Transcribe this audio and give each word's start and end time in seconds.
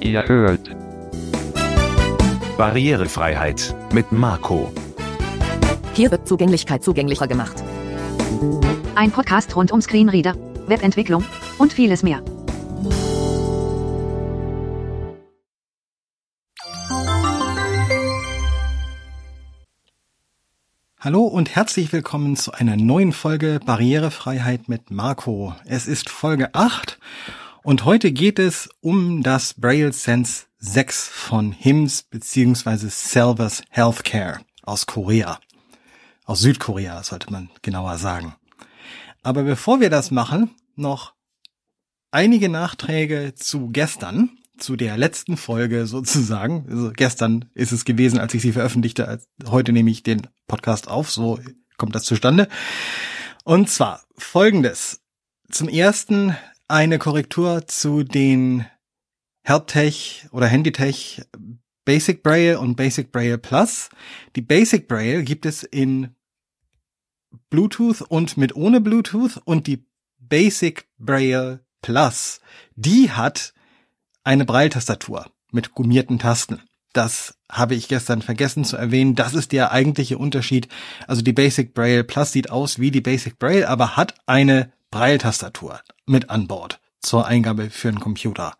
Ihr 0.00 0.26
hört 0.26 0.70
Barrierefreiheit 2.56 3.74
mit 3.92 4.12
Marco. 4.12 4.72
Hier 5.94 6.10
wird 6.10 6.26
Zugänglichkeit 6.26 6.82
zugänglicher 6.82 7.26
gemacht. 7.26 7.62
Ein 8.94 9.10
Podcast 9.10 9.54
rund 9.56 9.72
um 9.72 9.80
Screenreader, 9.80 10.34
Webentwicklung 10.66 11.24
und 11.58 11.72
vieles 11.72 12.02
mehr. 12.02 12.22
Hallo 21.00 21.22
und 21.22 21.54
herzlich 21.54 21.92
willkommen 21.92 22.34
zu 22.34 22.52
einer 22.52 22.76
neuen 22.76 23.12
Folge 23.12 23.60
Barrierefreiheit 23.64 24.68
mit 24.68 24.90
Marco. 24.90 25.54
Es 25.64 25.86
ist 25.86 26.10
Folge 26.10 26.54
8 26.54 26.98
und 27.62 27.84
heute 27.84 28.12
geht 28.12 28.38
es 28.38 28.68
um 28.80 29.22
das 29.22 29.54
Braille 29.54 29.92
Sense 29.92 30.46
6 30.58 31.08
von 31.08 31.52
HIMS 31.52 32.02
bzw. 32.02 32.88
Selvers 32.88 33.62
Healthcare 33.70 34.40
aus 34.62 34.86
Korea. 34.86 35.38
Aus 36.24 36.40
Südkorea 36.40 37.02
sollte 37.02 37.32
man 37.32 37.50
genauer 37.62 37.98
sagen. 37.98 38.34
Aber 39.22 39.42
bevor 39.42 39.80
wir 39.80 39.90
das 39.90 40.10
machen, 40.10 40.54
noch 40.76 41.14
einige 42.10 42.48
Nachträge 42.48 43.34
zu 43.34 43.68
gestern 43.68 44.30
zu 44.58 44.76
der 44.76 44.96
letzten 44.96 45.36
Folge 45.36 45.86
sozusagen. 45.86 46.66
Also 46.68 46.92
gestern 46.94 47.46
ist 47.54 47.72
es 47.72 47.84
gewesen, 47.84 48.18
als 48.18 48.34
ich 48.34 48.42
sie 48.42 48.52
veröffentlichte. 48.52 49.20
Heute 49.46 49.72
nehme 49.72 49.90
ich 49.90 50.02
den 50.02 50.26
Podcast 50.46 50.88
auf. 50.88 51.10
So 51.10 51.38
kommt 51.76 51.94
das 51.94 52.04
zustande. 52.04 52.48
Und 53.44 53.70
zwar 53.70 54.02
folgendes. 54.16 55.00
Zum 55.50 55.68
ersten 55.68 56.36
eine 56.68 56.98
Korrektur 56.98 57.66
zu 57.66 58.04
den 58.04 58.66
HelpTech 59.42 60.28
oder 60.30 60.48
HandyTech 60.48 61.22
Basic 61.86 62.22
Braille 62.22 62.60
und 62.60 62.76
Basic 62.76 63.10
Braille 63.10 63.38
Plus. 63.38 63.88
Die 64.36 64.42
Basic 64.42 64.86
Braille 64.86 65.24
gibt 65.24 65.46
es 65.46 65.62
in 65.62 66.14
Bluetooth 67.48 68.02
und 68.02 68.36
mit 68.36 68.54
ohne 68.54 68.82
Bluetooth 68.82 69.40
und 69.44 69.66
die 69.66 69.86
Basic 70.18 70.86
Braille 70.98 71.64
Plus, 71.80 72.40
die 72.76 73.10
hat 73.10 73.54
eine 74.24 74.44
Braille-Tastatur 74.44 75.30
mit 75.52 75.74
gummierten 75.74 76.18
Tasten. 76.18 76.60
Das 76.92 77.38
habe 77.50 77.74
ich 77.74 77.88
gestern 77.88 78.20
vergessen 78.20 78.64
zu 78.64 78.76
erwähnen. 78.76 79.14
Das 79.14 79.32
ist 79.32 79.52
der 79.52 79.72
eigentliche 79.72 80.18
Unterschied. 80.18 80.68
Also 81.06 81.22
die 81.22 81.32
Basic 81.32 81.72
Braille 81.72 82.04
Plus 82.04 82.32
sieht 82.32 82.50
aus 82.50 82.78
wie 82.78 82.90
die 82.90 83.00
Basic 83.00 83.38
Braille, 83.38 83.68
aber 83.68 83.96
hat 83.96 84.14
eine 84.26 84.72
Braille-Tastatur 84.90 85.80
mit 86.06 86.30
an 86.30 86.46
Bord 86.46 86.80
zur 87.00 87.26
Eingabe 87.26 87.70
für 87.70 87.88
einen 87.88 88.00
Computer. 88.00 88.54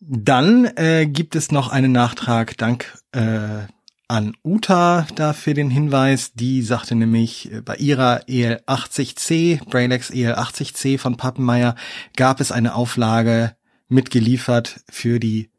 Dann 0.00 0.64
äh, 0.76 1.06
gibt 1.06 1.34
es 1.34 1.50
noch 1.50 1.70
einen 1.70 1.92
Nachtrag 1.92 2.56
dank 2.56 2.98
äh, 3.12 3.66
an 4.06 4.34
Uta 4.42 5.06
dafür 5.14 5.54
den 5.54 5.70
Hinweis. 5.70 6.32
Die 6.32 6.62
sagte 6.62 6.94
nämlich, 6.94 7.52
äh, 7.52 7.60
bei 7.60 7.76
ihrer 7.76 8.22
EL80C, 8.28 9.68
Braillex 9.68 10.10
EL80C 10.10 10.98
von 10.98 11.16
Pappenmeier, 11.16 11.74
gab 12.16 12.40
es 12.40 12.52
eine 12.52 12.74
Auflage 12.74 13.54
mitgeliefert 13.88 14.80
für 14.88 15.20
die 15.20 15.50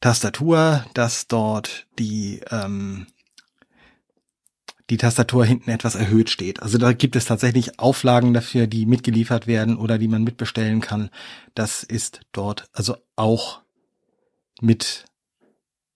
Tastatur, 0.00 0.84
dass 0.94 1.26
dort 1.26 1.86
die 1.98 2.40
ähm, 2.50 3.06
die 4.90 4.96
Tastatur 4.96 5.44
hinten 5.44 5.70
etwas 5.70 5.94
erhöht 5.94 6.30
steht. 6.30 6.62
Also 6.62 6.76
da 6.76 6.92
gibt 6.92 7.16
es 7.16 7.24
tatsächlich 7.24 7.78
Auflagen 7.78 8.34
dafür, 8.34 8.66
die 8.66 8.86
mitgeliefert 8.86 9.46
werden 9.46 9.76
oder 9.76 9.98
die 9.98 10.08
man 10.08 10.24
mitbestellen 10.24 10.80
kann. 10.80 11.10
Das 11.54 11.84
ist 11.84 12.20
dort 12.32 12.68
also 12.72 12.96
auch 13.16 13.60
mit 14.60 15.04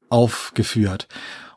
aufgeführt. 0.08 1.08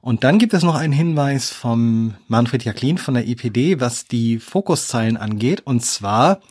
Und 0.02 0.24
dann 0.24 0.40
gibt 0.40 0.54
es 0.54 0.64
noch 0.64 0.76
einen 0.76 0.94
Hinweis 0.94 1.52
vom 1.52 2.16
Manfred 2.28 2.64
Jacklin 2.64 2.98
von 2.98 3.14
der 3.14 3.28
IPD, 3.28 3.80
was 3.80 4.06
die 4.06 4.40
Fokuszeilen 4.40 5.18
angeht. 5.18 5.62
Und 5.66 5.84
zwar, 5.84 6.42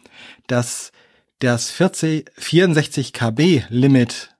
dass 0.47 0.93
das 1.41 1.71
40, 1.71 2.31
64 2.37 3.13
KB 3.13 3.65
Limit 3.71 4.37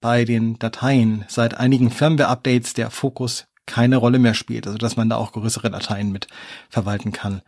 bei 0.00 0.24
den 0.24 0.58
Dateien 0.58 1.24
seit 1.28 1.54
einigen 1.54 1.90
Firmware-Updates 1.90 2.72
der 2.72 2.90
Fokus 2.90 3.46
keine 3.66 3.96
Rolle 3.96 4.18
mehr 4.18 4.34
spielt, 4.34 4.66
also 4.66 4.78
dass 4.78 4.96
man 4.96 5.08
da 5.08 5.16
auch 5.16 5.32
größere 5.32 5.70
Dateien 5.70 6.10
mit 6.10 6.26
verwalten 6.68 7.12
kann. 7.12 7.42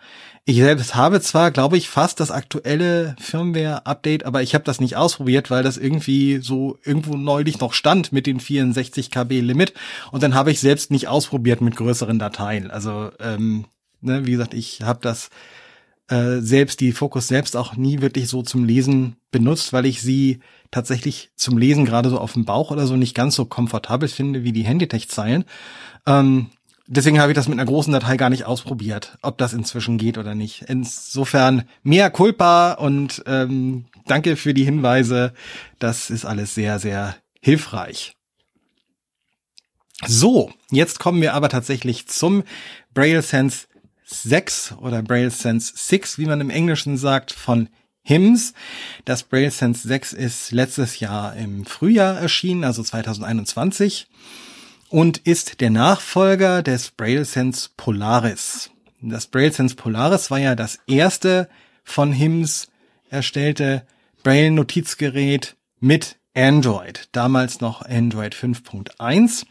Ich 0.44 0.56
selbst 0.56 0.94
habe 0.94 1.20
zwar, 1.20 1.50
glaube 1.50 1.76
ich, 1.76 1.88
fast 1.88 2.20
das 2.20 2.30
aktuelle 2.30 3.16
Firmware-Update, 3.20 4.24
aber 4.24 4.42
ich 4.42 4.54
habe 4.54 4.64
das 4.64 4.80
nicht 4.80 4.96
ausprobiert, 4.96 5.50
weil 5.50 5.62
das 5.62 5.78
irgendwie 5.78 6.38
so 6.38 6.78
irgendwo 6.84 7.16
neulich 7.16 7.60
noch 7.60 7.72
stand 7.72 8.12
mit 8.12 8.26
den 8.26 8.40
64 8.40 9.10
KB 9.10 9.40
Limit 9.40 9.74
und 10.10 10.22
dann 10.22 10.34
habe 10.34 10.50
ich 10.50 10.60
selbst 10.60 10.90
nicht 10.90 11.08
ausprobiert 11.08 11.60
mit 11.60 11.76
größeren 11.76 12.18
Dateien. 12.18 12.70
Also 12.70 13.10
ähm, 13.18 13.66
ne, 14.00 14.26
wie 14.26 14.32
gesagt, 14.32 14.54
ich 14.54 14.82
habe 14.82 15.00
das 15.02 15.30
äh, 16.08 16.40
selbst 16.40 16.80
die 16.80 16.92
Fokus 16.92 17.28
selbst 17.28 17.56
auch 17.56 17.76
nie 17.76 18.00
wirklich 18.00 18.28
so 18.28 18.42
zum 18.42 18.64
Lesen 18.64 19.16
benutzt, 19.30 19.72
weil 19.72 19.86
ich 19.86 20.02
sie 20.02 20.40
tatsächlich 20.72 21.30
zum 21.36 21.56
Lesen 21.56 21.84
gerade 21.84 22.10
so 22.10 22.18
auf 22.18 22.32
dem 22.32 22.44
Bauch 22.44 22.72
oder 22.72 22.88
so 22.88 22.96
nicht 22.96 23.14
ganz 23.14 23.36
so 23.36 23.44
komfortabel 23.44 24.08
finde 24.08 24.42
wie 24.42 24.52
die 24.52 24.64
Handytech-Zeilen. 24.64 25.44
Ähm, 26.06 26.50
deswegen 26.88 27.20
habe 27.20 27.30
ich 27.30 27.36
das 27.36 27.46
mit 27.46 27.58
einer 27.58 27.70
großen 27.70 27.92
Datei 27.92 28.16
gar 28.16 28.30
nicht 28.30 28.46
ausprobiert, 28.46 29.16
ob 29.22 29.38
das 29.38 29.52
inzwischen 29.52 29.98
geht 29.98 30.18
oder 30.18 30.34
nicht. 30.34 30.64
Insofern 30.66 31.68
mehr 31.84 32.10
Culpa 32.10 32.72
und 32.72 33.22
ähm, 33.26 33.84
danke 34.06 34.34
für 34.36 34.54
die 34.54 34.64
Hinweise. 34.64 35.32
Das 35.78 36.10
ist 36.10 36.24
alles 36.24 36.54
sehr, 36.54 36.80
sehr 36.80 37.14
hilfreich. 37.40 38.16
So, 40.04 40.50
jetzt 40.70 40.98
kommen 40.98 41.22
wir 41.22 41.34
aber 41.34 41.48
tatsächlich 41.48 42.08
zum 42.08 42.42
Braille 42.92 43.22
Sense 43.22 43.66
6 44.04 44.76
oder 44.80 45.02
Braille 45.02 45.30
Sense 45.30 45.72
6, 45.76 46.18
wie 46.18 46.26
man 46.26 46.40
im 46.40 46.50
Englischen 46.50 46.96
sagt, 46.96 47.30
von 47.30 47.68
HIMS. 48.02 48.54
Das 49.04 49.22
Braille 49.22 49.50
Sense 49.50 49.86
6 49.86 50.12
ist 50.12 50.52
letztes 50.52 51.00
Jahr 51.00 51.36
im 51.36 51.64
Frühjahr 51.64 52.16
erschienen, 52.18 52.64
also 52.64 52.82
2021, 52.82 54.08
und 54.88 55.18
ist 55.18 55.60
der 55.60 55.70
Nachfolger 55.70 56.62
des 56.62 56.90
Braille 56.90 57.24
Sense 57.24 57.70
Polaris. 57.76 58.70
Das 59.00 59.26
Braille 59.26 59.52
Sense 59.52 59.74
Polaris 59.74 60.30
war 60.30 60.38
ja 60.38 60.54
das 60.54 60.78
erste 60.86 61.48
von 61.84 62.12
HIMS 62.12 62.68
erstellte 63.08 63.86
Braille 64.22 64.50
Notizgerät 64.50 65.56
mit 65.80 66.16
Android, 66.34 67.08
damals 67.12 67.60
noch 67.60 67.82
Android 67.82 68.34
5.1 68.34 69.44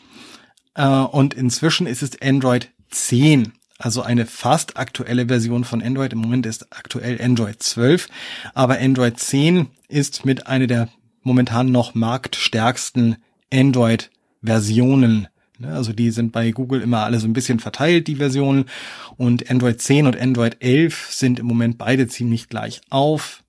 äh, 0.76 0.86
und 0.86 1.34
inzwischen 1.34 1.86
ist 1.86 2.02
es 2.02 2.22
Android 2.22 2.72
10 2.90 3.54
also 3.82 4.02
eine 4.02 4.26
fast 4.26 4.78
aktuelle 4.78 5.28
Version 5.28 5.64
von 5.64 5.82
Android. 5.82 6.14
Im 6.14 6.20
Moment 6.20 6.46
ist 6.46 6.68
aktuell 6.72 7.22
Android 7.22 7.62
12, 7.62 8.08
aber 8.54 8.80
Android 8.80 9.20
10 9.20 9.68
ist 9.88 10.26
mit 10.26 10.48
einer 10.48 10.68
der 10.68 10.90
momentan 11.24 11.72
noch 11.72 11.94
marktstärksten 11.94 13.18
Android-Versionen. 13.52 15.28
Ne, 15.60 15.74
also 15.74 15.94
die 15.94 16.12
sind 16.12 16.32
bei 16.32 16.52
Google 16.52 16.82
immer 16.82 17.04
alle 17.04 17.20
so 17.20 17.28
ein 17.28 17.34
bisschen 17.34 17.60
verteilt, 17.60 18.08
die 18.08 18.16
Versionen. 18.16 18.66
Und 19.18 19.50
Android 19.50 19.82
10 19.82 20.08
und 20.08 20.20
Android 20.20 20.58
11 20.60 21.12
sind 21.12 21.40
im 21.40 21.46
Moment 21.46 21.78
beide 21.78 22.08
ziemlich 22.08 22.50
gleich 22.50 22.82
auf. 22.90 23.41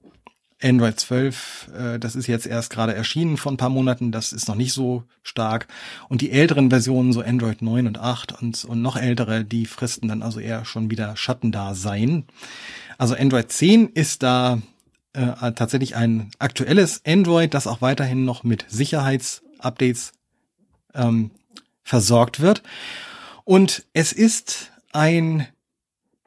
Android 0.63 0.99
12, 0.99 1.71
äh, 1.77 1.99
das 1.99 2.15
ist 2.15 2.27
jetzt 2.27 2.47
erst 2.47 2.71
gerade 2.71 2.95
erschienen 2.95 3.37
vor 3.37 3.53
ein 3.53 3.57
paar 3.57 3.69
Monaten, 3.69 4.13
das 4.13 4.33
ist 4.33 4.49
noch 4.49 4.55
nicht 4.55 4.73
so 4.73 5.05
stark. 5.23 5.67
Und 6.09 6.21
die 6.21 6.31
älteren 6.31 6.71
Versionen, 6.71 7.13
so 7.13 7.21
Android 7.21 7.63
9 7.63 7.87
und 7.87 7.99
8 7.99 8.41
und, 8.41 8.65
und 8.65 8.83
noch 8.83 8.97
ältere, 8.97 9.45
die 9.45 9.67
fristen 9.67 10.09
dann 10.09 10.23
also 10.23 10.41
eher 10.41 10.65
schon 10.65 10.91
wieder 10.91 11.17
Schatten 11.17 11.53
da 11.53 11.75
sein. 11.75 12.25
Also 12.99 13.15
Android 13.15 13.51
10 13.51 13.89
ist 13.89 14.23
da 14.23 14.61
äh, 15.13 15.53
tatsächlich 15.53 15.97
ein 15.97 16.31
aktuelles 16.39 17.03
Android, 17.07 17.53
das 17.55 17.67
auch 17.67 17.83
weiterhin 17.83 18.25
noch 18.25 18.45
mit 18.45 18.65
Sicherheitsupdates 18.69 20.13
ähm, 20.95 21.31
versorgt 21.83 22.41
wird. 22.41 22.63
Und 23.45 23.85
es 23.93 24.13
ist 24.13 24.71
ein 24.93 25.47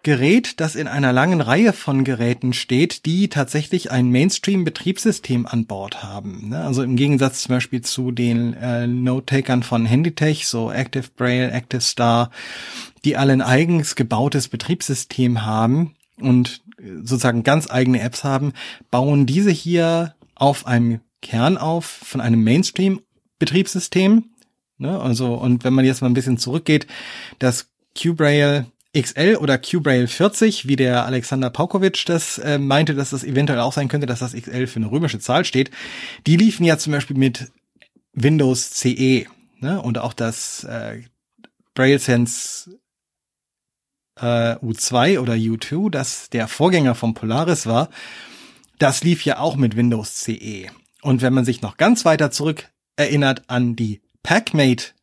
Gerät, 0.06 0.60
das 0.60 0.76
in 0.76 0.88
einer 0.88 1.12
langen 1.12 1.42
Reihe 1.42 1.74
von 1.74 2.04
Geräten 2.04 2.54
steht, 2.54 3.08
die 3.08 3.28
tatsächlich 3.28 3.90
ein 3.90 4.12
Mainstream-Betriebssystem 4.12 5.48
an 5.48 5.66
Bord 5.66 6.04
haben. 6.04 6.50
Ne? 6.50 6.64
Also 6.64 6.84
im 6.84 6.96
Gegensatz 6.96 7.42
zum 7.42 7.56
Beispiel 7.56 7.82
zu 7.82 8.12
den 8.12 8.54
äh, 8.54 8.86
Note-Takern 8.86 9.64
von 9.64 9.88
Handytech, 9.88 10.48
so 10.48 10.72
Active 10.72 11.08
Braille, 11.18 11.50
Active 11.50 11.82
Star, 11.82 12.30
die 13.04 13.18
alle 13.18 13.34
ein 13.34 13.42
eigens 13.42 13.96
gebautes 13.96 14.48
Betriebssystem 14.48 15.44
haben 15.44 15.96
und 16.22 16.62
sozusagen 17.02 17.42
ganz 17.42 17.68
eigene 17.68 18.00
Apps 18.00 18.24
haben, 18.24 18.54
bauen 18.92 19.26
diese 19.26 19.50
hier 19.50 20.14
auf 20.36 20.68
einem 20.68 21.00
Kern 21.24 21.58
auf 21.58 21.84
von 21.84 22.22
einem 22.22 22.44
Mainstream-Betriebssystem. 22.44 24.26
Ne? 24.78 25.02
Also, 25.02 25.34
und 25.34 25.64
wenn 25.64 25.74
man 25.74 25.84
jetzt 25.84 26.02
mal 26.02 26.12
ein 26.12 26.14
bisschen 26.14 26.38
zurückgeht, 26.38 26.86
das 27.40 27.72
Q-Braille 28.00 28.68
XL 29.00 29.38
oder 29.38 29.58
Q-Braille 29.58 30.08
40, 30.08 30.68
wie 30.68 30.76
der 30.76 31.06
Alexander 31.06 31.50
Paukovic 31.50 32.06
das 32.06 32.38
äh, 32.38 32.58
meinte, 32.58 32.96
dass 32.96 33.10
das 33.10 33.24
eventuell 33.24 33.60
auch 33.60 33.74
sein 33.74 33.88
könnte, 33.88 34.08
dass 34.08 34.20
das 34.20 34.34
XL 34.34 34.68
für 34.68 34.78
eine 34.78 34.90
römische 34.90 35.20
Zahl 35.20 35.46
steht, 35.46 35.72
die 36.26 36.38
liefen 36.38 36.64
ja 36.64 36.78
zum 36.78 36.94
Beispiel 36.94 37.18
mit 37.18 37.52
Windows 38.14 38.72
CE 38.72 39.26
ne? 39.60 39.82
und 39.82 39.98
auch 39.98 40.14
das 40.14 40.64
äh, 40.64 41.02
Braille 41.74 42.00
Sense 42.00 42.80
äh, 44.20 44.56
U2 44.56 45.20
oder 45.20 45.34
U2, 45.34 45.90
das 45.90 46.30
der 46.30 46.48
Vorgänger 46.48 46.96
vom 46.96 47.14
Polaris 47.14 47.66
war, 47.66 47.90
das 48.80 49.04
lief 49.04 49.26
ja 49.26 49.40
auch 49.40 49.56
mit 49.56 49.76
Windows 49.76 50.16
CE. 50.16 50.68
Und 51.02 51.22
wenn 51.22 51.34
man 51.34 51.46
sich 51.46 51.62
noch 51.62 51.78
ganz 51.78 52.06
weiter 52.06 52.32
zurück 52.32 52.70
erinnert 52.96 53.44
an 53.48 53.76
die 53.76 54.02
PackMate 54.24 54.94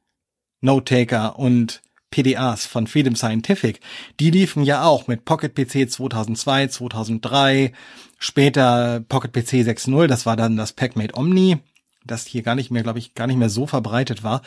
Note-Taker 0.62 1.38
und 1.38 1.82
PDAs 2.12 2.66
von 2.66 2.86
Freedom 2.86 3.16
Scientific, 3.16 3.80
die 4.20 4.30
liefen 4.30 4.62
ja 4.62 4.84
auch 4.84 5.08
mit 5.08 5.24
Pocket 5.24 5.52
PC 5.52 5.90
2002, 5.90 6.68
2003, 6.68 7.72
später 8.18 9.00
Pocket 9.08 9.32
PC 9.32 9.66
6.0, 9.66 10.06
das 10.06 10.24
war 10.24 10.36
dann 10.36 10.56
das 10.56 10.72
PackMate 10.72 11.16
Omni, 11.16 11.58
das 12.04 12.26
hier 12.26 12.42
gar 12.42 12.54
nicht 12.54 12.70
mehr, 12.70 12.84
glaube 12.84 13.00
ich, 13.00 13.14
gar 13.14 13.26
nicht 13.26 13.36
mehr 13.36 13.50
so 13.50 13.66
verbreitet 13.66 14.22
war. 14.22 14.42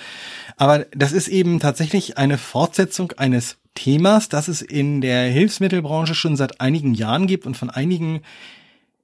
Aber 0.55 0.85
das 0.95 1.11
ist 1.11 1.27
eben 1.27 1.59
tatsächlich 1.59 2.17
eine 2.17 2.37
Fortsetzung 2.37 3.11
eines 3.17 3.57
Themas, 3.73 4.29
das 4.29 4.47
es 4.47 4.61
in 4.61 5.01
der 5.01 5.29
Hilfsmittelbranche 5.29 6.15
schon 6.15 6.37
seit 6.37 6.61
einigen 6.61 6.93
Jahren 6.93 7.27
gibt 7.27 7.45
und 7.45 7.57
von 7.57 7.69
einigen 7.69 8.21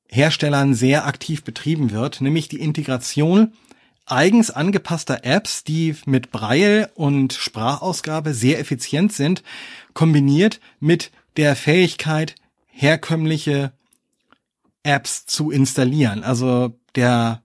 Herstellern 0.07 0.73
sehr 0.73 1.05
aktiv 1.05 1.43
betrieben 1.43 1.91
wird, 1.91 2.21
nämlich 2.21 2.47
die 2.47 2.59
Integration 2.59 3.53
eigens 4.05 4.51
angepasster 4.51 5.23
Apps, 5.23 5.63
die 5.63 5.95
mit 6.05 6.31
Braille 6.31 6.91
und 6.95 7.33
Sprachausgabe 7.33 8.33
sehr 8.33 8.59
effizient 8.59 9.13
sind, 9.13 9.43
kombiniert 9.93 10.59
mit 10.79 11.11
der 11.37 11.55
Fähigkeit, 11.55 12.35
herkömmliche 12.67 13.71
Apps 14.83 15.25
zu 15.25 15.51
installieren. 15.51 16.23
Also 16.23 16.77
der, 16.95 17.43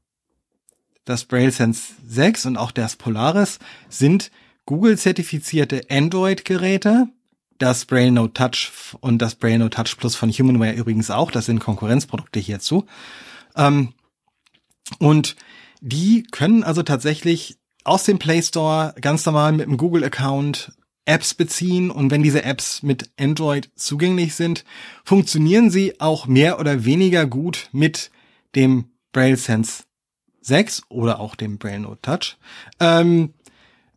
das 1.05 1.25
Braille 1.25 1.51
Sense 1.51 1.95
6 2.07 2.47
und 2.47 2.57
auch 2.57 2.73
das 2.73 2.97
Polaris 2.97 3.59
sind 3.89 4.31
Google-zertifizierte 4.65 5.83
Android-Geräte. 5.91 7.09
Das 7.59 7.87
Braille 7.87 8.13
Note 8.13 8.35
Touch 8.35 8.73
und 9.01 9.19
das 9.19 9.35
Braille 9.35 9.59
Note 9.59 9.77
Touch 9.77 9.97
Plus 9.97 10.17
von 10.17 10.31
Humanware 10.31 10.75
übrigens 10.75 11.11
auch. 11.11 11.31
Das 11.31 11.47
sind 11.47 11.61
Konkurrenzprodukte 11.61 12.41
hierzu. 12.41 12.87
Ähm, 13.57 13.95
und 14.99 15.37
die 15.87 16.25
können 16.33 16.65
also 16.65 16.83
tatsächlich 16.83 17.59
aus 17.85 18.03
dem 18.03 18.19
Play 18.19 18.43
Store 18.43 18.93
ganz 19.01 19.25
normal 19.25 19.53
mit 19.53 19.69
einem 19.69 19.77
Google-Account 19.77 20.73
Apps 21.05 21.35
beziehen 21.35 21.93
und 21.93 22.11
wenn 22.11 22.25
diese 22.25 22.43
Apps 22.43 22.83
mit 22.83 23.11
Android 23.17 23.71
zugänglich 23.77 24.35
sind, 24.35 24.65
funktionieren 25.05 25.71
sie 25.71 26.01
auch 26.01 26.27
mehr 26.27 26.59
oder 26.59 26.85
weniger 26.85 27.27
gut 27.27 27.69
mit 27.71 28.11
dem 28.57 28.87
Braille 29.13 29.37
Sense 29.37 29.85
6 30.41 30.83
oder 30.89 31.21
auch 31.21 31.37
dem 31.37 31.59
Braille 31.59 31.79
Note 31.79 32.01
Touch. 32.03 32.37
Ähm, 32.81 33.35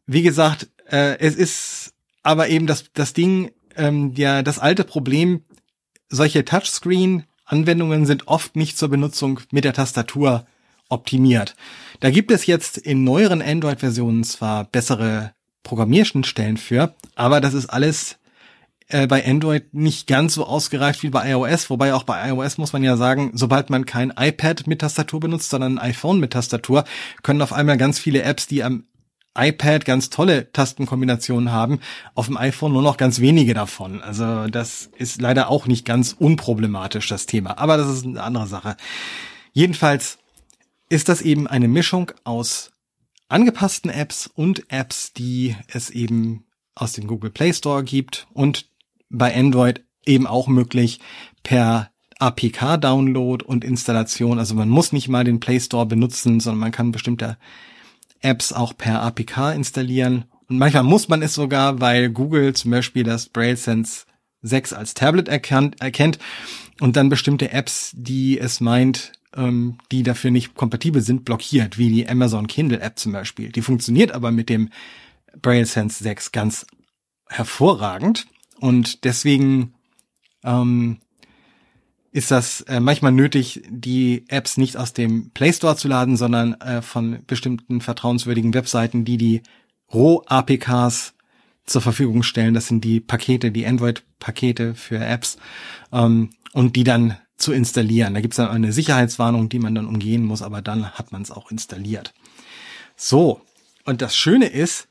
wie 0.06 0.22
gesagt, 0.22 0.70
äh, 0.92 1.18
es 1.18 1.36
ist 1.36 1.96
aber 2.22 2.50
eben 2.50 2.68
das, 2.68 2.86
das 2.94 3.14
Ding, 3.14 3.50
ähm, 3.76 4.14
ja, 4.16 4.44
das 4.44 4.60
alte 4.60 4.84
Problem, 4.84 5.42
solche 6.10 6.46
Touchscreen-Anwendungen 6.46 8.06
sind 8.06 8.28
oft 8.28 8.56
nicht 8.56 8.78
zur 8.78 8.90
Benutzung 8.90 9.40
mit 9.50 9.64
der 9.64 9.74
Tastatur 9.74 10.46
optimiert. 10.90 11.56
Da 12.00 12.10
gibt 12.10 12.32
es 12.32 12.46
jetzt 12.46 12.78
in 12.78 13.04
neueren 13.04 13.42
Android-Versionen 13.42 14.24
zwar 14.24 14.66
bessere 14.66 15.34
Programmierschnittstellen 15.64 16.58
für, 16.58 16.96
aber 17.16 17.42
das 17.42 17.54
ist 17.54 17.68
alles 17.68 18.18
äh, 18.88 19.06
bei 19.06 19.26
Android 19.26 19.74
nicht 19.74 20.08
ganz 20.08 20.34
so 20.34 20.46
ausgereift 20.46 21.04
wie 21.04 21.10
bei 21.10 21.30
iOS, 21.30 21.70
wobei 21.70 21.94
auch 21.94 22.04
bei 22.04 22.30
iOS 22.30 22.58
muss 22.58 22.74
man 22.74 22.84
ja 22.84 22.98
sagen, 22.98 23.32
sobald 23.34 23.70
man 23.70 23.86
kein 23.86 24.12
iPad 24.18 24.66
mit 24.68 24.82
Tastatur 24.82 25.20
benutzt, 25.20 25.52
sondern 25.52 25.78
ein 25.78 25.90
iPhone 25.92 26.20
mit 26.20 26.34
Tastatur, 26.34 26.86
können 27.22 27.42
auf 27.42 27.54
einmal 27.54 27.78
ganz 27.78 28.00
viele 28.00 28.24
Apps, 28.24 28.48
die 28.48 28.64
am 28.64 28.86
iPad 29.38 29.86
ganz 29.86 30.10
tolle 30.10 30.52
Tastenkombinationen 30.52 31.52
haben, 31.52 31.80
auf 32.16 32.26
dem 32.26 32.38
iPhone 32.38 32.74
nur 32.74 32.82
noch 32.82 32.98
ganz 32.98 33.20
wenige 33.20 33.54
davon. 33.54 34.02
Also 34.02 34.48
das 34.48 34.90
ist 34.98 35.22
leider 35.22 35.50
auch 35.50 35.68
nicht 35.68 35.86
ganz 35.86 36.16
unproblematisch, 36.18 37.08
das 37.08 37.28
Thema. 37.28 37.58
Aber 37.60 37.78
das 37.78 37.90
ist 37.90 38.06
eine 38.06 38.24
andere 38.24 38.48
Sache. 38.48 38.76
Jedenfalls 39.54 40.18
ist 40.90 41.08
das 41.08 41.22
eben 41.22 41.48
eine 41.48 41.68
Mischung 41.68 42.12
aus 42.24 42.72
angepassten 43.28 43.92
Apps 43.92 44.28
und 44.28 44.72
Apps, 44.72 45.14
die 45.14 45.56
es 45.68 45.90
eben 45.92 46.46
aus 46.76 46.94
dem 46.94 47.08
Google 47.08 47.30
Play 47.30 47.54
Store 47.54 47.84
gibt 47.84 48.28
und 48.34 48.70
bei 49.10 49.36
Android 49.36 49.84
eben 50.06 50.26
auch 50.26 50.48
möglich 50.48 51.00
per 51.44 51.92
APK-Download 52.20 53.46
und 53.46 53.64
Installation. 53.64 54.40
Also 54.40 54.56
man 54.56 54.70
muss 54.70 54.92
nicht 54.92 55.08
mal 55.08 55.24
den 55.24 55.40
Play 55.40 55.60
Store 55.60 55.86
benutzen, 55.86 56.40
sondern 56.40 56.60
man 56.60 56.72
kann 56.72 56.92
bestimmte 56.92 57.38
Apps 58.22 58.52
auch 58.52 58.76
per 58.76 59.02
APK 59.02 59.54
installieren. 59.54 60.26
Und 60.48 60.58
manchmal 60.58 60.84
muss 60.84 61.08
man 61.08 61.22
es 61.22 61.34
sogar, 61.34 61.80
weil 61.80 62.10
Google 62.10 62.54
zum 62.54 62.72
Beispiel 62.72 63.04
das 63.04 63.30
Braille 63.30 63.56
Sense 63.56 64.06
6 64.42 64.74
als 64.74 64.94
Tablet 64.94 65.28
erkannt, 65.28 65.80
erkennt 65.82 66.20
und 66.80 66.96
dann 66.96 67.10
bestimmte 67.10 67.52
Apps, 67.52 67.92
die 67.96 68.40
es 68.40 68.60
meint, 68.60 69.14
ähm, 69.36 69.78
die 69.92 70.04
dafür 70.04 70.32
nicht 70.32 70.56
kompatibel 70.56 71.02
sind, 71.02 71.26
blockiert, 71.26 71.78
wie 71.78 71.90
die 71.90 72.08
Amazon 72.08 72.48
Kindle 72.48 72.82
App 72.82 72.98
zum 73.00 73.12
Beispiel. 73.12 73.52
Die 73.52 73.62
funktioniert 73.62 74.12
aber 74.12 74.32
mit 74.32 74.50
dem 74.50 74.70
Braille 75.42 75.66
Sense 75.66 76.04
6 76.04 76.32
ganz 76.32 76.66
hervorragend 77.28 78.28
und 78.60 79.04
deswegen 79.04 79.74
ähm, 80.44 81.00
ist 82.12 82.32
das 82.32 82.62
äh, 82.62 82.80
manchmal 82.80 83.12
nötig, 83.12 83.62
die 83.70 84.26
Apps 84.30 84.58
nicht 84.58 84.78
aus 84.78 84.94
dem 84.94 85.30
Play 85.32 85.54
Store 85.54 85.76
zu 85.76 85.88
laden, 85.88 86.18
sondern 86.18 86.54
äh, 86.56 86.82
von 86.82 87.20
bestimmten 87.28 87.82
vertrauenswürdigen 87.82 88.54
Webseiten, 88.54 89.06
die 89.06 89.18
die 89.18 89.42
Roh-APKs 89.94 91.14
zur 91.66 91.82
Verfügung 91.82 92.24
stellen. 92.24 92.54
Das 92.56 92.68
sind 92.68 92.84
die 92.84 93.00
Pakete, 93.00 93.52
die 93.52 93.66
Android-Pakete 93.66 94.74
für 94.74 94.98
Apps 94.98 95.38
ähm, 95.92 96.32
und 96.54 96.76
die 96.76 96.84
dann 96.84 97.18
zu 97.40 97.54
installieren. 97.54 98.14
Da 98.14 98.22
gibt 98.22 98.34
es 98.34 98.38
dann 98.38 98.50
eine 98.50 98.74
Sicherheitswarnung, 98.74 99.50
die 99.50 99.60
man 99.60 99.76
dann 99.76 99.88
umgehen 99.88 100.24
muss, 100.24 100.42
aber 100.42 100.62
dann 100.62 100.92
hat 100.92 101.12
man 101.12 101.22
es 101.22 101.32
auch 101.32 101.52
installiert. 101.52 102.14
So, 102.96 103.42
und 103.86 104.02
das 104.02 104.16
Schöne 104.16 104.48
ist, 104.48 104.88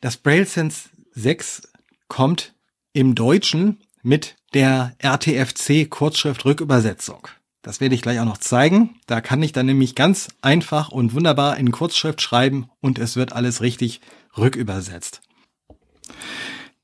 das 0.00 0.16
Braille 0.16 0.46
Sense 0.46 0.88
6 1.12 1.68
kommt 2.08 2.54
im 2.92 3.14
Deutschen 3.14 3.78
mit 4.02 4.36
der 4.54 4.94
RTFC 4.98 5.88
Kurzschrift 5.88 6.44
Rückübersetzung. 6.44 7.28
Das 7.62 7.80
werde 7.80 7.94
ich 7.94 8.02
gleich 8.02 8.20
auch 8.20 8.24
noch 8.24 8.38
zeigen. 8.38 8.96
Da 9.06 9.20
kann 9.20 9.42
ich 9.42 9.52
dann 9.52 9.66
nämlich 9.66 9.94
ganz 9.94 10.28
einfach 10.40 10.88
und 10.88 11.12
wunderbar 11.12 11.58
in 11.58 11.70
Kurzschrift 11.70 12.22
schreiben 12.22 12.70
und 12.80 12.98
es 12.98 13.16
wird 13.16 13.32
alles 13.32 13.60
richtig 13.60 14.00
rückübersetzt. 14.36 15.20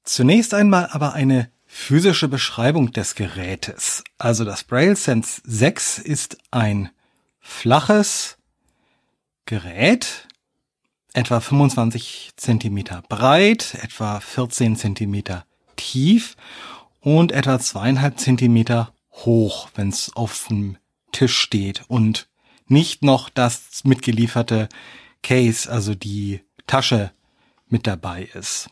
Zunächst 0.02 0.52
einmal 0.52 0.88
aber 0.90 1.14
eine 1.14 1.50
physische 1.74 2.28
Beschreibung 2.28 2.92
des 2.92 3.16
Gerätes. 3.16 4.04
Also 4.16 4.44
das 4.44 4.62
Braille 4.62 4.94
Sense 4.94 5.42
6 5.44 5.98
ist 5.98 6.38
ein 6.52 6.88
flaches 7.40 8.38
Gerät, 9.44 10.28
etwa 11.14 11.40
25 11.40 12.30
Zentimeter 12.36 13.02
breit, 13.08 13.76
etwa 13.82 14.20
14 14.20 14.76
Zentimeter 14.76 15.46
tief 15.74 16.36
und 17.00 17.32
etwa 17.32 17.58
zweieinhalb 17.58 18.20
Zentimeter 18.20 18.94
hoch, 19.10 19.68
wenn 19.74 19.88
es 19.88 20.14
auf 20.14 20.46
dem 20.48 20.78
Tisch 21.10 21.36
steht 21.36 21.82
und 21.88 22.28
nicht 22.68 23.02
noch 23.02 23.28
das 23.28 23.82
mitgelieferte 23.82 24.68
Case, 25.24 25.70
also 25.70 25.96
die 25.96 26.40
Tasche 26.68 27.10
mit 27.68 27.88
dabei 27.88 28.30
ist. 28.32 28.70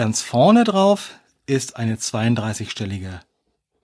Ganz 0.00 0.22
vorne 0.22 0.64
drauf 0.64 1.20
ist 1.44 1.76
eine 1.76 1.96
32-stellige 1.96 3.20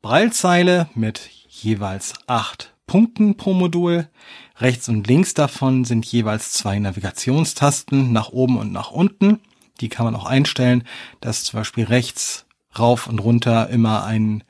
Breilzeile 0.00 0.88
mit 0.94 1.28
jeweils 1.46 2.14
acht 2.26 2.72
Punkten 2.86 3.36
pro 3.36 3.52
Modul. 3.52 4.08
Rechts 4.56 4.88
und 4.88 5.06
links 5.06 5.34
davon 5.34 5.84
sind 5.84 6.06
jeweils 6.06 6.52
zwei 6.52 6.78
Navigationstasten 6.78 8.14
nach 8.14 8.30
oben 8.30 8.56
und 8.56 8.72
nach 8.72 8.92
unten. 8.92 9.40
Die 9.82 9.90
kann 9.90 10.06
man 10.06 10.16
auch 10.16 10.24
einstellen, 10.24 10.84
dass 11.20 11.44
zum 11.44 11.60
Beispiel 11.60 11.84
rechts 11.84 12.46
rauf 12.78 13.08
und 13.08 13.18
runter 13.18 13.68
immer 13.68 14.04
ein 14.04 14.42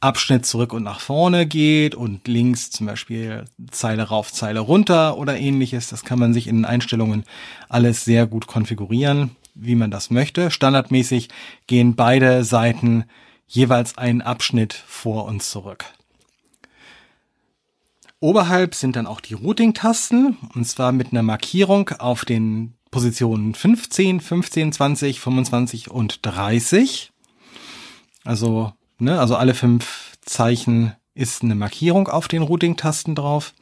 Abschnitt 0.00 0.44
zurück 0.44 0.74
und 0.74 0.82
nach 0.82 1.00
vorne 1.00 1.46
geht 1.46 1.94
und 1.94 2.28
links 2.28 2.70
zum 2.70 2.86
Beispiel 2.86 3.46
Zeile 3.70 4.02
rauf, 4.02 4.34
Zeile 4.34 4.60
runter 4.60 5.16
oder 5.16 5.38
ähnliches. 5.38 5.88
Das 5.88 6.04
kann 6.04 6.18
man 6.18 6.34
sich 6.34 6.46
in 6.46 6.56
den 6.56 6.64
Einstellungen 6.66 7.24
alles 7.70 8.04
sehr 8.04 8.26
gut 8.26 8.46
konfigurieren 8.46 9.34
wie 9.54 9.74
man 9.74 9.90
das 9.90 10.10
möchte. 10.10 10.50
Standardmäßig 10.50 11.28
gehen 11.66 11.94
beide 11.94 12.44
Seiten 12.44 13.04
jeweils 13.46 13.98
einen 13.98 14.22
Abschnitt 14.22 14.72
vor 14.72 15.24
und 15.24 15.42
zurück. 15.42 15.84
Oberhalb 18.20 18.74
sind 18.74 18.96
dann 18.96 19.06
auch 19.06 19.20
die 19.20 19.34
Routing-Tasten, 19.34 20.36
und 20.54 20.64
zwar 20.66 20.92
mit 20.92 21.10
einer 21.10 21.22
Markierung 21.22 21.88
auf 21.88 22.24
den 22.26 22.74
Positionen 22.90 23.54
15, 23.54 24.20
15, 24.20 24.72
20, 24.72 25.20
25 25.20 25.90
und 25.90 26.20
30. 26.22 27.12
Also, 28.24 28.72
ne, 28.98 29.18
also 29.18 29.36
alle 29.36 29.54
fünf 29.54 30.18
Zeichen 30.20 30.94
ist 31.14 31.42
eine 31.42 31.54
Markierung 31.54 32.08
auf 32.08 32.28
den 32.28 32.42
Routing-Tasten 32.42 33.14
drauf. 33.14 33.54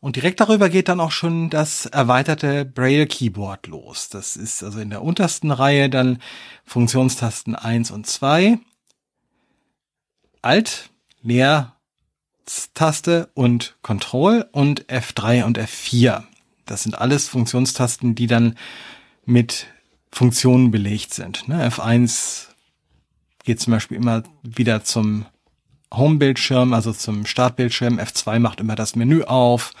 Und 0.00 0.16
direkt 0.16 0.40
darüber 0.40 0.68
geht 0.68 0.88
dann 0.88 1.00
auch 1.00 1.10
schon 1.10 1.50
das 1.50 1.86
erweiterte 1.86 2.64
Braille 2.64 3.06
Keyboard 3.06 3.66
los. 3.66 4.08
Das 4.08 4.36
ist 4.36 4.62
also 4.62 4.78
in 4.78 4.90
der 4.90 5.02
untersten 5.02 5.50
Reihe 5.50 5.90
dann 5.90 6.22
Funktionstasten 6.64 7.56
1 7.56 7.90
und 7.90 8.06
2. 8.06 8.58
Alt, 10.40 10.90
Leertaste 11.22 11.72
und 13.34 13.76
Control 13.82 14.48
und 14.52 14.86
F3 14.86 15.44
und 15.44 15.58
F4. 15.58 16.22
Das 16.64 16.84
sind 16.84 16.96
alles 16.96 17.26
Funktionstasten, 17.26 18.14
die 18.14 18.28
dann 18.28 18.56
mit 19.24 19.66
Funktionen 20.12 20.70
belegt 20.70 21.12
sind. 21.12 21.48
Ne? 21.48 21.68
F1 21.68 22.46
geht 23.44 23.60
zum 23.60 23.72
Beispiel 23.72 23.96
immer 23.96 24.22
wieder 24.42 24.84
zum 24.84 25.26
Home-Bildschirm, 25.92 26.72
also 26.72 26.92
zum 26.92 27.26
Startbildschirm. 27.26 27.98
F2 27.98 28.38
macht 28.38 28.60
immer 28.60 28.76
das 28.76 28.96
Menü 28.96 29.22
auf 29.22 29.72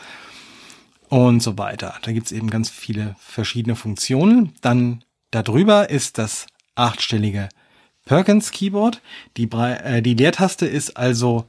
und 1.08 1.42
so 1.42 1.58
weiter. 1.58 1.94
Da 2.02 2.12
gibt's 2.12 2.32
eben 2.32 2.50
ganz 2.50 2.70
viele 2.70 3.16
verschiedene 3.18 3.76
Funktionen. 3.76 4.52
Dann 4.60 5.04
darüber 5.30 5.90
ist 5.90 6.18
das 6.18 6.46
achtstellige 6.74 7.48
Perkins 8.04 8.50
Keyboard. 8.50 9.02
Die, 9.36 9.50
äh, 9.50 10.02
die 10.02 10.14
Leertaste 10.14 10.66
ist 10.66 10.96
also 10.96 11.46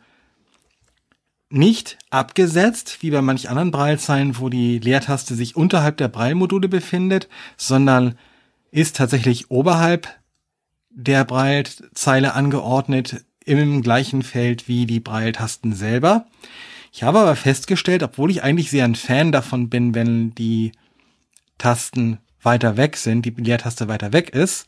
nicht 1.49 1.97
abgesetzt, 2.09 2.99
wie 3.01 3.11
bei 3.11 3.21
manch 3.21 3.49
anderen 3.49 3.71
Braillezeilen, 3.71 4.37
wo 4.37 4.49
die 4.49 4.79
Leertaste 4.79 5.35
sich 5.35 5.55
unterhalb 5.55 5.97
der 5.97 6.07
Braille-Module 6.07 6.67
befindet, 6.67 7.27
sondern 7.57 8.17
ist 8.71 8.97
tatsächlich 8.97 9.49
oberhalb 9.49 10.07
der 10.89 11.23
Braillezeile 11.25 12.33
angeordnet 12.33 13.25
im 13.45 13.81
gleichen 13.81 14.23
Feld 14.23 14.67
wie 14.67 14.85
die 14.85 14.99
Braille-Tasten 14.99 15.73
selber. 15.73 16.27
Ich 16.91 17.03
habe 17.03 17.19
aber 17.19 17.35
festgestellt, 17.35 18.03
obwohl 18.03 18.31
ich 18.31 18.43
eigentlich 18.43 18.69
sehr 18.69 18.85
ein 18.85 18.95
Fan 18.95 19.31
davon 19.31 19.69
bin, 19.69 19.95
wenn 19.95 20.33
die 20.35 20.71
Tasten 21.57 22.19
weiter 22.41 22.77
weg 22.77 22.97
sind, 22.97 23.25
die 23.25 23.31
Leertaste 23.31 23.87
weiter 23.87 24.13
weg 24.13 24.29
ist, 24.29 24.67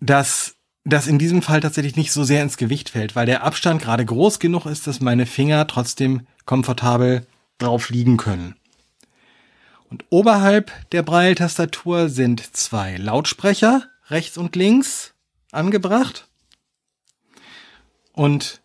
dass 0.00 0.56
das 0.84 1.08
in 1.08 1.18
diesem 1.18 1.42
Fall 1.42 1.60
tatsächlich 1.60 1.96
nicht 1.96 2.12
so 2.12 2.22
sehr 2.22 2.42
ins 2.42 2.56
Gewicht 2.56 2.90
fällt, 2.90 3.16
weil 3.16 3.26
der 3.26 3.42
Abstand 3.42 3.82
gerade 3.82 4.04
groß 4.04 4.38
genug 4.38 4.66
ist, 4.66 4.86
dass 4.86 5.00
meine 5.00 5.26
Finger 5.26 5.66
trotzdem 5.66 6.26
komfortabel 6.44 7.26
drauf 7.58 7.90
liegen 7.90 8.16
können. 8.16 8.54
Und 9.90 10.04
oberhalb 10.10 10.72
der 10.90 11.02
Braille-Tastatur 11.02 12.08
sind 12.08 12.56
zwei 12.56 12.96
Lautsprecher, 12.96 13.84
rechts 14.08 14.38
und 14.38 14.54
links, 14.54 15.14
angebracht. 15.56 16.28
Und 18.12 18.60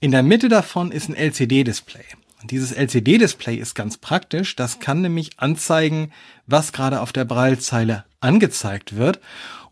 in 0.00 0.10
der 0.10 0.22
Mitte 0.22 0.48
davon 0.48 0.92
ist 0.92 1.08
ein 1.08 1.14
LCD-Display. 1.14 2.04
Und 2.40 2.50
dieses 2.50 2.72
LCD-Display 2.72 3.56
ist 3.56 3.74
ganz 3.74 3.98
praktisch. 3.98 4.56
Das 4.56 4.80
kann 4.80 5.02
nämlich 5.02 5.38
anzeigen, 5.38 6.12
was 6.46 6.72
gerade 6.72 7.00
auf 7.00 7.12
der 7.12 7.24
Braillezeile 7.24 8.04
angezeigt 8.20 8.96
wird. 8.96 9.20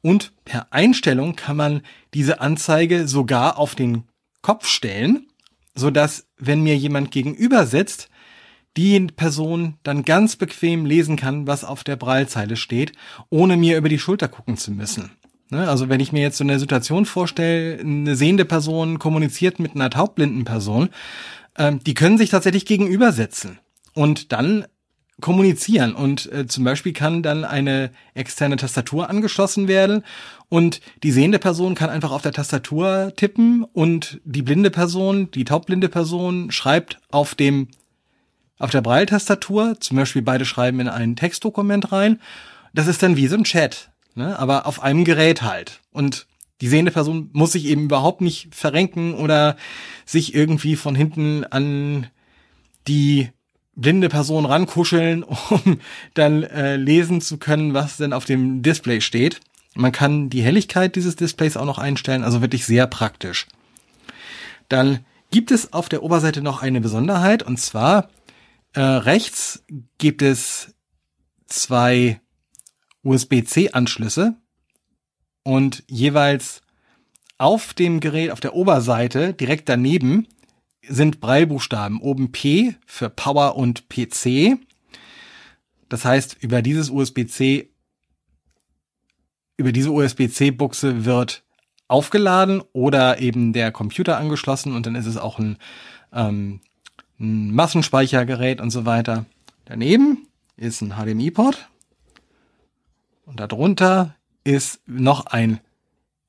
Und 0.02 0.32
per 0.44 0.72
Einstellung 0.72 1.34
kann 1.34 1.56
man 1.56 1.82
diese 2.14 2.40
Anzeige 2.40 3.08
sogar 3.08 3.58
auf 3.58 3.74
den 3.74 4.04
Kopf 4.42 4.66
stellen, 4.66 5.26
so 5.74 5.90
dass, 5.90 6.26
wenn 6.36 6.62
mir 6.62 6.76
jemand 6.76 7.10
gegenüber 7.10 7.66
sitzt, 7.66 8.08
die 8.76 9.00
Person 9.00 9.76
dann 9.82 10.04
ganz 10.04 10.36
bequem 10.36 10.86
lesen 10.86 11.16
kann, 11.16 11.46
was 11.46 11.64
auf 11.64 11.84
der 11.84 11.96
Braillezeile 11.96 12.56
steht, 12.56 12.92
ohne 13.28 13.56
mir 13.56 13.76
über 13.76 13.88
die 13.88 13.98
Schulter 13.98 14.28
gucken 14.28 14.56
zu 14.56 14.70
müssen. 14.70 15.10
Ne? 15.50 15.68
Also 15.68 15.88
wenn 15.88 16.00
ich 16.00 16.12
mir 16.12 16.22
jetzt 16.22 16.38
so 16.38 16.44
eine 16.44 16.58
Situation 16.58 17.06
vorstelle, 17.06 17.78
eine 17.80 18.16
sehende 18.16 18.44
Person 18.44 18.98
kommuniziert 18.98 19.58
mit 19.58 19.74
einer 19.74 19.90
taubblinden 19.90 20.44
Person, 20.44 20.90
ähm, 21.56 21.80
die 21.84 21.94
können 21.94 22.18
sich 22.18 22.30
tatsächlich 22.30 22.66
gegenübersetzen 22.66 23.58
und 23.94 24.32
dann 24.32 24.66
kommunizieren 25.20 25.94
und 25.94 26.30
äh, 26.32 26.46
zum 26.46 26.62
Beispiel 26.62 26.92
kann 26.92 27.22
dann 27.22 27.44
eine 27.44 27.90
externe 28.14 28.56
Tastatur 28.56 29.10
angeschlossen 29.10 29.66
werden 29.66 30.04
und 30.48 30.80
die 31.02 31.10
sehende 31.10 31.40
Person 31.40 31.74
kann 31.74 31.90
einfach 31.90 32.12
auf 32.12 32.22
der 32.22 32.32
Tastatur 32.32 33.12
tippen 33.16 33.64
und 33.64 34.20
die 34.24 34.42
blinde 34.42 34.70
Person, 34.70 35.30
die 35.32 35.44
taubblinde 35.44 35.88
Person 35.88 36.50
schreibt 36.52 37.00
auf 37.10 37.34
dem 37.34 37.68
auf 38.60 38.70
der 38.70 38.80
Braille-Tastatur, 38.80 39.76
zum 39.78 39.96
Beispiel 39.96 40.22
beide 40.22 40.44
schreiben 40.44 40.80
in 40.80 40.88
ein 40.88 41.14
Textdokument 41.14 41.92
rein. 41.92 42.20
Das 42.74 42.88
ist 42.88 43.02
dann 43.04 43.16
wie 43.16 43.28
so 43.28 43.36
ein 43.36 43.44
Chat 43.44 43.90
ne? 44.18 44.38
aber 44.38 44.66
auf 44.66 44.82
einem 44.82 45.04
Gerät 45.04 45.42
halt. 45.42 45.80
Und 45.90 46.26
die 46.60 46.68
sehende 46.68 46.90
Person 46.90 47.30
muss 47.32 47.52
sich 47.52 47.66
eben 47.66 47.84
überhaupt 47.84 48.20
nicht 48.20 48.54
verrenken 48.54 49.14
oder 49.14 49.56
sich 50.04 50.34
irgendwie 50.34 50.76
von 50.76 50.94
hinten 50.94 51.44
an 51.44 52.08
die 52.86 53.30
blinde 53.74 54.08
Person 54.08 54.44
rankuscheln, 54.44 55.22
um 55.50 55.80
dann 56.14 56.42
äh, 56.42 56.76
lesen 56.76 57.20
zu 57.20 57.38
können, 57.38 57.74
was 57.74 57.96
denn 57.96 58.12
auf 58.12 58.24
dem 58.24 58.62
Display 58.62 59.00
steht. 59.00 59.40
Man 59.74 59.92
kann 59.92 60.28
die 60.28 60.42
Helligkeit 60.42 60.96
dieses 60.96 61.14
Displays 61.14 61.56
auch 61.56 61.64
noch 61.64 61.78
einstellen, 61.78 62.24
also 62.24 62.40
wirklich 62.40 62.66
sehr 62.66 62.86
praktisch. 62.88 63.46
Dann 64.68 65.04
gibt 65.30 65.50
es 65.50 65.72
auf 65.72 65.88
der 65.88 66.02
Oberseite 66.02 66.42
noch 66.42 66.62
eine 66.62 66.80
Besonderheit 66.80 67.42
und 67.42 67.58
zwar 67.60 68.08
äh, 68.72 68.80
rechts 68.80 69.62
gibt 69.98 70.22
es 70.22 70.74
zwei 71.46 72.20
USB-C-Anschlüsse 73.04 74.36
und 75.42 75.84
jeweils 75.88 76.62
auf 77.38 77.72
dem 77.72 78.00
Gerät, 78.00 78.30
auf 78.32 78.40
der 78.40 78.54
Oberseite, 78.54 79.32
direkt 79.32 79.68
daneben, 79.68 80.26
sind 80.82 81.20
Breilbuchstaben. 81.20 82.00
Oben 82.00 82.32
P 82.32 82.74
für 82.86 83.08
Power 83.08 83.56
und 83.56 83.88
PC. 83.88 84.58
Das 85.88 86.04
heißt, 86.04 86.36
über 86.40 86.62
dieses 86.62 86.90
USB-C, 86.90 87.70
über 89.56 89.72
diese 89.72 89.90
USB-C-Buchse 89.90 91.04
wird 91.04 91.44
aufgeladen 91.86 92.62
oder 92.72 93.20
eben 93.20 93.52
der 93.52 93.72
Computer 93.72 94.18
angeschlossen 94.18 94.74
und 94.74 94.84
dann 94.86 94.94
ist 94.94 95.06
es 95.06 95.16
auch 95.16 95.38
ein, 95.38 95.56
ähm, 96.12 96.60
ein 97.18 97.54
Massenspeichergerät 97.54 98.60
und 98.60 98.70
so 98.70 98.84
weiter. 98.84 99.24
Daneben 99.64 100.26
ist 100.56 100.82
ein 100.82 100.92
HDMI-Port 100.92 101.68
und 103.28 103.40
darunter 103.40 104.14
ist 104.42 104.80
noch 104.86 105.26
ein 105.26 105.60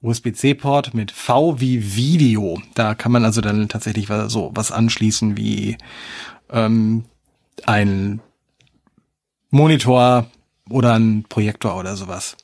USB-C-Port 0.02 0.94
mit 0.94 1.12
V 1.12 1.60
wie 1.60 1.96
Video. 1.96 2.62
Da 2.76 2.94
kann 2.94 3.12
man 3.12 3.26
also 3.26 3.42
dann 3.42 3.70
tatsächlich 3.70 4.08
so 4.28 4.52
was 4.54 4.72
anschließen 4.72 5.38
wie 5.38 5.78
ähm, 6.50 7.06
ein 7.66 8.22
Monitor 9.50 10.28
oder 10.70 10.94
ein 10.94 11.24
Projektor 11.28 11.78
oder 11.78 11.96
sowas. 11.96 12.38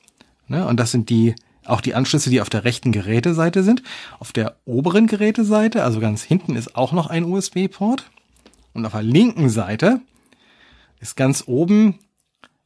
Ne? 0.48 0.66
Und 0.66 0.80
das 0.80 0.90
sind 0.90 1.10
die 1.10 1.34
auch 1.64 1.80
die 1.80 1.94
Anschlüsse, 1.94 2.30
die 2.30 2.40
auf 2.40 2.50
der 2.50 2.64
rechten 2.64 2.92
Geräteseite 2.92 3.62
sind. 3.62 3.82
Auf 4.20 4.32
der 4.32 4.56
oberen 4.64 5.06
Geräteseite, 5.06 5.82
also 5.82 5.98
ganz 5.98 6.22
hinten, 6.22 6.54
ist 6.54 6.76
auch 6.76 6.92
noch 6.92 7.08
ein 7.08 7.24
USB-Port. 7.24 8.08
Und 8.72 8.86
auf 8.86 8.92
der 8.92 9.02
linken 9.02 9.48
Seite 9.50 10.00
ist 11.00 11.16
ganz 11.16 11.44
oben 11.46 11.98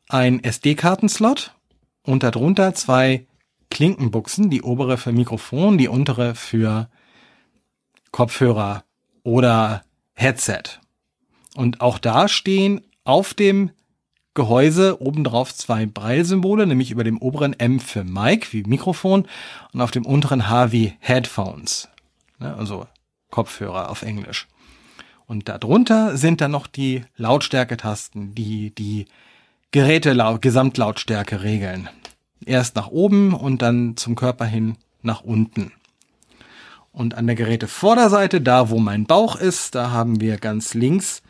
ein 0.08 0.44
SD-Kartenslot 0.44 1.54
und 2.02 2.22
darunter 2.22 2.74
zwei 2.74 3.26
Klinkenbuchsen, 3.70 4.50
die 4.50 4.62
obere 4.62 4.98
für 4.98 5.12
Mikrofon, 5.12 5.78
die 5.78 5.88
untere 5.88 6.34
für 6.34 6.88
Kopfhörer 8.10 8.84
oder 9.22 9.84
Headset. 10.14 10.80
Und 11.54 11.80
auch 11.80 11.98
da 11.98 12.28
stehen 12.28 12.80
auf 13.04 13.34
dem 13.34 13.70
Gehäuse 14.34 15.02
obendrauf 15.02 15.54
zwei 15.54 15.86
Braille-Symbole, 15.86 16.66
nämlich 16.66 16.90
über 16.90 17.04
dem 17.04 17.18
oberen 17.18 17.58
M 17.58 17.80
für 17.80 18.04
Mic 18.04 18.52
wie 18.52 18.62
Mikrofon 18.62 19.26
und 19.72 19.80
auf 19.80 19.90
dem 19.90 20.06
unteren 20.06 20.48
H 20.48 20.72
wie 20.72 20.94
Headphones, 21.00 21.88
ne, 22.38 22.54
also 22.54 22.86
Kopfhörer 23.30 23.90
auf 23.90 24.02
Englisch. 24.02 24.46
Und 25.26 25.48
darunter 25.48 26.16
sind 26.16 26.40
dann 26.40 26.50
noch 26.52 26.66
die 26.66 27.04
Lautstärketasten, 27.16 28.34
die 28.34 28.74
die 28.74 29.06
Geräte 29.72 30.16
Gesamtlautstärke 30.40 31.44
regeln. 31.44 31.88
Erst 32.44 32.74
nach 32.74 32.88
oben 32.88 33.32
und 33.32 33.62
dann 33.62 33.96
zum 33.96 34.16
Körper 34.16 34.44
hin 34.44 34.76
nach 35.00 35.20
unten. 35.20 35.70
Und 36.90 37.14
an 37.14 37.28
der 37.28 37.36
Gerätevorderseite, 37.36 38.40
da 38.40 38.70
wo 38.70 38.80
mein 38.80 39.04
Bauch 39.04 39.36
ist, 39.36 39.76
da 39.76 39.92
haben 39.92 40.20
wir 40.20 40.38
ganz 40.38 40.74
links 40.74 41.22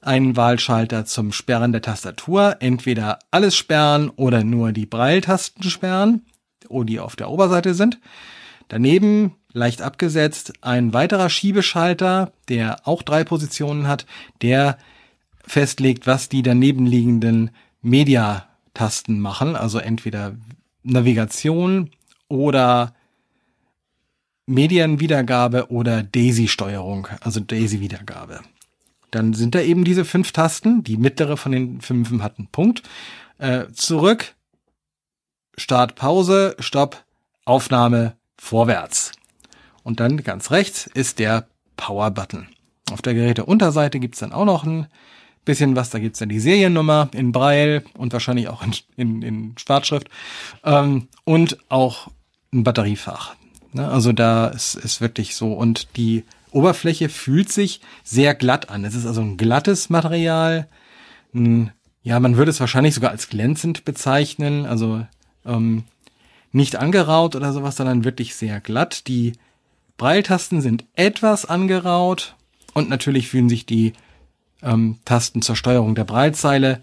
einen 0.00 0.36
Wahlschalter 0.36 1.04
zum 1.04 1.32
Sperren 1.32 1.72
der 1.72 1.82
Tastatur. 1.82 2.58
Entweder 2.60 3.18
alles 3.32 3.56
sperren 3.56 4.08
oder 4.10 4.44
nur 4.44 4.70
die 4.70 4.86
Breiltasten 4.86 5.64
sperren, 5.64 6.24
die 6.70 7.00
auf 7.00 7.16
der 7.16 7.28
Oberseite 7.28 7.74
sind. 7.74 7.98
Daneben, 8.68 9.34
leicht 9.52 9.82
abgesetzt, 9.82 10.52
ein 10.60 10.94
weiterer 10.94 11.28
Schiebeschalter, 11.28 12.30
der 12.48 12.86
auch 12.86 13.02
drei 13.02 13.24
Positionen 13.24 13.88
hat, 13.88 14.06
der 14.42 14.78
festlegt, 15.44 16.06
was 16.06 16.28
die 16.28 16.42
daneben 16.44 16.86
liegenden 16.86 17.50
Media-Tasten 17.82 19.20
machen, 19.20 19.56
also 19.56 19.78
entweder 19.78 20.36
Navigation 20.82 21.90
oder 22.28 22.94
Medienwiedergabe 24.46 25.70
oder 25.70 26.02
Daisy-Steuerung, 26.02 27.08
also 27.20 27.40
Daisy-Wiedergabe. 27.40 28.40
Dann 29.10 29.32
sind 29.34 29.54
da 29.54 29.60
eben 29.60 29.84
diese 29.84 30.04
fünf 30.04 30.32
Tasten, 30.32 30.84
die 30.84 30.96
mittlere 30.96 31.36
von 31.36 31.52
den 31.52 31.80
fünfen 31.80 32.22
hat 32.22 32.38
einen 32.38 32.48
Punkt. 32.48 32.82
Äh, 33.38 33.66
zurück, 33.72 34.34
Start, 35.56 35.94
Pause, 35.94 36.56
Stopp, 36.58 37.04
Aufnahme, 37.44 38.16
vorwärts. 38.38 39.12
Und 39.82 40.00
dann 40.00 40.22
ganz 40.22 40.50
rechts 40.50 40.86
ist 40.86 41.18
der 41.18 41.48
Power-Button. 41.76 42.48
Auf 42.92 43.02
der 43.02 43.14
Geräteunterseite 43.14 44.00
gibt's 44.00 44.20
dann 44.20 44.32
auch 44.32 44.44
noch 44.44 44.64
ein 44.64 44.86
bisschen 45.50 45.76
was. 45.76 45.90
Da 45.90 45.98
gibt's 45.98 46.20
dann 46.20 46.28
die 46.28 46.40
Seriennummer 46.40 47.08
in 47.12 47.32
Braille 47.32 47.82
und 47.96 48.12
wahrscheinlich 48.12 48.48
auch 48.48 48.62
in, 48.62 48.72
in, 48.96 49.22
in 49.22 49.54
Schwarzschrift. 49.58 50.08
Ähm, 50.64 51.08
und 51.24 51.58
auch 51.68 52.08
ein 52.52 52.64
Batteriefach. 52.64 53.34
Ne? 53.72 53.88
Also 53.88 54.12
da 54.12 54.48
ist, 54.48 54.74
ist 54.76 55.00
wirklich 55.00 55.36
so. 55.36 55.52
Und 55.52 55.96
die 55.96 56.24
Oberfläche 56.52 57.08
fühlt 57.08 57.50
sich 57.50 57.80
sehr 58.04 58.34
glatt 58.34 58.70
an. 58.70 58.84
Es 58.84 58.94
ist 58.94 59.06
also 59.06 59.20
ein 59.20 59.36
glattes 59.36 59.90
Material. 59.90 60.68
Ein, 61.34 61.72
ja, 62.02 62.18
man 62.20 62.36
würde 62.36 62.50
es 62.50 62.60
wahrscheinlich 62.60 62.94
sogar 62.94 63.10
als 63.10 63.28
glänzend 63.28 63.84
bezeichnen. 63.84 64.66
Also 64.66 65.04
ähm, 65.44 65.84
nicht 66.52 66.76
angeraut 66.76 67.36
oder 67.36 67.52
sowas, 67.52 67.76
sondern 67.76 68.04
wirklich 68.04 68.34
sehr 68.34 68.60
glatt. 68.60 69.06
Die 69.08 69.32
Breiltasten 69.96 70.60
sind 70.60 70.84
etwas 70.94 71.44
angeraut 71.44 72.34
und 72.74 72.88
natürlich 72.88 73.28
fühlen 73.28 73.48
sich 73.48 73.66
die 73.66 73.92
ähm, 74.62 74.98
Tasten 75.04 75.42
zur 75.42 75.56
Steuerung 75.56 75.94
der 75.94 76.04
Breilzeile 76.04 76.82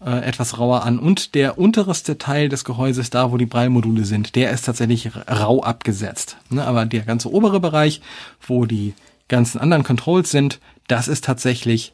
äh, 0.00 0.24
etwas 0.24 0.58
rauer 0.58 0.84
an. 0.84 0.98
Und 0.98 1.34
der 1.34 1.58
unterste 1.58 2.18
Teil 2.18 2.48
des 2.48 2.64
Gehäuses, 2.64 3.10
da 3.10 3.32
wo 3.32 3.36
die 3.36 3.46
Breilmodule 3.46 4.04
sind, 4.04 4.36
der 4.36 4.50
ist 4.50 4.64
tatsächlich 4.64 5.10
rau 5.28 5.62
abgesetzt. 5.62 6.36
Ne? 6.50 6.64
Aber 6.64 6.86
der 6.86 7.02
ganze 7.02 7.32
obere 7.32 7.60
Bereich, 7.60 8.00
wo 8.46 8.64
die 8.66 8.94
ganzen 9.28 9.60
anderen 9.60 9.84
Controls 9.84 10.30
sind, 10.30 10.60
das 10.86 11.08
ist 11.08 11.24
tatsächlich 11.24 11.92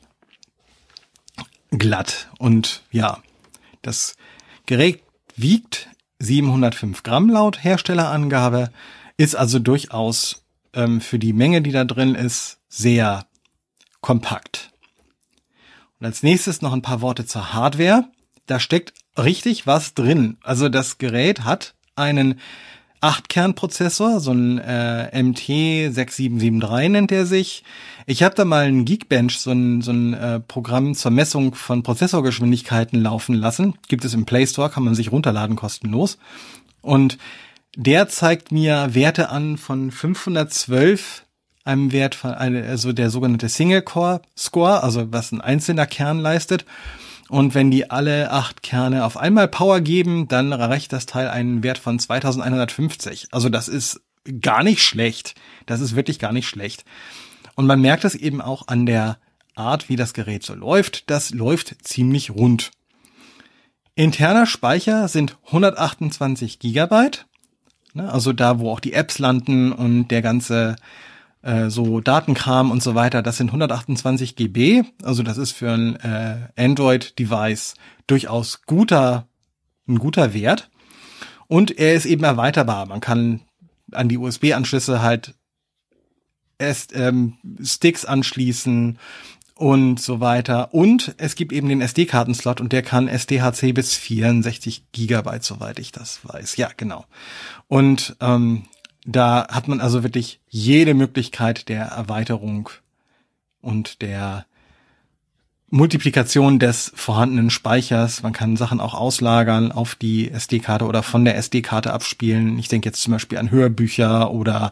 glatt. 1.70 2.28
Und 2.38 2.82
ja, 2.90 3.18
das 3.82 4.16
Gerät 4.66 5.02
wiegt 5.36 5.88
705 6.20 7.02
Gramm 7.02 7.28
laut 7.28 7.62
Herstellerangabe, 7.62 8.70
ist 9.16 9.34
also 9.34 9.58
durchaus 9.58 10.44
ähm, 10.72 11.00
für 11.00 11.18
die 11.18 11.32
Menge, 11.32 11.62
die 11.62 11.72
da 11.72 11.84
drin 11.84 12.14
ist, 12.14 12.58
sehr 12.68 13.26
kompakt. 14.00 14.73
Und 16.00 16.06
als 16.06 16.22
nächstes 16.22 16.62
noch 16.62 16.72
ein 16.72 16.82
paar 16.82 17.00
Worte 17.00 17.26
zur 17.26 17.52
Hardware. 17.52 18.04
Da 18.46 18.60
steckt 18.60 18.92
richtig 19.16 19.66
was 19.66 19.94
drin. 19.94 20.36
Also 20.42 20.68
das 20.68 20.98
Gerät 20.98 21.44
hat 21.44 21.74
einen 21.96 22.40
8-Kern-Prozessor, 23.04 24.18
so 24.20 24.32
ein 24.32 24.58
äh, 24.58 25.10
MT6773 25.12 26.88
nennt 26.88 27.12
er 27.12 27.26
sich. 27.26 27.62
Ich 28.06 28.22
habe 28.22 28.34
da 28.34 28.46
mal 28.46 28.66
ein 28.66 28.86
Geekbench, 28.86 29.38
so 29.38 29.50
ein, 29.50 29.82
so 29.82 29.92
ein 29.92 30.14
äh, 30.14 30.40
Programm 30.40 30.94
zur 30.94 31.10
Messung 31.10 31.54
von 31.54 31.82
Prozessorgeschwindigkeiten 31.82 33.00
laufen 33.00 33.34
lassen. 33.34 33.74
Gibt 33.88 34.06
es 34.06 34.14
im 34.14 34.24
Play 34.24 34.46
Store, 34.46 34.70
kann 34.70 34.84
man 34.84 34.94
sich 34.94 35.12
runterladen 35.12 35.54
kostenlos. 35.54 36.18
Und 36.80 37.18
der 37.76 38.08
zeigt 38.08 38.52
mir 38.52 38.94
Werte 38.94 39.28
an 39.28 39.58
von 39.58 39.90
512 39.90 41.23
einem 41.64 41.92
Wert 41.92 42.14
von 42.14 42.32
also 42.32 42.92
der 42.92 43.10
sogenannte 43.10 43.48
Single 43.48 43.82
Core 43.82 44.20
Score, 44.36 44.82
also 44.82 45.12
was 45.12 45.32
ein 45.32 45.40
einzelner 45.40 45.86
Kern 45.86 46.18
leistet. 46.18 46.64
Und 47.28 47.54
wenn 47.54 47.70
die 47.70 47.90
alle 47.90 48.30
acht 48.30 48.62
Kerne 48.62 49.04
auf 49.04 49.16
einmal 49.16 49.48
Power 49.48 49.80
geben, 49.80 50.28
dann 50.28 50.52
erreicht 50.52 50.92
das 50.92 51.06
Teil 51.06 51.28
einen 51.28 51.62
Wert 51.62 51.78
von 51.78 51.98
2150. 51.98 53.28
Also 53.30 53.48
das 53.48 53.68
ist 53.68 54.02
gar 54.40 54.62
nicht 54.62 54.82
schlecht. 54.82 55.34
Das 55.66 55.80
ist 55.80 55.96
wirklich 55.96 56.18
gar 56.18 56.32
nicht 56.32 56.46
schlecht. 56.46 56.84
Und 57.54 57.66
man 57.66 57.80
merkt 57.80 58.04
es 58.04 58.14
eben 58.14 58.40
auch 58.40 58.68
an 58.68 58.84
der 58.84 59.18
Art, 59.54 59.88
wie 59.88 59.96
das 59.96 60.12
Gerät 60.12 60.42
so 60.42 60.54
läuft. 60.54 61.08
Das 61.10 61.30
läuft 61.30 61.76
ziemlich 61.82 62.30
rund. 62.30 62.72
Interner 63.94 64.46
Speicher 64.46 65.08
sind 65.08 65.36
128 65.46 66.58
Gigabyte. 66.58 67.26
Ne, 67.94 68.12
also 68.12 68.32
da, 68.32 68.58
wo 68.58 68.70
auch 68.70 68.80
die 68.80 68.92
Apps 68.92 69.18
landen 69.18 69.72
und 69.72 70.08
der 70.08 70.20
ganze 70.20 70.74
äh, 71.44 71.68
so 71.68 72.00
Datenkram 72.00 72.70
und 72.70 72.82
so 72.82 72.94
weiter, 72.94 73.22
das 73.22 73.36
sind 73.36 73.48
128 73.48 74.34
GB. 74.34 74.82
Also 75.02 75.22
das 75.22 75.36
ist 75.36 75.52
für 75.52 75.70
ein 75.70 75.96
äh, 75.96 76.48
Android-Device 76.56 77.74
durchaus 78.06 78.62
guter, 78.62 79.28
ein 79.86 79.98
guter 79.98 80.32
Wert. 80.32 80.70
Und 81.46 81.78
er 81.78 81.94
ist 81.94 82.06
eben 82.06 82.24
erweiterbar. 82.24 82.86
Man 82.86 83.00
kann 83.00 83.42
an 83.92 84.08
die 84.08 84.16
USB-Anschlüsse 84.16 85.02
halt 85.02 85.34
erst 86.58 86.96
ähm, 86.96 87.34
Sticks 87.62 88.06
anschließen 88.06 88.98
und 89.54 90.00
so 90.00 90.20
weiter. 90.20 90.72
Und 90.72 91.14
es 91.18 91.34
gibt 91.34 91.52
eben 91.52 91.68
den 91.68 91.82
SD-Kartenslot 91.82 92.60
und 92.60 92.72
der 92.72 92.82
kann 92.82 93.06
SDHC 93.06 93.72
bis 93.74 93.94
64 93.94 94.92
Gigabyte, 94.92 95.44
soweit 95.44 95.78
ich 95.78 95.92
das 95.92 96.20
weiß. 96.24 96.56
Ja, 96.56 96.70
genau. 96.74 97.04
Und 97.68 98.16
ähm, 98.20 98.64
da 99.04 99.46
hat 99.48 99.68
man 99.68 99.80
also 99.80 100.02
wirklich 100.02 100.40
jede 100.48 100.94
Möglichkeit 100.94 101.68
der 101.68 101.84
Erweiterung 101.86 102.70
und 103.60 104.02
der 104.02 104.46
Multiplikation 105.70 106.58
des 106.58 106.92
vorhandenen 106.94 107.50
Speichers. 107.50 108.22
Man 108.22 108.32
kann 108.32 108.56
Sachen 108.56 108.80
auch 108.80 108.94
auslagern 108.94 109.72
auf 109.72 109.94
die 109.94 110.30
SD-Karte 110.30 110.86
oder 110.86 111.02
von 111.02 111.24
der 111.24 111.36
SD-Karte 111.36 111.92
abspielen. 111.92 112.58
Ich 112.58 112.68
denke 112.68 112.88
jetzt 112.88 113.02
zum 113.02 113.12
Beispiel 113.12 113.38
an 113.38 113.50
Hörbücher 113.50 114.30
oder 114.30 114.70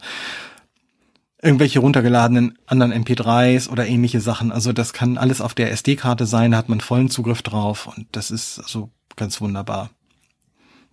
irgendwelche 1.42 1.80
runtergeladenen 1.80 2.56
anderen 2.66 2.92
MP3s 2.92 3.68
oder 3.68 3.86
ähnliche 3.86 4.20
Sachen. 4.20 4.52
Also 4.52 4.72
das 4.72 4.92
kann 4.92 5.18
alles 5.18 5.40
auf 5.40 5.54
der 5.54 5.72
SD-Karte 5.72 6.24
sein, 6.24 6.52
da 6.52 6.58
hat 6.58 6.68
man 6.68 6.80
vollen 6.80 7.10
Zugriff 7.10 7.42
drauf 7.42 7.88
und 7.88 8.06
das 8.12 8.30
ist 8.30 8.60
also 8.60 8.90
ganz 9.16 9.40
wunderbar 9.40 9.90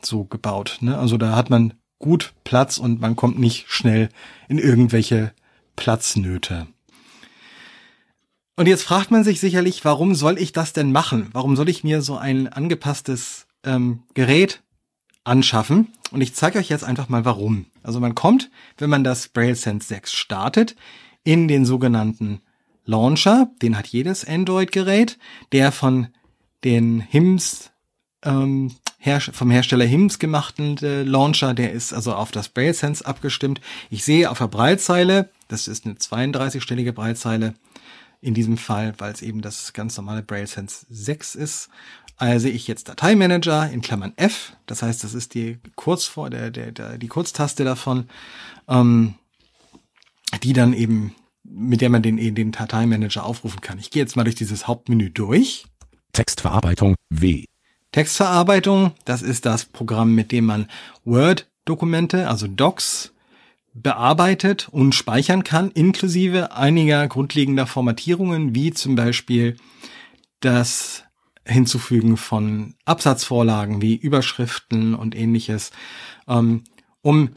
so 0.01 0.23
gebaut. 0.23 0.79
Ne? 0.81 0.97
Also 0.97 1.17
da 1.17 1.35
hat 1.35 1.51
man 1.51 1.73
gut 1.99 2.33
Platz 2.43 2.77
und 2.77 2.99
man 3.01 3.15
kommt 3.15 3.37
nicht 3.37 3.65
schnell 3.69 4.09
in 4.47 4.57
irgendwelche 4.57 5.33
Platznöte. 5.75 6.67
Und 8.55 8.67
jetzt 8.67 8.83
fragt 8.83 9.11
man 9.11 9.23
sich 9.23 9.39
sicherlich, 9.39 9.85
warum 9.85 10.15
soll 10.15 10.37
ich 10.37 10.51
das 10.51 10.73
denn 10.73 10.91
machen? 10.91 11.29
Warum 11.31 11.55
soll 11.55 11.69
ich 11.69 11.83
mir 11.83 12.01
so 12.01 12.17
ein 12.17 12.47
angepasstes 12.47 13.47
ähm, 13.63 14.03
Gerät 14.15 14.61
anschaffen? 15.23 15.93
Und 16.11 16.21
ich 16.21 16.33
zeige 16.33 16.59
euch 16.59 16.67
jetzt 16.67 16.83
einfach 16.83 17.07
mal 17.07 17.23
warum. 17.23 17.67
Also 17.83 17.99
man 17.99 18.15
kommt, 18.15 18.49
wenn 18.77 18.89
man 18.89 19.05
das 19.05 19.29
Braille 19.29 19.55
Sense 19.55 19.87
6 19.87 20.11
startet, 20.11 20.75
in 21.23 21.47
den 21.47 21.65
sogenannten 21.65 22.41
Launcher, 22.83 23.49
den 23.61 23.77
hat 23.77 23.87
jedes 23.87 24.25
Android-Gerät, 24.25 25.17
der 25.51 25.71
von 25.71 26.07
den 26.63 26.99
HIMS 26.99 27.71
ähm, 28.23 28.75
Her 29.01 29.21
vom 29.21 29.49
Hersteller 29.49 29.85
HIMS 29.85 30.19
gemachten 30.19 30.77
äh, 30.83 31.03
Launcher, 31.03 31.53
der 31.53 31.71
ist 31.71 31.93
also 31.93 32.13
auf 32.13 32.31
das 32.31 32.49
Braille 32.49 32.73
Sense 32.73 33.05
abgestimmt. 33.05 33.61
Ich 33.89 34.03
sehe 34.03 34.29
auf 34.29 34.39
der 34.39 34.47
Breitzeile, 34.47 35.29
das 35.47 35.69
ist 35.69 35.85
eine 35.85 35.95
32-stellige 35.95 36.91
Breitzeile 36.91 37.53
in 38.21 38.33
diesem 38.33 38.57
Fall, 38.57 38.93
weil 38.97 39.13
es 39.13 39.21
eben 39.21 39.41
das 39.41 39.71
ganz 39.71 39.95
normale 39.95 40.21
Braille 40.21 40.47
Sense 40.47 40.85
6 40.89 41.35
ist, 41.35 41.69
also 42.17 42.49
ich 42.49 42.67
jetzt 42.67 42.89
Dateimanager 42.89 43.71
in 43.71 43.79
Klammern 43.79 44.11
F, 44.17 44.51
das 44.65 44.81
heißt, 44.81 45.05
das 45.05 45.13
ist 45.13 45.33
die 45.33 45.57
kurz 45.75 46.03
vor 46.03 46.29
der, 46.29 46.51
der, 46.51 46.73
der 46.73 46.97
die 46.97 47.07
Kurztaste 47.07 47.63
davon, 47.63 48.09
ähm, 48.67 49.15
die 50.43 50.51
dann 50.51 50.73
eben 50.73 51.15
mit 51.43 51.79
der 51.81 51.89
man 51.89 52.03
den 52.03 52.17
den 52.35 52.51
Dateimanager 52.51 53.25
aufrufen 53.25 53.61
kann. 53.61 53.79
Ich 53.79 53.89
gehe 53.89 54.03
jetzt 54.03 54.15
mal 54.15 54.25
durch 54.25 54.35
dieses 54.35 54.67
Hauptmenü 54.67 55.09
durch. 55.09 55.65
Textverarbeitung 56.11 56.95
W. 57.09 57.45
Textverarbeitung, 57.91 58.91
das 59.05 59.21
ist 59.21 59.45
das 59.45 59.65
Programm, 59.65 60.13
mit 60.13 60.31
dem 60.31 60.45
man 60.45 60.67
Word-Dokumente, 61.05 62.27
also 62.27 62.47
Docs, 62.47 63.13
bearbeitet 63.73 64.67
und 64.69 64.93
speichern 64.93 65.43
kann, 65.43 65.71
inklusive 65.71 66.53
einiger 66.53 67.07
grundlegender 67.07 67.65
Formatierungen, 67.65 68.53
wie 68.55 68.71
zum 68.71 68.95
Beispiel 68.95 69.57
das 70.39 71.03
Hinzufügen 71.45 72.17
von 72.17 72.75
Absatzvorlagen 72.85 73.81
wie 73.81 73.95
Überschriften 73.95 74.93
und 74.93 75.15
ähnliches, 75.15 75.71
ähm, 76.27 76.63
um 77.01 77.29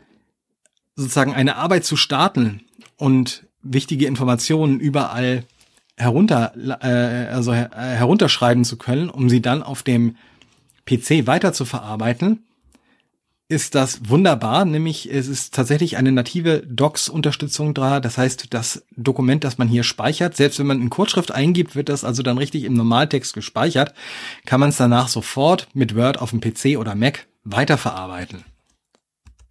sozusagen 0.94 1.32
eine 1.32 1.56
Arbeit 1.56 1.84
zu 1.84 1.96
starten 1.96 2.62
und 2.96 3.46
wichtige 3.62 4.06
Informationen 4.06 4.80
überall 4.80 5.44
herunter, 5.96 6.52
äh, 6.82 7.32
also 7.32 7.54
her 7.54 7.70
herunterschreiben 7.74 8.64
zu 8.64 8.76
können, 8.76 9.08
um 9.08 9.30
sie 9.30 9.40
dann 9.40 9.62
auf 9.62 9.82
dem 9.82 10.16
PC 10.86 11.26
weiter 11.26 11.52
zu 11.52 11.64
verarbeiten, 11.64 12.44
ist 13.52 13.74
das 13.74 14.08
wunderbar, 14.08 14.64
nämlich 14.64 15.12
es 15.12 15.28
ist 15.28 15.54
tatsächlich 15.54 15.98
eine 15.98 16.10
native 16.10 16.64
Docs-Unterstützung 16.66 17.74
da. 17.74 18.00
Das 18.00 18.16
heißt, 18.16 18.46
das 18.54 18.84
Dokument, 18.96 19.44
das 19.44 19.58
man 19.58 19.68
hier 19.68 19.82
speichert, 19.82 20.36
selbst 20.36 20.58
wenn 20.58 20.66
man 20.66 20.80
in 20.80 20.88
Kurzschrift 20.88 21.32
eingibt, 21.32 21.76
wird 21.76 21.90
das 21.90 22.02
also 22.02 22.22
dann 22.22 22.38
richtig 22.38 22.64
im 22.64 22.72
Normaltext 22.72 23.34
gespeichert, 23.34 23.94
kann 24.46 24.58
man 24.58 24.70
es 24.70 24.78
danach 24.78 25.08
sofort 25.08 25.68
mit 25.74 25.94
Word 25.94 26.18
auf 26.18 26.30
dem 26.30 26.40
PC 26.40 26.78
oder 26.78 26.94
Mac 26.94 27.26
weiterverarbeiten. 27.44 28.44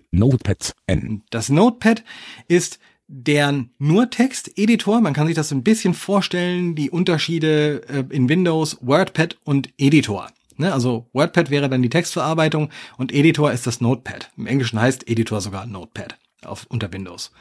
Notepad 0.10 0.74
N. 0.88 1.22
Das 1.30 1.50
Notepad 1.50 2.04
ist 2.48 2.80
deren 3.08 3.70
nur 3.78 4.10
Text-Editor. 4.10 5.02
Man 5.02 5.14
kann 5.14 5.28
sich 5.28 5.36
das 5.36 5.52
ein 5.52 5.64
bisschen 5.64 5.94
vorstellen, 5.94 6.76
die 6.76 6.90
Unterschiede 6.90 7.84
äh, 7.88 8.04
in 8.10 8.30
Windows, 8.30 8.78
WordPad 8.82 9.38
und 9.44 9.70
Editor. 9.78 10.30
Ne? 10.60 10.74
Also 10.74 11.10
WordPad 11.14 11.50
wäre 11.50 11.70
dann 11.70 11.82
die 11.82 11.90
Textverarbeitung 11.90 12.70
und 12.98 13.12
Editor 13.12 13.52
ist 13.52 13.68
das 13.68 13.82
Notepad. 13.82 14.32
Im 14.38 14.48
Englischen 14.48 14.80
heißt 14.80 15.08
Editor 15.08 15.42
sogar 15.42 15.66
Notepad 15.66 16.18
auf, 16.44 16.66
unter 16.70 16.92
Windows. 16.92 17.32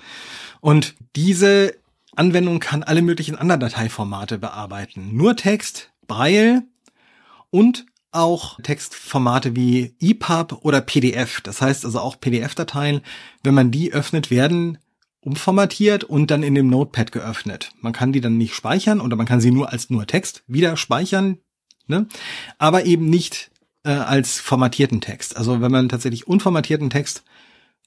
Und 0.61 0.95
diese 1.17 1.75
Anwendung 2.17 2.61
kann 2.61 2.83
alle 2.83 3.03
möglichen 3.03 3.37
anderen 3.37 3.61
Dateiformate 3.61 4.39
bearbeiten. 4.39 5.17
Nur 5.17 5.37
Text, 5.37 5.91
Braille 6.07 6.63
und 7.51 7.87
auch 8.13 8.61
Textformate 8.61 9.55
wie 9.55 9.95
EPUB 10.01 10.65
oder 10.65 10.81
PDF. 10.81 11.41
Das 11.41 11.63
heißt 11.63 11.85
also 11.85 12.01
auch 12.01 12.19
PDF-Dateien, 12.19 13.03
wenn 13.45 13.55
man 13.55 13.71
die 13.71 13.93
öffnet, 13.93 14.31
werden 14.31 14.79
umformatiert 15.21 16.05
und 16.05 16.31
dann 16.31 16.43
in 16.43 16.55
dem 16.55 16.69
Notepad 16.69 17.13
geöffnet. 17.13 17.73
Man 17.81 17.93
kann 17.93 18.13
die 18.13 18.21
dann 18.21 18.39
nicht 18.39 18.55
speichern 18.55 19.01
oder 19.01 19.17
man 19.17 19.27
kann 19.27 19.41
sie 19.41 19.51
nur 19.51 19.71
als 19.71 19.91
nur 19.91 20.07
Text 20.07 20.43
wieder 20.47 20.77
speichern, 20.77 21.39
ne? 21.91 22.07
aber 22.59 22.87
eben 22.87 23.11
nicht 23.11 23.51
äh, 23.85 23.91
als 23.91 24.41
formatierten 24.41 25.01
Text. 25.01 25.37
Also 25.37 25.61
wenn 25.61 25.71
man 25.71 25.89
tatsächlich 25.89 26.27
unformatierten 26.27 26.89
Text 26.89 27.23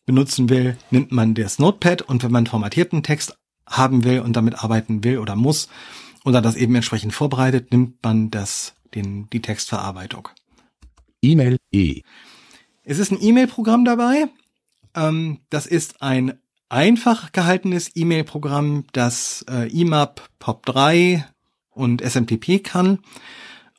benutzen 0.05 0.49
will, 0.49 0.77
nimmt 0.91 1.11
man 1.11 1.33
das 1.33 1.59
Notepad 1.59 2.03
und 2.03 2.23
wenn 2.23 2.31
man 2.31 2.45
formatierten 2.45 3.03
Text 3.03 3.35
haben 3.67 4.03
will 4.03 4.19
und 4.19 4.35
damit 4.35 4.63
arbeiten 4.63 5.03
will 5.03 5.17
oder 5.17 5.35
muss 5.35 5.69
oder 6.25 6.41
das 6.41 6.55
eben 6.55 6.75
entsprechend 6.75 7.13
vorbereitet, 7.13 7.71
nimmt 7.71 8.03
man 8.03 8.29
das 8.29 8.75
den, 8.93 9.29
die 9.31 9.41
Textverarbeitung. 9.41 10.29
E-Mail 11.21 11.57
E. 11.71 12.01
Es 12.83 12.99
ist 12.99 13.11
ein 13.11 13.21
E-Mail-Programm 13.21 13.85
dabei. 13.85 14.27
Ähm, 14.95 15.39
das 15.49 15.65
ist 15.65 16.01
ein 16.01 16.39
einfach 16.69 17.31
gehaltenes 17.31 17.95
E-Mail-Programm, 17.95 18.85
das 18.91 19.45
äh, 19.49 19.69
IMAP, 19.69 20.27
POP3 20.41 21.23
und 21.69 22.01
SMTP 22.01 22.63
kann. 22.63 22.99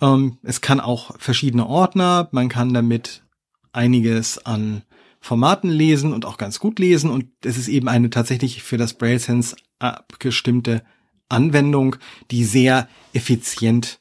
Ähm, 0.00 0.38
es 0.42 0.60
kann 0.60 0.80
auch 0.80 1.18
verschiedene 1.18 1.66
Ordner. 1.66 2.28
Man 2.32 2.48
kann 2.48 2.74
damit 2.74 3.22
einiges 3.72 4.44
an 4.44 4.82
Formaten 5.20 5.70
lesen 5.70 6.12
und 6.12 6.24
auch 6.26 6.36
ganz 6.36 6.58
gut 6.58 6.78
lesen. 6.78 7.10
Und 7.10 7.30
es 7.44 7.56
ist 7.56 7.68
eben 7.68 7.88
eine 7.88 8.10
tatsächlich 8.10 8.62
für 8.62 8.76
das 8.76 8.94
Braille 8.94 9.18
Sense 9.18 9.56
abgestimmte 9.78 10.84
Anwendung, 11.28 11.96
die 12.30 12.44
sehr 12.44 12.88
effizient 13.12 14.00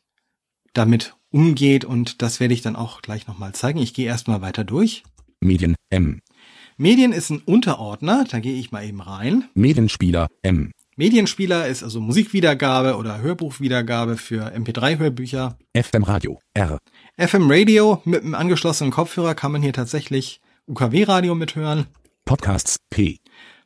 damit 0.73 1.15
umgeht 1.29 1.83
und 1.83 2.21
das 2.21 2.39
werde 2.39 2.53
ich 2.53 2.61
dann 2.61 2.75
auch 2.75 3.01
gleich 3.01 3.27
nochmal 3.27 3.53
zeigen. 3.53 3.79
Ich 3.79 3.93
gehe 3.93 4.05
erstmal 4.05 4.41
weiter 4.41 4.63
durch. 4.63 5.03
Medien 5.41 5.75
M. 5.89 6.21
Medien 6.77 7.11
ist 7.11 7.29
ein 7.29 7.41
Unterordner, 7.45 8.25
da 8.29 8.39
gehe 8.39 8.55
ich 8.55 8.71
mal 8.71 8.85
eben 8.85 9.01
rein. 9.01 9.45
Medienspieler 9.53 10.27
M. 10.41 10.71
Medienspieler 10.95 11.67
ist 11.67 11.83
also 11.83 11.99
Musikwiedergabe 11.99 12.97
oder 12.97 13.19
Hörbuchwiedergabe 13.19 14.17
für 14.17 14.53
MP3-Hörbücher. 14.55 15.57
FM 15.75 16.03
Radio 16.03 16.39
R. 16.53 16.77
FM 17.17 17.49
Radio 17.49 18.01
mit 18.05 18.21
einem 18.21 18.35
angeschlossenen 18.35 18.91
Kopfhörer 18.91 19.33
kann 19.33 19.51
man 19.51 19.63
hier 19.63 19.73
tatsächlich 19.73 20.39
UKW-Radio 20.67 21.33
mithören. 21.33 21.87
Podcasts 22.25 22.77
P. 22.91 23.17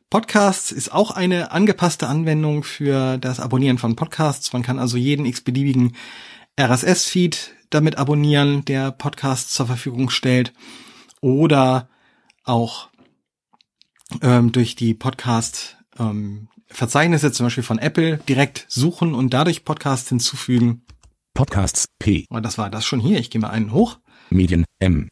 Podcasts 0.08 0.72
ist 0.72 0.90
auch 0.90 1.10
eine 1.10 1.52
angepasste 1.52 2.08
Anwendung 2.08 2.64
für 2.64 3.18
das 3.18 3.40
Abonnieren 3.40 3.76
von 3.76 3.94
Podcasts. 3.94 4.54
Man 4.54 4.62
kann 4.62 4.78
also 4.78 4.96
jeden 4.96 5.26
x-beliebigen 5.26 5.96
RSS-Feed 6.58 7.54
damit 7.68 7.98
abonnieren, 7.98 8.64
der 8.64 8.90
Podcasts 8.90 9.52
zur 9.52 9.66
Verfügung 9.66 10.08
stellt. 10.08 10.54
Oder 11.20 11.90
auch 12.44 12.88
ähm, 14.22 14.50
durch 14.50 14.76
die 14.76 14.94
Podcast 14.94 15.76
ähm, 15.98 16.48
Verzeichnisse 16.68 17.32
zum 17.32 17.46
Beispiel 17.46 17.64
von 17.64 17.78
Apple 17.78 18.18
direkt 18.28 18.66
suchen 18.68 19.14
und 19.14 19.34
dadurch 19.34 19.64
Podcasts 19.64 20.08
hinzufügen. 20.08 20.82
Podcasts 21.34 21.86
P. 21.98 22.26
Und 22.30 22.44
das 22.44 22.58
war 22.58 22.70
das 22.70 22.84
schon 22.84 23.00
hier. 23.00 23.18
Ich 23.18 23.30
gehe 23.30 23.40
mal 23.40 23.50
einen 23.50 23.72
hoch. 23.72 23.98
Medien 24.30 24.64
M. 24.78 25.08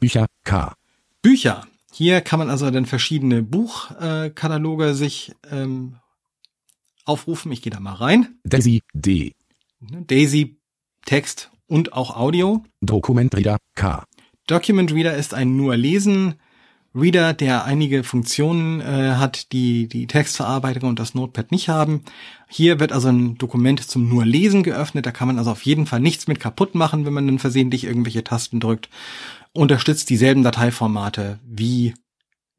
Bücher 0.00 0.26
K. 0.44 0.74
Bücher. 1.22 1.66
Hier 1.92 2.20
kann 2.20 2.38
man 2.38 2.50
also 2.50 2.70
dann 2.70 2.86
verschiedene 2.86 3.42
Buchkataloge 3.42 4.94
sich 4.94 5.32
ähm, 5.50 5.96
aufrufen. 7.04 7.52
Ich 7.52 7.62
gehe 7.62 7.72
da 7.72 7.80
mal 7.80 7.94
rein. 7.94 8.38
Daisy 8.44 8.82
D. 8.92 9.32
Daisy 9.80 10.58
Text 11.04 11.50
und 11.66 11.92
auch 11.92 12.16
Audio. 12.16 12.64
Dokument 12.80 13.34
Reader 13.34 13.58
K. 13.74 14.04
Document 14.46 14.92
Reader 14.92 15.16
ist 15.16 15.34
ein 15.34 15.56
nur 15.56 15.76
Lesen 15.76 16.34
Reader, 16.96 17.34
der 17.34 17.64
einige 17.64 18.02
Funktionen 18.02 18.80
äh, 18.80 19.16
hat, 19.16 19.52
die 19.52 19.86
die 19.86 20.06
Textverarbeitung 20.06 20.88
und 20.88 20.98
das 20.98 21.14
Notepad 21.14 21.52
nicht 21.52 21.68
haben. 21.68 22.02
Hier 22.48 22.80
wird 22.80 22.92
also 22.92 23.08
ein 23.08 23.36
Dokument 23.36 23.82
zum 23.82 24.08
nur 24.08 24.24
Lesen 24.24 24.62
geöffnet. 24.62 25.04
Da 25.04 25.10
kann 25.10 25.28
man 25.28 25.38
also 25.38 25.50
auf 25.50 25.62
jeden 25.62 25.86
Fall 25.86 26.00
nichts 26.00 26.26
mit 26.26 26.40
kaputt 26.40 26.74
machen, 26.74 27.04
wenn 27.04 27.12
man 27.12 27.26
dann 27.26 27.38
versehentlich 27.38 27.84
irgendwelche 27.84 28.24
Tasten 28.24 28.60
drückt. 28.60 28.88
Unterstützt 29.52 30.08
dieselben 30.10 30.42
Dateiformate 30.42 31.38
wie 31.44 31.94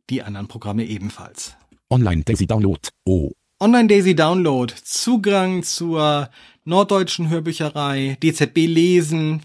die 0.10 0.21
anderen 0.23 0.47
Programme 0.47 0.86
ebenfalls. 0.86 1.56
Online 1.89 2.23
Daisy 2.23 2.45
Download 2.45 2.80
O. 3.06 3.32
Online 3.60 3.88
Daisy 3.88 4.15
Download, 4.15 4.73
Zugang 4.84 5.63
zur 5.63 6.30
norddeutschen 6.63 7.30
Hörbücherei, 7.30 8.17
DZB 8.21 8.67
Lesen, 8.67 9.41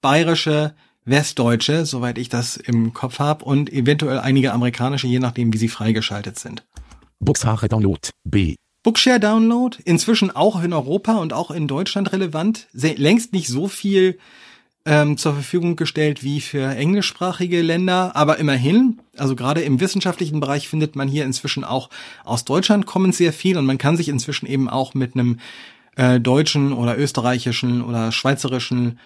bayerische, 0.00 0.74
westdeutsche, 1.04 1.84
soweit 1.84 2.18
ich 2.18 2.28
das 2.28 2.56
im 2.56 2.92
Kopf 2.92 3.18
habe, 3.18 3.44
und 3.44 3.72
eventuell 3.72 4.18
einige 4.18 4.52
amerikanische, 4.52 5.06
je 5.06 5.18
nachdem, 5.18 5.52
wie 5.52 5.58
sie 5.58 5.68
freigeschaltet 5.68 6.38
sind. 6.38 6.64
Buchshare 7.20 7.68
Download 7.68 8.00
B. 8.24 8.56
Bookshare 8.82 9.20
Download, 9.20 9.78
inzwischen 9.84 10.34
auch 10.34 10.60
in 10.62 10.72
Europa 10.72 11.14
und 11.18 11.32
auch 11.32 11.52
in 11.52 11.68
Deutschland 11.68 12.12
relevant, 12.12 12.66
längst 12.72 13.32
nicht 13.32 13.46
so 13.46 13.68
viel 13.68 14.18
ähm, 14.84 15.16
zur 15.16 15.34
Verfügung 15.34 15.76
gestellt 15.76 16.24
wie 16.24 16.40
für 16.40 16.74
englischsprachige 16.74 17.62
Länder, 17.62 18.16
aber 18.16 18.38
immerhin, 18.38 19.00
also 19.16 19.36
gerade 19.36 19.60
im 19.60 19.78
wissenschaftlichen 19.78 20.40
Bereich 20.40 20.68
findet 20.68 20.96
man 20.96 21.06
hier 21.06 21.24
inzwischen 21.24 21.62
auch 21.62 21.90
aus 22.24 22.44
Deutschland 22.44 22.86
kommen 22.86 23.12
sehr 23.12 23.32
viel 23.32 23.56
und 23.56 23.66
man 23.66 23.78
kann 23.78 23.96
sich 23.96 24.08
inzwischen 24.08 24.46
eben 24.46 24.68
auch 24.68 24.94
mit 24.94 25.14
einem 25.14 25.38
äh, 25.94 26.18
deutschen 26.18 26.72
oder 26.72 26.98
österreichischen 26.98 27.82
oder 27.82 28.10
schweizerischen 28.10 28.98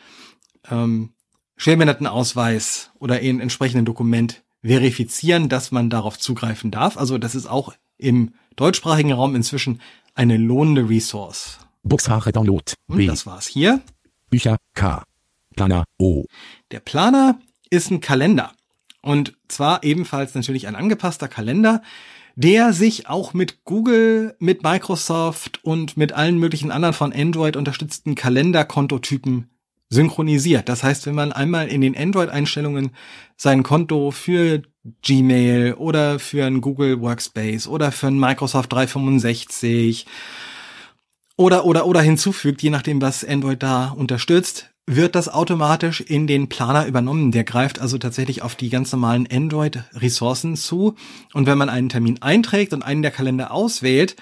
ähm, 0.70 1.10
Schwerbehindertenausweis 1.56 2.90
oder 2.98 3.20
in 3.20 3.40
entsprechenden 3.40 3.84
Dokument 3.84 4.42
verifizieren, 4.62 5.48
dass 5.48 5.70
man 5.70 5.90
darauf 5.90 6.18
zugreifen 6.18 6.70
darf. 6.70 6.96
Also 6.96 7.18
das 7.18 7.34
ist 7.34 7.46
auch 7.46 7.74
im 7.98 8.34
deutschsprachigen 8.56 9.12
Raum 9.12 9.34
inzwischen 9.34 9.80
eine 10.14 10.36
lohnende 10.36 10.88
Resource. 10.88 11.58
Buchshare 11.82 12.32
Download 12.32 12.72
Und 12.88 12.96
B. 12.96 13.06
das 13.06 13.26
war's 13.26 13.46
hier. 13.46 13.80
Bücher 14.28 14.56
K. 14.74 15.04
Planer 15.54 15.84
O. 15.98 16.24
Der 16.72 16.80
Planer 16.80 17.38
ist 17.70 17.90
ein 17.90 18.00
Kalender. 18.00 18.52
Und 19.02 19.36
zwar 19.48 19.84
ebenfalls 19.84 20.34
natürlich 20.34 20.66
ein 20.66 20.74
angepasster 20.74 21.28
Kalender, 21.28 21.82
der 22.34 22.72
sich 22.72 23.08
auch 23.08 23.34
mit 23.34 23.64
Google, 23.64 24.36
mit 24.40 24.62
Microsoft 24.62 25.64
und 25.64 25.96
mit 25.96 26.12
allen 26.12 26.38
möglichen 26.38 26.70
anderen 26.70 26.92
von 26.92 27.12
Android 27.12 27.56
unterstützten 27.56 28.14
Kalenderkontotypen 28.14 29.48
synchronisiert. 29.88 30.68
Das 30.68 30.82
heißt, 30.82 31.06
wenn 31.06 31.14
man 31.14 31.32
einmal 31.32 31.68
in 31.68 31.80
den 31.80 31.96
Android-Einstellungen 31.96 32.90
sein 33.36 33.62
Konto 33.62 34.10
für 34.10 34.62
Gmail 35.02 35.74
oder 35.74 36.18
für 36.18 36.44
ein 36.44 36.60
Google 36.60 37.00
Workspace 37.00 37.68
oder 37.68 37.92
für 37.92 38.08
ein 38.08 38.18
Microsoft 38.18 38.72
365 38.72 40.06
oder, 41.36 41.64
oder, 41.64 41.86
oder 41.86 42.00
hinzufügt, 42.00 42.62
je 42.62 42.70
nachdem, 42.70 43.00
was 43.00 43.24
Android 43.24 43.62
da 43.62 43.88
unterstützt, 43.88 44.70
wird 44.86 45.16
das 45.16 45.28
automatisch 45.28 46.00
in 46.00 46.26
den 46.26 46.48
Planer 46.48 46.86
übernommen. 46.86 47.32
Der 47.32 47.44
greift 47.44 47.80
also 47.80 47.98
tatsächlich 47.98 48.42
auf 48.42 48.54
die 48.54 48.70
ganz 48.70 48.92
normalen 48.92 49.28
Android-Ressourcen 49.30 50.56
zu. 50.56 50.94
Und 51.34 51.46
wenn 51.46 51.58
man 51.58 51.68
einen 51.68 51.88
Termin 51.88 52.22
einträgt 52.22 52.72
und 52.72 52.82
einen 52.82 53.02
der 53.02 53.10
Kalender 53.10 53.50
auswählt, 53.50 54.16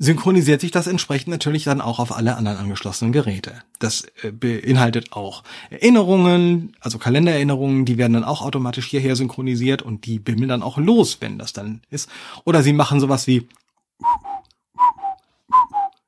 synchronisiert 0.00 0.62
sich 0.62 0.70
das 0.70 0.86
entsprechend 0.86 1.28
natürlich 1.28 1.64
dann 1.64 1.82
auch 1.82 1.98
auf 1.98 2.16
alle 2.16 2.36
anderen 2.36 2.56
angeschlossenen 2.56 3.12
Geräte. 3.12 3.62
Das 3.78 4.06
äh, 4.22 4.32
beinhaltet 4.32 5.12
auch 5.12 5.44
Erinnerungen, 5.68 6.74
also 6.80 6.98
Kalendererinnerungen, 6.98 7.84
die 7.84 7.98
werden 7.98 8.14
dann 8.14 8.24
auch 8.24 8.40
automatisch 8.40 8.86
hierher 8.86 9.14
synchronisiert 9.14 9.82
und 9.82 10.06
die 10.06 10.18
bimmeln 10.18 10.48
dann 10.48 10.62
auch 10.62 10.78
los, 10.78 11.18
wenn 11.20 11.38
das 11.38 11.52
dann 11.52 11.82
ist. 11.90 12.08
Oder 12.44 12.62
sie 12.62 12.72
machen 12.72 12.98
sowas 12.98 13.26
wie 13.26 13.46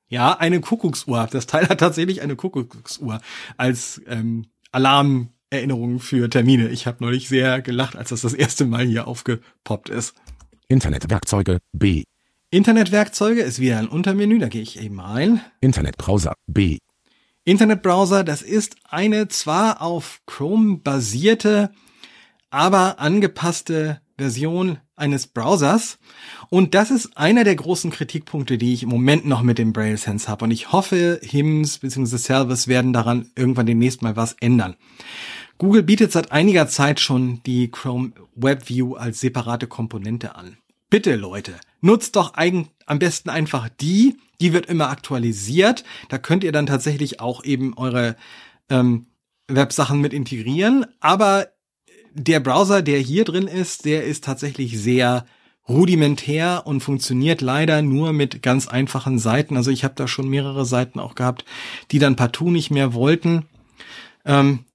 ja, 0.09 0.38
eine 0.38 0.61
Kuckucksuhr. 0.61 1.28
Das 1.31 1.46
Teil 1.46 1.68
hat 1.68 1.81
tatsächlich 1.81 2.22
eine 2.22 2.35
Kuckucksuhr 2.35 3.20
als 3.59 4.00
ähm, 4.07 4.46
Alarm 4.72 5.28
Erinnerungen 5.50 6.00
für 6.00 6.31
Termine. 6.31 6.68
Ich 6.70 6.87
habe 6.87 7.05
neulich 7.05 7.28
sehr 7.28 7.61
gelacht, 7.61 7.94
als 7.94 8.09
das 8.09 8.22
das 8.22 8.33
erste 8.33 8.64
Mal 8.64 8.87
hier 8.87 9.07
aufgepoppt 9.07 9.90
ist. 9.90 10.14
Internetwerkzeuge 10.68 11.59
B. 11.72 12.05
Internetwerkzeuge 12.53 13.41
ist 13.41 13.61
wieder 13.61 13.79
ein 13.79 13.88
Untermenü, 13.88 14.38
da 14.38 14.49
gehe 14.49 14.61
ich 14.61 14.79
eben 14.79 15.01
rein. 15.01 15.41
Internetbrowser 15.62 16.35
B. 16.47 16.77
Internetbrowser, 17.45 18.25
das 18.25 18.43
ist 18.43 18.77
eine 18.85 19.29
zwar 19.29 19.81
auf 19.81 20.21
Chrome 20.27 20.77
basierte, 20.77 21.73
aber 22.51 23.01
angepasste 23.01 24.03
Version 24.19 24.81
eines 24.97 25.29
Browsers. 25.29 25.99
Und 26.51 26.75
das 26.75 26.91
ist 26.91 27.17
einer 27.17 27.45
der 27.45 27.57
großen 27.57 27.91
Kritikpunkte, 27.91 28.59
die 28.59 28.75
ich 28.75 28.83
im 28.83 28.91
Moment 28.91 29.25
noch 29.25 29.41
mit 29.41 29.57
dem 29.57 29.73
Braille 29.73 29.97
Sense 29.97 30.29
habe. 30.29 30.45
Und 30.45 30.51
ich 30.51 30.73
hoffe, 30.73 31.21
HIMS 31.23 31.79
bzw. 31.79 32.19
Service 32.19 32.69
werden 32.69 32.93
daran 32.93 33.31
irgendwann 33.35 33.65
demnächst 33.65 34.03
mal 34.03 34.17
was 34.17 34.37
ändern. 34.41 34.77
Google 35.57 35.85
bietet 35.85 36.12
seit 36.12 36.33
einiger 36.33 36.69
Zeit 36.69 37.01
schon 37.01 37.43
die 37.47 37.71
Chrome 37.71 38.12
Web 38.35 38.69
View 38.69 38.95
als 38.95 39.21
separate 39.21 39.69
Komponente 39.69 40.37
an. 40.37 40.59
Bitte 40.92 41.16
Leute, 41.16 41.55
nutzt 41.81 42.16
doch 42.16 42.35
eigen, 42.35 42.68
am 42.85 42.98
besten 42.98 43.31
einfach 43.31 43.70
die, 43.70 44.18
die 44.42 44.52
wird 44.52 44.66
immer 44.66 44.90
aktualisiert. 44.90 45.85
Da 46.11 46.18
könnt 46.18 46.44
ihr 46.44 46.52
dann 46.52 46.66
tatsächlich 46.66 47.18
auch 47.18 47.44
eben 47.44 47.72
eure 47.78 48.14
ähm, 48.68 49.07
Websachen 49.48 50.02
mit 50.02 50.12
integrieren. 50.12 50.85
Aber 51.00 51.46
der 52.12 52.40
Browser, 52.40 52.83
der 52.83 52.98
hier 52.98 53.24
drin 53.24 53.48
ist, 53.48 53.87
der 53.87 54.05
ist 54.05 54.24
tatsächlich 54.24 54.78
sehr 54.78 55.24
rudimentär 55.66 56.64
und 56.66 56.83
funktioniert 56.83 57.40
leider 57.40 57.81
nur 57.81 58.12
mit 58.12 58.42
ganz 58.42 58.68
einfachen 58.68 59.18
Seiten. 59.18 59.57
Also 59.57 59.70
ich 59.70 59.85
habe 59.85 59.94
da 59.96 60.07
schon 60.07 60.28
mehrere 60.28 60.66
Seiten 60.66 61.00
auch 61.00 61.14
gehabt, 61.14 61.46
die 61.90 62.00
dann 62.00 62.16
partout 62.16 62.50
nicht 62.50 62.70
mehr 62.70 62.92
wollten. 62.92 63.46
Ähm, 64.26 64.66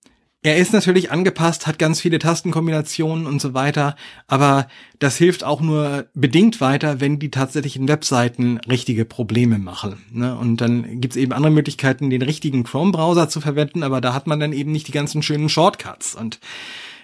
er 0.48 0.58
ist 0.58 0.72
natürlich 0.74 1.12
angepasst, 1.12 1.68
hat 1.68 1.78
ganz 1.78 2.00
viele 2.00 2.20
Tastenkombinationen 2.20 3.28
und 3.28 3.42
so 3.42 3.54
weiter, 3.54 3.96
aber 4.28 4.68
das 5.00 5.18
hilft 5.18 5.44
auch 5.44 5.62
nur 5.62 6.08
bedingt 6.14 6.62
weiter, 6.62 7.00
wenn 7.02 7.20
die 7.20 7.32
tatsächlichen 7.32 7.88
Webseiten 7.88 8.58
richtige 8.60 9.06
Probleme 9.06 9.60
machen. 9.60 10.04
Ne? 10.12 10.38
Und 10.38 10.62
dann 10.62 11.02
gibt's 11.02 11.18
eben 11.18 11.34
andere 11.34 11.52
Möglichkeiten, 11.52 12.10
den 12.10 12.22
richtigen 12.22 12.64
Chrome-Browser 12.64 13.30
zu 13.30 13.42
verwenden, 13.42 13.84
aber 13.84 14.00
da 14.00 14.14
hat 14.14 14.28
man 14.28 14.40
dann 14.40 14.54
eben 14.54 14.72
nicht 14.72 14.88
die 14.88 14.94
ganzen 14.94 15.22
schönen 15.22 15.50
Shortcuts. 15.50 16.16
Und 16.16 16.40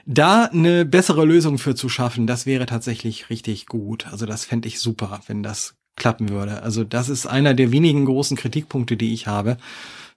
da 0.05 0.45
eine 0.45 0.85
bessere 0.85 1.25
Lösung 1.25 1.57
für 1.57 1.75
zu 1.75 1.89
schaffen, 1.89 2.27
das 2.27 2.45
wäre 2.45 2.65
tatsächlich 2.65 3.29
richtig 3.29 3.65
gut. 3.65 4.07
Also 4.07 4.25
das 4.25 4.45
fände 4.45 4.67
ich 4.67 4.79
super, 4.79 5.21
wenn 5.27 5.43
das 5.43 5.75
klappen 5.95 6.29
würde. 6.29 6.63
Also 6.63 6.83
das 6.83 7.09
ist 7.09 7.25
einer 7.25 7.53
der 7.53 7.71
wenigen 7.71 8.05
großen 8.05 8.37
Kritikpunkte, 8.37 8.97
die 8.97 9.13
ich 9.13 9.27
habe, 9.27 9.57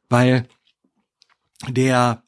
weil 0.09 0.47
der 1.69 2.23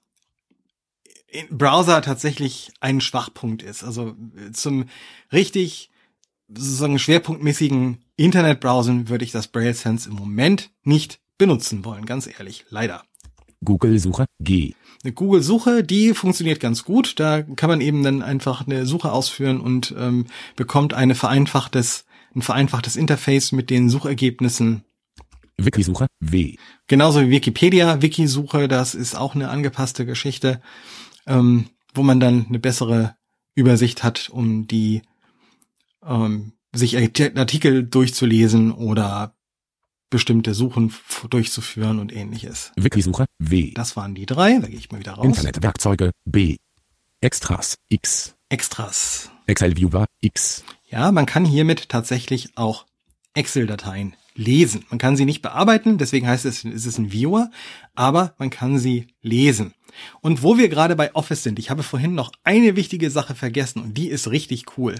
Browser 1.51 2.03
tatsächlich 2.03 2.73
ein 2.81 3.01
Schwachpunkt 3.01 3.63
ist. 3.63 3.85
Also 3.85 4.17
zum 4.53 4.87
richtig 5.33 5.91
sozusagen 6.49 6.99
schwerpunktmäßigen 6.99 7.99
Internetbrowsen 8.17 9.09
würde 9.09 9.25
ich 9.25 9.33
das 9.33 9.49
Braille 9.49 9.75
Sense 9.75 10.09
im 10.09 10.17
Moment 10.17 10.71
nicht 10.83 11.21
benutzen 11.37 11.85
wollen, 11.85 12.07
ganz 12.07 12.27
ehrlich, 12.27 12.65
leider. 12.71 13.05
Google-Suche 13.65 14.27
G. 14.41 14.75
Eine 15.05 15.13
Google-Suche, 15.13 15.85
die 15.85 16.15
funktioniert 16.15 16.61
ganz 16.61 16.85
gut. 16.85 17.21
Da 17.21 17.43
kann 17.43 17.71
man 17.71 17.81
eben 17.81 18.03
dann 18.03 18.23
einfach 18.23 18.67
eine 18.67 18.87
Suche 18.87 19.13
ausführen 19.13 19.61
und 19.61 19.95
ähm, 19.97 20.27
bekommt 20.57 20.95
eine 20.95 21.15
vereinfachtes, 21.15 22.05
ein 22.35 22.43
vereinfachtes 22.43 22.97
Interface 22.97 23.53
mit 23.53 23.71
den 23.71 23.91
Suchergebnissen. 23.91 24.85
Wikisuche 25.57 26.07
W. 26.21 26.57
Genauso 26.87 27.21
wie 27.21 27.31
Wikipedia, 27.31 28.01
Wikisuche, 28.01 28.69
das 28.69 28.95
ist 28.95 29.17
auch 29.17 29.35
eine 29.35 29.51
angepasste 29.51 30.07
Geschichte, 30.07 30.61
ähm, 31.29 31.67
wo 31.95 32.03
man 32.03 32.19
dann 32.19 32.47
eine 32.49 32.59
bessere 32.59 33.15
Übersicht 33.55 34.03
hat, 34.03 34.29
um 34.31 34.67
die 34.67 35.03
ähm, 36.05 36.53
sich 36.73 36.97
Artikel 36.97 37.85
durchzulesen 37.85 38.73
oder 38.73 39.35
bestimmte 40.11 40.55
Suchen 40.55 40.93
durchzuführen 41.29 41.99
und 41.99 42.13
ähnliches. 42.13 42.73
Wikisuche 42.77 43.27
W. 43.39 43.73
Das 43.75 43.97
waren 43.97 44.15
die 44.15 44.27
drei, 44.27 44.59
da 44.59 44.67
gehe 44.67 44.79
ich 44.79 44.91
mal 44.91 45.01
wieder 45.01 45.13
raus. 45.13 45.27
Internetwerkzeuge 45.27 46.13
B. 46.25 46.57
Extras 47.21 47.77
X. 47.89 48.35
Extras. 48.49 49.31
Excel 49.47 49.77
Viewer 49.77 50.07
X. 50.21 50.65
Ja, 50.89 51.13
man 51.13 51.27
kann 51.27 51.45
hiermit 51.45 51.89
tatsächlich 51.89 52.57
auch 52.57 52.87
Excel-Dateien 53.35 54.15
lesen. 54.35 54.85
Man 54.89 54.99
kann 54.99 55.17
sie 55.17 55.25
nicht 55.25 55.43
bearbeiten, 55.43 55.99
deswegen 55.99 56.27
heißt 56.27 56.45
es, 56.45 56.65
es 56.65 56.87
ist 56.87 56.99
ein 56.99 57.13
Viewer, 57.13 57.51
aber 57.95 58.35
man 58.39 58.51
kann 58.51 58.79
sie 58.79 59.09
lesen. 59.21 59.75
Und 60.21 60.43
wo 60.43 60.59
wir 60.59 60.69
gerade 60.69 60.97
bei 60.97 61.15
Office 61.15 61.43
sind, 61.43 61.59
ich 61.59 61.71
habe 61.71 61.83
vorhin 61.83 62.15
noch 62.15 62.33
eine 62.45 62.77
wichtige 62.77 63.11
Sache 63.11 63.35
vergessen 63.35 63.83
und 63.83 63.95
die 63.95 64.09
ist 64.09 64.31
richtig 64.31 64.79
cool. 64.79 64.97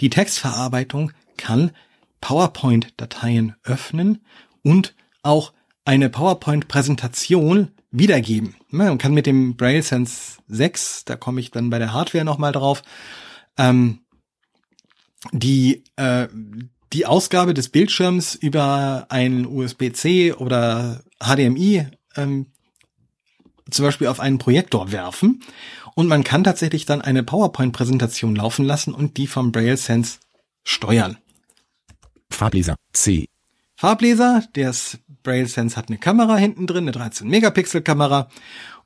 Die 0.00 0.10
Textverarbeitung 0.10 1.12
kann 1.36 1.72
PowerPoint-Dateien 2.20 3.56
öffnen 3.64 4.24
und 4.62 4.94
auch 5.22 5.52
eine 5.84 6.08
PowerPoint-Präsentation 6.08 7.70
wiedergeben. 7.90 8.56
Man 8.70 8.98
kann 8.98 9.14
mit 9.14 9.26
dem 9.26 9.56
Braille 9.56 9.82
Sense 9.82 10.38
6, 10.48 11.04
da 11.04 11.16
komme 11.16 11.40
ich 11.40 11.50
dann 11.50 11.70
bei 11.70 11.78
der 11.78 11.92
Hardware 11.92 12.24
nochmal 12.24 12.52
drauf, 12.52 12.82
ähm, 13.56 14.00
die, 15.32 15.84
äh, 15.96 16.28
die 16.92 17.06
Ausgabe 17.06 17.54
des 17.54 17.68
Bildschirms 17.68 18.34
über 18.34 19.06
einen 19.10 19.46
USB-C 19.46 20.32
oder 20.32 21.02
HDMI 21.20 21.86
ähm, 22.16 22.46
zum 23.74 23.84
Beispiel 23.84 24.06
auf 24.06 24.20
einen 24.20 24.38
Projektor 24.38 24.92
werfen 24.92 25.42
und 25.94 26.08
man 26.08 26.24
kann 26.24 26.44
tatsächlich 26.44 26.86
dann 26.86 27.00
eine 27.00 27.22
PowerPoint-Präsentation 27.22 28.36
laufen 28.36 28.64
lassen 28.64 28.94
und 28.94 29.16
die 29.16 29.26
vom 29.26 29.52
Braille 29.52 29.76
Sense 29.76 30.18
steuern. 30.62 31.18
Farbleser 32.30 32.76
C. 32.92 33.28
Farbleser, 33.76 34.44
der 34.54 34.74
Braille 35.22 35.46
Sense 35.46 35.76
hat 35.76 35.88
eine 35.88 35.98
Kamera 35.98 36.36
hinten 36.36 36.66
drin, 36.66 36.84
eine 36.84 36.92
13 36.92 37.28
Megapixel 37.28 37.82
Kamera 37.82 38.28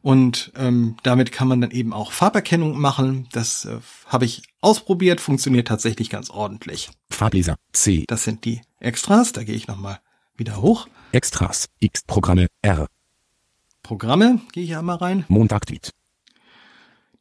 und 0.01 0.53
ähm, 0.57 0.97
damit 1.03 1.33
kann 1.33 1.49
man 1.49 1.61
dann 1.61 1.71
eben 1.71 1.93
auch 1.93 2.13
Farberkennung 2.13 2.79
machen. 2.79 3.29
Das 3.33 3.65
äh, 3.65 3.79
habe 4.07 4.25
ich 4.25 4.43
ausprobiert, 4.61 5.21
funktioniert 5.21 5.69
tatsächlich 5.69 6.11
ganz 6.11 6.31
ordentlich. 6.31 6.91
Farbleser 7.11 7.57
C. 7.73 8.05
Das 8.07 8.25
sind 8.25 8.45
die 8.45 8.61
Extras, 8.81 9.33
da 9.33 9.43
gehe 9.43 9.57
ich 9.57 9.67
nochmal 9.67 10.01
wieder 10.37 10.61
hoch. 10.61 10.89
Extras 11.13 11.69
X 11.81 12.03
Programme 12.07 12.47
R. 12.63 12.87
Programme, 13.89 14.43
gehe 14.53 14.65
ich 14.65 14.77
einmal 14.77 14.97
rein. 14.97 15.25
Montag-Tweet. 15.29 15.95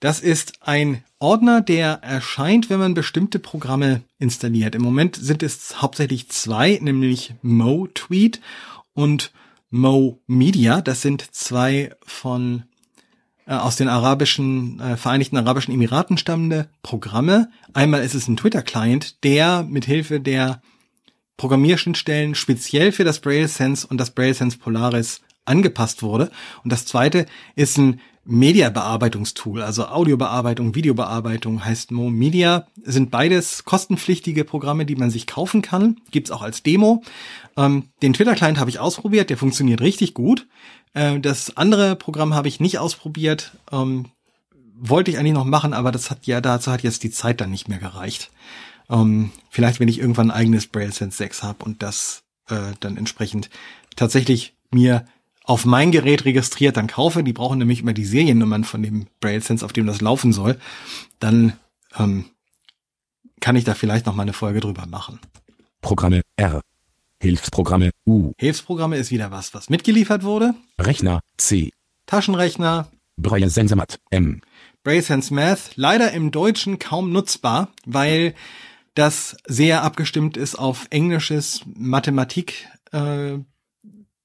Das 0.01 0.19
ist 0.19 0.67
ein 0.67 1.01
Ordner, 1.17 1.61
der 1.61 2.03
erscheint, 2.03 2.69
wenn 2.69 2.79
man 2.79 2.93
bestimmte 2.93 3.39
Programme 3.39 4.01
installiert. 4.19 4.75
Im 4.75 4.81
Moment 4.81 5.15
sind 5.15 5.43
es 5.43 5.81
hauptsächlich 5.81 6.27
zwei, 6.27 6.77
nämlich 6.81 7.35
MoTweet 7.41 8.41
und 8.93 9.31
MoMedia. 9.69 10.81
Das 10.81 11.01
sind 11.01 11.33
zwei 11.33 11.95
von 12.03 12.63
äh, 13.45 13.53
aus 13.53 13.77
den 13.77 13.87
arabischen 13.87 14.81
äh, 14.81 14.97
Vereinigten 14.97 15.37
Arabischen 15.37 15.73
Emiraten 15.73 16.17
stammende 16.17 16.67
Programme. 16.83 17.49
Einmal 17.71 18.03
ist 18.03 18.13
es 18.13 18.27
ein 18.27 18.35
Twitter-Client, 18.35 19.23
der 19.23 19.63
mit 19.63 19.85
Hilfe 19.85 20.19
der 20.19 20.61
Programmierschnittstellen 21.37 22.35
speziell 22.35 22.91
für 22.91 23.05
das 23.05 23.21
Braille 23.21 23.47
Sense 23.47 23.87
und 23.87 23.99
das 23.99 24.11
Braille 24.11 24.33
Sense 24.33 24.57
Polaris 24.57 25.21
angepasst 25.47 26.03
wurde. 26.03 26.31
Und 26.63 26.71
das 26.71 26.85
zweite 26.85 27.25
ist 27.55 27.77
ein 27.77 28.01
Media-Bearbeitungstool, 28.27 29.61
also 29.61 29.87
Audiobearbeitung, 29.87 30.75
Videobearbeitung 30.75 31.63
heißt 31.63 31.91
Mo 31.91 32.09
Media, 32.09 32.67
sind 32.83 33.09
beides 33.09 33.63
kostenpflichtige 33.63 34.43
Programme, 34.43 34.85
die 34.85 34.97
man 34.97 35.09
sich 35.09 35.27
kaufen 35.27 35.61
kann, 35.61 36.01
gibt's 36.11 36.29
auch 36.29 36.41
als 36.41 36.61
Demo. 36.61 37.03
Ähm, 37.55 37.85
den 38.01 38.11
Twitter-Client 38.11 38.59
habe 38.59 38.69
ich 38.69 38.79
ausprobiert, 38.79 39.29
der 39.29 39.37
funktioniert 39.37 39.79
richtig 39.79 40.13
gut. 40.13 40.45
Äh, 40.93 41.21
das 41.21 41.55
andere 41.55 41.95
Programm 41.95 42.33
habe 42.33 42.49
ich 42.49 42.59
nicht 42.59 42.79
ausprobiert, 42.79 43.53
ähm, 43.71 44.07
wollte 44.75 45.09
ich 45.09 45.17
eigentlich 45.17 45.33
noch 45.33 45.45
machen, 45.45 45.73
aber 45.73 45.93
das 45.93 46.11
hat 46.11 46.27
ja 46.27 46.41
dazu 46.41 46.69
hat 46.69 46.83
jetzt 46.83 47.03
die 47.03 47.11
Zeit 47.11 47.39
dann 47.39 47.51
nicht 47.51 47.69
mehr 47.69 47.79
gereicht. 47.79 48.29
Ähm, 48.89 49.31
vielleicht, 49.49 49.79
wenn 49.79 49.87
ich 49.87 49.99
irgendwann 49.99 50.31
ein 50.31 50.37
eigenes 50.37 50.67
Braille 50.67 50.91
Sense 50.91 51.17
6 51.17 51.43
habe 51.43 51.63
und 51.63 51.81
das 51.81 52.23
äh, 52.49 52.73
dann 52.81 52.97
entsprechend 52.97 53.49
tatsächlich 53.95 54.53
mir 54.71 55.05
auf 55.47 55.65
mein 55.65 55.91
Gerät 55.91 56.25
registriert, 56.25 56.75
dann 56.77 56.87
kaufe, 56.87 57.23
die 57.23 57.33
brauchen 57.33 57.57
nämlich 57.57 57.79
immer 57.79 57.93
die 57.93 58.05
Seriennummern 58.05 58.65
von 58.65 58.83
dem 58.83 59.07
Braille 59.21 59.41
Sense, 59.41 59.65
auf 59.65 59.71
dem 59.71 59.87
das 59.87 60.01
laufen 60.01 60.33
soll, 60.33 60.59
dann 61.19 61.53
ähm, 61.97 62.25
kann 63.39 63.55
ich 63.55 63.63
da 63.63 63.73
vielleicht 63.73 64.05
noch 64.05 64.13
mal 64.13 64.23
eine 64.23 64.33
Folge 64.33 64.59
drüber 64.59 64.85
machen. 64.87 65.19
Programme 65.81 66.21
R. 66.35 66.61
Hilfsprogramme 67.21 67.91
U. 68.05 68.33
Hilfsprogramme 68.37 68.97
ist 68.97 69.09
wieder 69.09 69.31
was, 69.31 69.53
was 69.53 69.69
mitgeliefert 69.69 70.23
wurde. 70.23 70.53
Rechner 70.79 71.21
C. 71.37 71.71
Taschenrechner. 72.05 72.91
Braille 73.15 73.49
Sensemat 73.49 73.99
M. 74.11 74.41
Braille 74.83 75.01
Sense 75.01 75.33
Math 75.33 75.71
leider 75.75 76.11
im 76.11 76.31
Deutschen 76.31 76.77
kaum 76.77 77.11
nutzbar, 77.11 77.69
weil 77.85 78.35
das 78.95 79.37
sehr 79.45 79.83
abgestimmt 79.83 80.35
ist 80.35 80.55
auf 80.55 80.87
englisches 80.89 81.61
Mathematik 81.73 82.67
äh, 82.91 83.37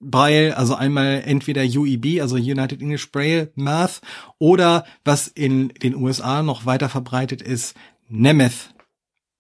Braille, 0.03 0.57
also 0.57 0.75
einmal 0.75 1.23
entweder 1.25 1.63
UEB, 1.63 2.21
also 2.21 2.37
United 2.37 2.83
English 2.83 3.11
Braille 3.11 3.53
Math, 3.55 4.01
oder 4.39 4.85
was 5.05 5.29
in 5.29 5.69
den 5.69 5.95
USA 5.95 6.43
noch 6.43 6.67
weiter 6.67 6.89
verbreitet 6.89 7.41
ist, 7.41 7.75
Nemeth 8.09 8.75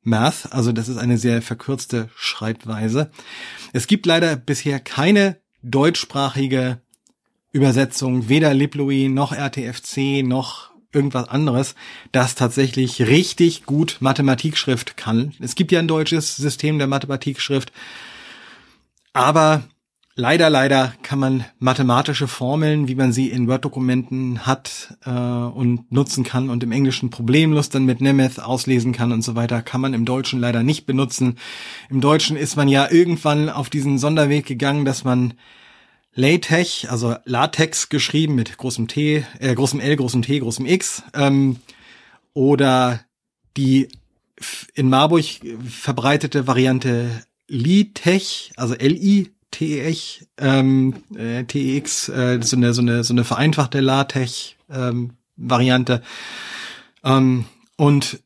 Math, 0.02 0.52
also 0.52 0.72
das 0.72 0.88
ist 0.88 0.96
eine 0.96 1.18
sehr 1.18 1.42
verkürzte 1.42 2.08
Schreibweise. 2.16 3.10
Es 3.72 3.86
gibt 3.86 4.06
leider 4.06 4.36
bisher 4.36 4.80
keine 4.80 5.36
deutschsprachige 5.62 6.80
Übersetzung, 7.52 8.28
weder 8.28 8.54
LibLouis 8.54 9.10
noch 9.10 9.32
RTFC 9.32 10.24
noch 10.24 10.70
irgendwas 10.92 11.28
anderes, 11.28 11.74
das 12.10 12.34
tatsächlich 12.34 13.02
richtig 13.02 13.64
gut 13.64 13.98
Mathematikschrift 14.00 14.96
kann. 14.96 15.34
Es 15.40 15.54
gibt 15.54 15.72
ja 15.72 15.78
ein 15.78 15.88
deutsches 15.88 16.36
System 16.36 16.78
der 16.78 16.86
Mathematikschrift, 16.86 17.72
aber 19.12 19.64
leider, 20.14 20.50
leider 20.50 20.92
kann 21.02 21.18
man 21.18 21.44
mathematische 21.58 22.28
Formeln, 22.28 22.88
wie 22.88 22.94
man 22.94 23.12
sie 23.12 23.30
in 23.30 23.48
Word-Dokumenten 23.48 24.46
hat 24.46 24.96
äh, 25.04 25.10
und 25.10 25.90
nutzen 25.90 26.24
kann 26.24 26.50
und 26.50 26.62
im 26.62 26.72
Englischen 26.72 27.10
problemlos 27.10 27.68
dann 27.68 27.84
mit 27.84 28.00
Nemeth 28.00 28.40
auslesen 28.40 28.92
kann 28.92 29.12
und 29.12 29.22
so 29.22 29.34
weiter, 29.34 29.62
kann 29.62 29.80
man 29.80 29.94
im 29.94 30.04
Deutschen 30.04 30.40
leider 30.40 30.62
nicht 30.62 30.86
benutzen. 30.86 31.38
Im 31.90 32.00
Deutschen 32.00 32.36
ist 32.36 32.56
man 32.56 32.68
ja 32.68 32.90
irgendwann 32.90 33.48
auf 33.48 33.70
diesen 33.70 33.98
Sonderweg 33.98 34.46
gegangen, 34.46 34.84
dass 34.84 35.04
man 35.04 35.34
LaTeX, 36.14 36.86
also 36.86 37.16
Latex 37.24 37.88
geschrieben 37.88 38.34
mit 38.34 38.58
großem 38.58 38.88
T, 38.88 39.24
äh, 39.38 39.54
großem 39.54 39.80
L, 39.80 39.96
großem 39.96 40.22
T, 40.22 40.38
großem 40.40 40.66
X, 40.66 41.02
ähm, 41.14 41.56
oder 42.34 43.00
die 43.56 43.88
in 44.74 44.88
Marburg 44.88 45.24
verbreitete 45.66 46.46
Variante 46.46 47.22
LiTech, 47.48 48.52
also 48.56 48.74
L-I-T-E-X, 49.52 50.26
ähm, 50.38 50.94
äh, 51.16 51.44
T-E-X, 51.44 52.08
äh, 52.08 52.40
so 52.42 52.56
eine, 52.56 52.72
so 52.72 52.82
eine, 52.82 53.04
so 53.04 53.14
eine 53.14 53.24
vereinfachte 53.24 53.80
LaTeX, 53.80 54.54
ähm, 54.70 55.12
Variante. 55.36 56.02
Ähm, 57.04 57.44
und 57.76 58.20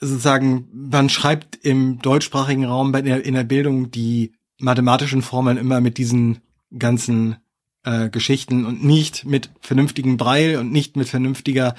sozusagen, 0.00 0.68
man 0.72 1.08
schreibt 1.08 1.56
im 1.64 2.00
deutschsprachigen 2.00 2.64
Raum 2.64 2.92
bei 2.92 3.02
der, 3.02 3.24
in 3.24 3.34
der 3.34 3.44
Bildung 3.44 3.90
die 3.90 4.32
mathematischen 4.58 5.22
Formeln 5.22 5.56
immer 5.56 5.80
mit 5.80 5.98
diesen 5.98 6.38
ganzen 6.76 7.36
äh, 7.84 8.08
Geschichten 8.08 8.66
und 8.66 8.84
nicht 8.84 9.24
mit 9.24 9.50
vernünftigen 9.60 10.16
Braille 10.16 10.60
und 10.60 10.72
nicht 10.72 10.96
mit 10.96 11.08
vernünftiger 11.08 11.74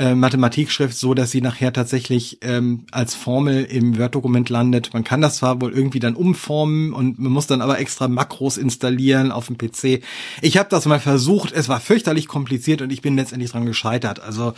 äh, 0.00 0.14
Mathematikschrift, 0.14 0.96
so 0.96 1.12
dass 1.12 1.30
sie 1.30 1.42
nachher 1.42 1.74
tatsächlich 1.74 2.38
ähm, 2.40 2.86
als 2.90 3.14
Formel 3.14 3.64
im 3.64 3.98
Word-Dokument 3.98 4.48
landet. 4.48 4.94
Man 4.94 5.04
kann 5.04 5.20
das 5.20 5.36
zwar 5.36 5.60
wohl 5.60 5.72
irgendwie 5.72 6.00
dann 6.00 6.16
umformen 6.16 6.94
und 6.94 7.18
man 7.18 7.30
muss 7.30 7.46
dann 7.46 7.60
aber 7.60 7.78
extra 7.78 8.08
Makros 8.08 8.56
installieren 8.56 9.30
auf 9.30 9.48
dem 9.48 9.58
PC. 9.58 10.02
Ich 10.40 10.56
habe 10.56 10.70
das 10.70 10.86
mal 10.86 11.00
versucht, 11.00 11.52
es 11.52 11.68
war 11.68 11.80
fürchterlich 11.80 12.28
kompliziert 12.28 12.80
und 12.80 12.90
ich 12.90 13.02
bin 13.02 13.14
letztendlich 13.14 13.50
dran 13.50 13.66
gescheitert. 13.66 14.20
Also 14.20 14.54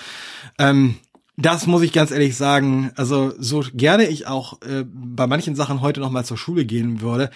ähm, 0.61 0.95
das 1.37 1.67
muss 1.67 1.83
ich 1.83 1.93
ganz 1.93 2.13
ehrlich 2.13 2.37
sagen. 2.37 2.93
Also 2.95 3.33
so 3.37 3.65
gerne 3.75 4.07
ich 4.07 4.29
auch 4.29 4.63
äh, 4.63 4.85
bei 4.87 5.27
manchen 5.27 5.57
Sachen 5.57 5.81
heute 5.81 5.99
noch 5.99 6.11
mal 6.11 6.25
zur 6.25 6.37
Schule 6.37 6.65
gehen 6.65 7.01
würde, 7.01 7.31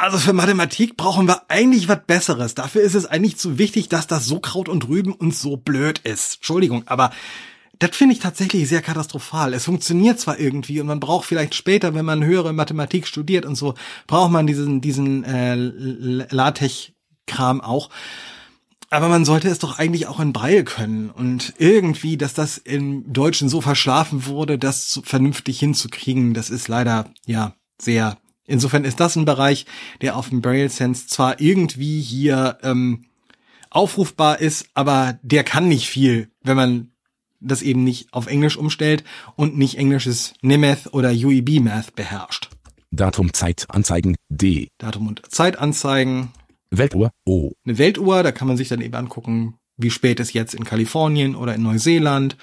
also 0.00 0.18
für 0.18 0.32
Mathematik 0.32 0.96
brauchen 0.96 1.28
wir 1.28 1.42
eigentlich 1.48 1.88
was 1.88 2.00
Besseres. 2.06 2.54
Dafür 2.54 2.82
ist 2.82 2.94
es 2.94 3.06
eigentlich 3.06 3.36
zu 3.36 3.58
wichtig, 3.58 3.88
dass 3.88 4.06
das 4.06 4.26
so 4.26 4.40
Kraut 4.40 4.68
und 4.68 4.88
Rüben 4.88 5.12
und 5.12 5.34
so 5.34 5.56
blöd 5.56 6.00
ist. 6.00 6.36
Entschuldigung, 6.36 6.82
aber 6.86 7.10
das 7.78 7.96
finde 7.96 8.14
ich 8.14 8.20
tatsächlich 8.20 8.68
sehr 8.68 8.82
katastrophal. 8.82 9.54
Es 9.54 9.64
funktioniert 9.64 10.18
zwar 10.18 10.38
irgendwie 10.38 10.80
und 10.80 10.86
man 10.86 11.00
braucht 11.00 11.26
vielleicht 11.26 11.54
später, 11.54 11.94
wenn 11.94 12.04
man 12.04 12.24
höhere 12.24 12.52
Mathematik 12.52 13.06
studiert 13.06 13.46
und 13.46 13.56
so, 13.56 13.74
braucht 14.06 14.30
man 14.30 14.46
diesen 14.46 14.80
diesen 14.80 15.24
äh, 15.24 15.54
LaTeX-Kram 15.54 17.60
auch. 17.60 17.90
Aber 18.90 19.08
man 19.08 19.24
sollte 19.24 19.48
es 19.48 19.60
doch 19.60 19.78
eigentlich 19.78 20.08
auch 20.08 20.18
in 20.18 20.32
Braille 20.32 20.64
können. 20.64 21.10
Und 21.10 21.54
irgendwie, 21.58 22.16
dass 22.16 22.34
das 22.34 22.58
im 22.58 23.12
Deutschen 23.12 23.48
so 23.48 23.60
verschlafen 23.60 24.26
wurde, 24.26 24.58
das 24.58 25.00
vernünftig 25.04 25.60
hinzukriegen, 25.60 26.34
das 26.34 26.50
ist 26.50 26.66
leider, 26.66 27.08
ja, 27.24 27.54
sehr 27.80 28.18
Insofern 28.46 28.84
ist 28.84 29.00
das 29.00 29.16
ein 29.16 29.24
Bereich, 29.24 29.66
der 30.00 30.16
auf 30.16 30.30
dem 30.30 30.40
Braille 30.40 30.68
Sense 30.68 31.06
zwar 31.06 31.40
irgendwie 31.40 32.00
hier 32.00 32.58
ähm, 32.62 33.04
aufrufbar 33.70 34.40
ist, 34.40 34.66
aber 34.74 35.18
der 35.22 35.44
kann 35.44 35.68
nicht 35.68 35.88
viel, 35.88 36.30
wenn 36.42 36.56
man 36.56 36.92
das 37.40 37.62
eben 37.62 37.84
nicht 37.84 38.12
auf 38.12 38.26
Englisch 38.26 38.56
umstellt 38.56 39.04
und 39.36 39.56
nicht 39.56 39.78
englisches 39.78 40.34
Nemeth 40.42 40.92
oder 40.92 41.10
UEB 41.10 41.60
Math 41.60 41.94
beherrscht. 41.94 42.50
Datum, 42.90 43.32
Zeit, 43.32 43.66
Anzeigen, 43.68 44.16
D. 44.28 44.68
Datum 44.78 45.06
und 45.06 45.22
Zeit 45.30 45.58
anzeigen. 45.58 46.32
Weltuhr, 46.70 47.10
O. 47.24 47.52
Eine 47.64 47.78
Weltuhr, 47.78 48.22
da 48.22 48.32
kann 48.32 48.48
man 48.48 48.56
sich 48.56 48.68
dann 48.68 48.80
eben 48.80 48.94
angucken, 48.94 49.54
wie 49.76 49.90
spät 49.90 50.20
es 50.20 50.32
jetzt 50.32 50.54
in 50.54 50.64
Kalifornien 50.64 51.34
oder 51.34 51.54
in 51.54 51.62
Neuseeland 51.62 52.36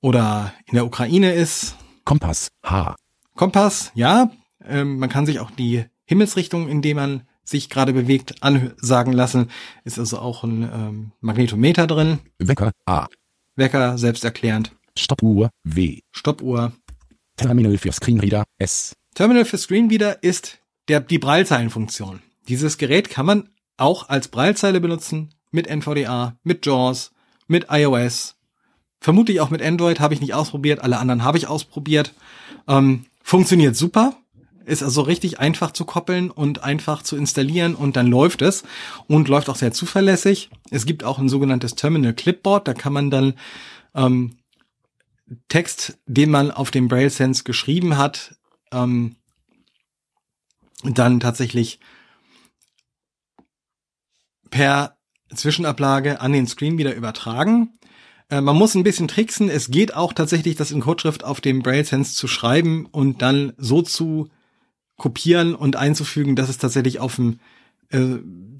oder 0.00 0.52
in 0.66 0.74
der 0.74 0.86
Ukraine 0.86 1.34
ist. 1.34 1.76
Kompass, 2.04 2.48
H. 2.64 2.96
Kompass, 3.34 3.92
ja, 3.94 4.30
ähm, 4.68 4.98
man 4.98 5.08
kann 5.08 5.26
sich 5.26 5.40
auch 5.40 5.50
die 5.50 5.84
Himmelsrichtung, 6.04 6.68
in 6.68 6.82
der 6.82 6.94
man 6.94 7.22
sich 7.44 7.70
gerade 7.70 7.92
bewegt, 7.92 8.42
ansagen 8.42 9.12
lassen. 9.12 9.50
Ist 9.84 9.98
also 9.98 10.18
auch 10.18 10.44
ein 10.44 10.62
ähm, 10.62 11.12
Magnetometer 11.20 11.86
drin. 11.86 12.18
Wecker, 12.38 12.72
A. 12.86 13.06
Wecker, 13.54 13.98
selbsterklärend. 13.98 14.72
Stoppuhr, 14.98 15.50
W. 15.64 16.00
Stoppuhr. 16.12 16.72
Terminal 17.36 17.78
für 17.78 17.92
Screenreader, 17.92 18.44
S. 18.58 18.94
Terminal 19.14 19.44
für 19.44 19.58
Screenreader 19.58 20.22
ist 20.22 20.58
der, 20.88 21.00
die 21.00 21.18
Braillezeilenfunktion. 21.18 22.22
Dieses 22.48 22.78
Gerät 22.78 23.10
kann 23.10 23.26
man 23.26 23.50
auch 23.76 24.08
als 24.08 24.28
Braillezeile 24.28 24.80
benutzen, 24.80 25.34
mit 25.50 25.66
NVDA, 25.66 26.36
mit 26.42 26.64
JAWS, 26.64 27.12
mit 27.46 27.66
iOS, 27.70 28.36
vermutlich 29.00 29.40
auch 29.40 29.50
mit 29.50 29.62
Android, 29.62 30.00
habe 30.00 30.14
ich 30.14 30.20
nicht 30.20 30.34
ausprobiert, 30.34 30.80
alle 30.80 30.98
anderen 30.98 31.24
habe 31.24 31.38
ich 31.38 31.46
ausprobiert. 31.46 32.14
Ähm, 32.68 33.06
funktioniert 33.22 33.76
super, 33.76 34.16
ist 34.66 34.82
also 34.82 35.02
richtig 35.02 35.38
einfach 35.38 35.70
zu 35.70 35.84
koppeln 35.84 36.30
und 36.30 36.62
einfach 36.64 37.02
zu 37.02 37.16
installieren 37.16 37.74
und 37.74 37.96
dann 37.96 38.08
läuft 38.08 38.42
es 38.42 38.64
und 39.06 39.28
läuft 39.28 39.48
auch 39.48 39.56
sehr 39.56 39.72
zuverlässig. 39.72 40.50
Es 40.70 40.86
gibt 40.86 41.04
auch 41.04 41.18
ein 41.18 41.28
sogenanntes 41.28 41.76
Terminal 41.76 42.14
Clipboard, 42.14 42.66
da 42.66 42.74
kann 42.74 42.92
man 42.92 43.10
dann 43.10 43.34
ähm, 43.94 44.38
Text, 45.48 45.98
den 46.06 46.30
man 46.30 46.50
auf 46.50 46.70
dem 46.70 46.88
Braille 46.88 47.10
Sense 47.10 47.44
geschrieben 47.44 47.96
hat, 47.96 48.36
ähm, 48.72 49.16
dann 50.82 51.20
tatsächlich 51.20 51.80
per 54.50 54.96
Zwischenablage 55.34 56.20
an 56.20 56.32
den 56.32 56.46
Screen 56.46 56.78
wieder 56.78 56.94
übertragen. 56.94 57.78
Äh, 58.30 58.40
man 58.40 58.56
muss 58.56 58.74
ein 58.74 58.84
bisschen 58.84 59.08
tricksen. 59.08 59.48
Es 59.48 59.70
geht 59.70 59.94
auch 59.94 60.12
tatsächlich, 60.12 60.56
das 60.56 60.70
in 60.70 60.80
Codeschrift 60.80 61.24
auf 61.24 61.40
dem 61.40 61.62
Braille 61.62 61.84
Sense 61.84 62.14
zu 62.14 62.26
schreiben 62.26 62.86
und 62.86 63.22
dann 63.22 63.52
so 63.58 63.82
zu 63.82 64.28
kopieren 64.96 65.54
und 65.54 65.76
einzufügen, 65.76 66.36
dass 66.36 66.48
es 66.48 66.58
tatsächlich 66.58 67.00
auf 67.00 67.16
dem 67.16 67.38
äh, 67.90 68.18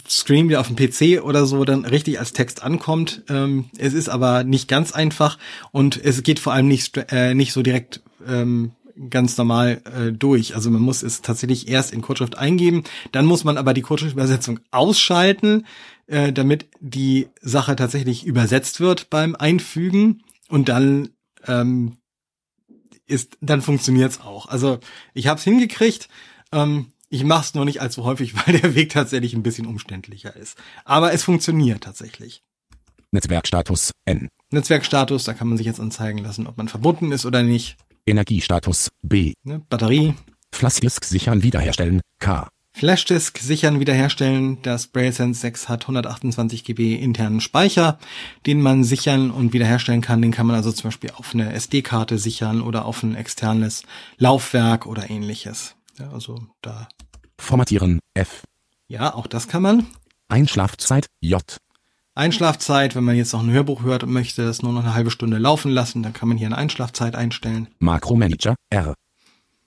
Screen 0.08 0.48
wie 0.48 0.56
auf 0.56 0.68
dem 0.68 0.76
PC 0.76 1.22
oder 1.22 1.46
so 1.46 1.64
dann 1.64 1.84
richtig 1.84 2.18
als 2.20 2.32
Text 2.32 2.62
ankommt. 2.62 3.22
Ähm, 3.28 3.66
es 3.76 3.94
ist 3.94 4.08
aber 4.08 4.44
nicht 4.44 4.68
ganz 4.68 4.92
einfach 4.92 5.38
und 5.72 5.96
es 6.02 6.22
geht 6.22 6.38
vor 6.38 6.52
allem 6.52 6.68
nicht, 6.68 6.96
äh, 7.10 7.34
nicht 7.34 7.52
so 7.52 7.62
direkt 7.62 8.02
ähm, 8.26 8.72
ganz 9.10 9.36
normal 9.36 9.82
äh, 9.84 10.12
durch. 10.12 10.54
Also 10.54 10.70
man 10.70 10.82
muss 10.82 11.02
es 11.02 11.22
tatsächlich 11.22 11.68
erst 11.68 11.92
in 11.92 12.02
Kurzschrift 12.02 12.38
eingeben, 12.38 12.84
dann 13.12 13.26
muss 13.26 13.44
man 13.44 13.58
aber 13.58 13.74
die 13.74 13.82
Kurzschriftübersetzung 13.82 14.60
ausschalten, 14.70 15.66
äh, 16.06 16.32
damit 16.32 16.66
die 16.80 17.28
Sache 17.40 17.76
tatsächlich 17.76 18.24
übersetzt 18.24 18.80
wird 18.80 19.10
beim 19.10 19.34
Einfügen 19.34 20.22
und 20.48 20.68
dann 20.68 21.10
ähm, 21.46 21.96
ist, 23.06 23.38
dann 23.40 23.62
funktioniert's 23.62 24.20
auch. 24.20 24.46
Also 24.46 24.78
ich 25.14 25.26
habe 25.26 25.38
es 25.38 25.44
hingekriegt. 25.44 26.08
Ähm, 26.52 26.92
ich 27.08 27.24
mache 27.24 27.42
es 27.42 27.54
nur 27.54 27.64
nicht 27.64 27.80
allzu 27.80 28.04
häufig, 28.04 28.34
weil 28.46 28.58
der 28.58 28.74
Weg 28.74 28.90
tatsächlich 28.90 29.34
ein 29.34 29.42
bisschen 29.42 29.66
umständlicher 29.66 30.34
ist. 30.34 30.58
Aber 30.84 31.12
es 31.12 31.22
funktioniert 31.22 31.84
tatsächlich. 31.84 32.42
Netzwerkstatus, 33.12 33.92
N. 34.04 34.28
Netzwerkstatus, 34.50 35.24
da 35.24 35.34
kann 35.34 35.48
man 35.48 35.56
sich 35.56 35.66
jetzt 35.66 35.80
anzeigen 35.80 36.18
lassen, 36.18 36.46
ob 36.46 36.56
man 36.56 36.68
verbunden 36.68 37.12
ist 37.12 37.24
oder 37.24 37.42
nicht. 37.42 37.76
Energiestatus, 38.04 38.88
B. 39.02 39.34
Ne? 39.44 39.62
Batterie. 39.68 40.14
Flaschdisk 40.52 41.04
sichern, 41.04 41.42
wiederherstellen, 41.42 42.00
K. 42.18 42.48
Flashdisk 42.76 43.38
sichern, 43.38 43.80
wiederherstellen. 43.80 44.58
Das 44.60 44.86
BrailleSense 44.88 45.40
6 45.40 45.70
hat 45.70 45.84
128 45.84 46.62
GB 46.62 46.96
internen 46.96 47.40
Speicher, 47.40 47.98
den 48.44 48.60
man 48.60 48.84
sichern 48.84 49.30
und 49.30 49.54
wiederherstellen 49.54 50.02
kann. 50.02 50.20
Den 50.20 50.30
kann 50.30 50.46
man 50.46 50.56
also 50.56 50.70
zum 50.70 50.88
Beispiel 50.88 51.10
auf 51.16 51.32
eine 51.32 51.54
SD-Karte 51.54 52.18
sichern 52.18 52.60
oder 52.60 52.84
auf 52.84 53.02
ein 53.02 53.14
externes 53.14 53.84
Laufwerk 54.18 54.84
oder 54.84 55.08
ähnliches. 55.08 55.74
Ja, 55.98 56.10
also 56.10 56.38
da. 56.60 56.86
Formatieren, 57.38 58.00
F. 58.12 58.42
Ja, 58.88 59.14
auch 59.14 59.26
das 59.26 59.48
kann 59.48 59.62
man. 59.62 59.86
Einschlafzeit, 60.28 61.06
J. 61.20 61.42
Einschlafzeit, 62.14 62.94
wenn 62.94 63.04
man 63.04 63.16
jetzt 63.16 63.32
noch 63.32 63.42
ein 63.42 63.50
Hörbuch 63.50 63.84
hört 63.84 64.02
und 64.02 64.12
möchte 64.12 64.42
es 64.42 64.60
nur 64.60 64.74
noch 64.74 64.82
eine 64.82 64.92
halbe 64.92 65.10
Stunde 65.10 65.38
laufen 65.38 65.70
lassen, 65.70 66.02
dann 66.02 66.12
kann 66.12 66.28
man 66.28 66.36
hier 66.36 66.48
eine 66.48 66.58
Einschlafzeit 66.58 67.16
einstellen. 67.16 67.68
Makromanager, 67.78 68.54
R. 68.68 68.92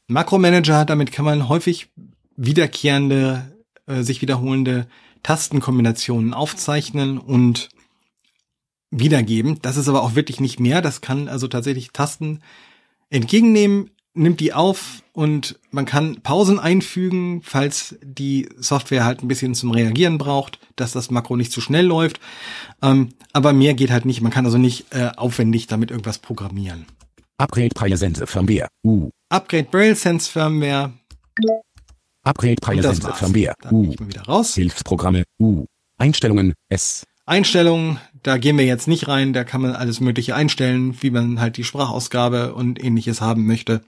Makromanager, 0.06 0.86
damit 0.86 1.12
kann 1.12 1.26
man 1.26 1.50
häufig 1.50 1.90
wiederkehrende, 2.40 3.52
äh, 3.86 4.02
sich 4.02 4.22
wiederholende 4.22 4.88
Tastenkombinationen 5.24 6.34
aufzeichnen 6.34 7.18
und 7.18 7.70
wiedergeben. 8.92 9.60
Das 9.62 9.78
ist 9.78 9.90
aber 9.90 10.02
auch 10.02 10.16
wirklich 10.16 10.40
nicht 10.40 10.60
mehr. 10.60 10.82
Das 10.82 11.02
kann 11.02 11.28
also 11.28 11.48
tatsächlich 11.48 11.92
Tasten 11.92 12.42
entgegennehmen, 13.10 13.92
nimmt 14.14 14.40
die 14.40 14.54
auf 14.54 15.04
und 15.14 15.60
man 15.72 15.86
kann 15.86 16.22
Pausen 16.22 16.60
einfügen, 16.60 17.42
falls 17.44 17.98
die 18.02 18.50
Software 18.58 19.04
halt 19.04 19.22
ein 19.22 19.28
bisschen 19.28 19.54
zum 19.54 19.72
Reagieren 19.72 20.18
braucht, 20.18 20.60
dass 20.76 20.94
das 20.94 21.12
Makro 21.12 21.36
nicht 21.36 21.52
zu 21.52 21.62
schnell 21.62 21.86
läuft. 21.86 22.20
Ähm, 22.82 23.10
aber 23.34 23.54
mehr 23.54 23.74
geht 23.74 23.92
halt 23.92 24.06
nicht. 24.06 24.22
Man 24.22 24.32
kann 24.32 24.46
also 24.46 24.58
nicht 24.58 24.94
äh, 24.94 25.12
aufwendig 25.18 25.68
damit 25.68 25.92
irgendwas 25.92 26.20
programmieren. 26.20 26.86
Upgrade 27.38 27.70
Braille 27.74 27.98
Sense 27.98 28.26
Firmware. 28.26 28.68
U. 28.86 29.10
Upgrade 29.30 29.68
Braille 29.70 29.96
Sense 29.96 30.30
Firmware. 30.32 30.94
Upgrade 32.24 32.56
Braille 32.62 32.80
Und 32.80 32.86
das 32.86 32.98
Sense 32.98 33.08
war's. 33.08 33.20
Firmware. 33.20 33.56
Dann 33.62 33.74
U. 33.74 33.92
ich 33.92 34.00
mal 34.00 34.08
wieder 34.08 34.24
raus. 34.24 34.56
Hilfsprogramme. 34.56 35.24
U. 35.40 35.66
Einstellungen. 35.98 36.54
S. 36.70 37.06
Einstellungen, 37.26 38.00
da 38.24 38.38
gehen 38.38 38.58
wir 38.58 38.66
jetzt 38.66 38.88
nicht 38.88 39.08
rein, 39.08 39.34
da 39.34 39.44
kann 39.44 39.62
man 39.62 39.74
alles 39.74 40.00
Mögliche 40.00 40.36
einstellen, 40.36 40.98
wie 41.02 41.12
man 41.12 41.40
halt 41.40 41.58
die 41.58 41.64
Sprachausgabe 41.64 42.56
und 42.56 42.84
ähnliches 42.84 43.22
haben 43.22 43.46
möchte. 43.46 43.82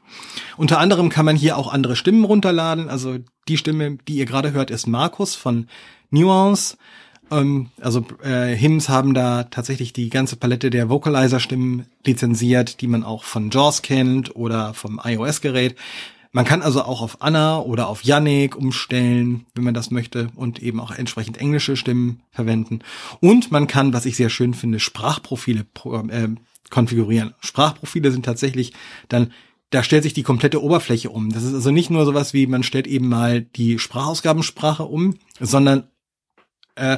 Unter 0.57 0.79
anderem 0.79 1.09
kann 1.09 1.25
man 1.25 1.35
hier 1.35 1.57
auch 1.57 1.73
andere 1.73 1.95
Stimmen 1.95 2.23
runterladen. 2.23 2.87
Also 2.87 3.17
die 3.47 3.57
Stimme, 3.57 3.97
die 4.07 4.17
ihr 4.17 4.27
gerade 4.27 4.51
hört, 4.51 4.69
ist 4.69 4.85
Markus 4.85 5.33
von 5.33 5.67
Nuance. 6.11 6.77
Ähm, 7.31 7.71
also 7.81 8.05
äh, 8.23 8.55
Hims 8.55 8.89
haben 8.89 9.15
da 9.15 9.45
tatsächlich 9.45 9.91
die 9.91 10.09
ganze 10.11 10.35
Palette 10.35 10.69
der 10.69 10.89
Vocalizer-Stimmen 10.89 11.87
lizenziert, 12.05 12.81
die 12.81 12.87
man 12.87 13.03
auch 13.03 13.23
von 13.23 13.49
JAWS 13.49 13.81
kennt 13.81 14.35
oder 14.35 14.75
vom 14.75 15.01
iOS-Gerät. 15.03 15.75
Man 16.31 16.45
kann 16.45 16.61
also 16.61 16.83
auch 16.83 17.01
auf 17.01 17.21
Anna 17.21 17.59
oder 17.59 17.87
auf 17.87 18.03
Yannick 18.03 18.55
umstellen, 18.55 19.45
wenn 19.53 19.65
man 19.65 19.73
das 19.73 19.91
möchte, 19.91 20.29
und 20.35 20.61
eben 20.61 20.79
auch 20.79 20.91
entsprechend 20.91 21.37
englische 21.37 21.75
Stimmen 21.75 22.23
verwenden. 22.31 22.79
Und 23.19 23.51
man 23.51 23.67
kann, 23.67 23.93
was 23.93 24.05
ich 24.05 24.15
sehr 24.15 24.29
schön 24.29 24.53
finde, 24.53 24.79
Sprachprofile 24.79 25.65
pro- 25.65 26.07
äh, 26.07 26.29
konfigurieren. 26.69 27.33
Sprachprofile 27.41 28.11
sind 28.11 28.25
tatsächlich 28.25 28.73
dann 29.09 29.31
da 29.71 29.83
stellt 29.83 30.03
sich 30.03 30.13
die 30.13 30.23
komplette 30.23 30.61
Oberfläche 30.61 31.09
um. 31.09 31.31
Das 31.31 31.43
ist 31.43 31.53
also 31.53 31.71
nicht 31.71 31.89
nur 31.89 32.05
sowas 32.05 32.33
wie, 32.33 32.45
man 32.45 32.61
stellt 32.61 32.87
eben 32.87 33.07
mal 33.07 33.41
die 33.41 33.79
Sprachausgabensprache 33.79 34.83
um, 34.83 35.15
sondern 35.39 35.87
äh, 36.75 36.97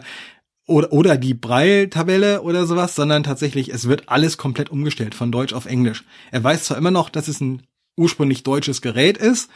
oder, 0.66 0.92
oder 0.92 1.18
die 1.18 1.36
Braille-Tabelle 1.36 2.42
oder 2.42 2.66
sowas, 2.66 2.96
sondern 2.96 3.22
tatsächlich, 3.24 3.70
es 3.70 3.88
wird 3.88 4.10
alles 4.10 4.38
komplett 4.38 4.72
umgestellt 4.72 5.14
von 5.14 5.32
Deutsch 5.32 5.54
auf 5.54 5.68
Englisch. 5.68 6.04
Er 6.32 6.44
weiß 6.44 6.64
zwar 6.64 6.78
immer 6.78 6.90
noch, 6.90 7.10
dass 7.10 7.28
es 7.28 7.42
ein 7.42 7.62
ursprünglich 7.96 8.44
deutsches 8.44 8.82
Gerät 8.82 9.18
ist, 9.18 9.50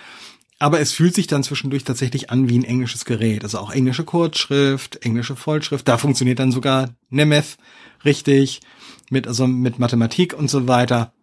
aber 0.59 0.79
es 0.79 0.91
fühlt 0.91 1.13
sich 1.13 1.27
dann 1.27 1.43
zwischendurch 1.43 1.83
tatsächlich 1.83 2.29
an 2.31 2.49
wie 2.49 2.57
ein 2.57 2.63
englisches 2.63 3.05
Gerät. 3.05 3.43
Also 3.43 3.59
auch 3.59 3.71
englische 3.71 4.03
Kurzschrift, 4.03 5.05
englische 5.05 5.35
Vollschrift, 5.35 5.87
da 5.87 5.97
funktioniert 5.97 6.39
dann 6.39 6.51
sogar 6.51 6.89
Nemeth 7.09 7.57
richtig, 8.03 8.61
mit, 9.09 9.27
also 9.27 9.47
mit 9.47 9.79
Mathematik 9.79 10.33
und 10.33 10.49
so 10.49 10.67
weiter. 10.67 11.13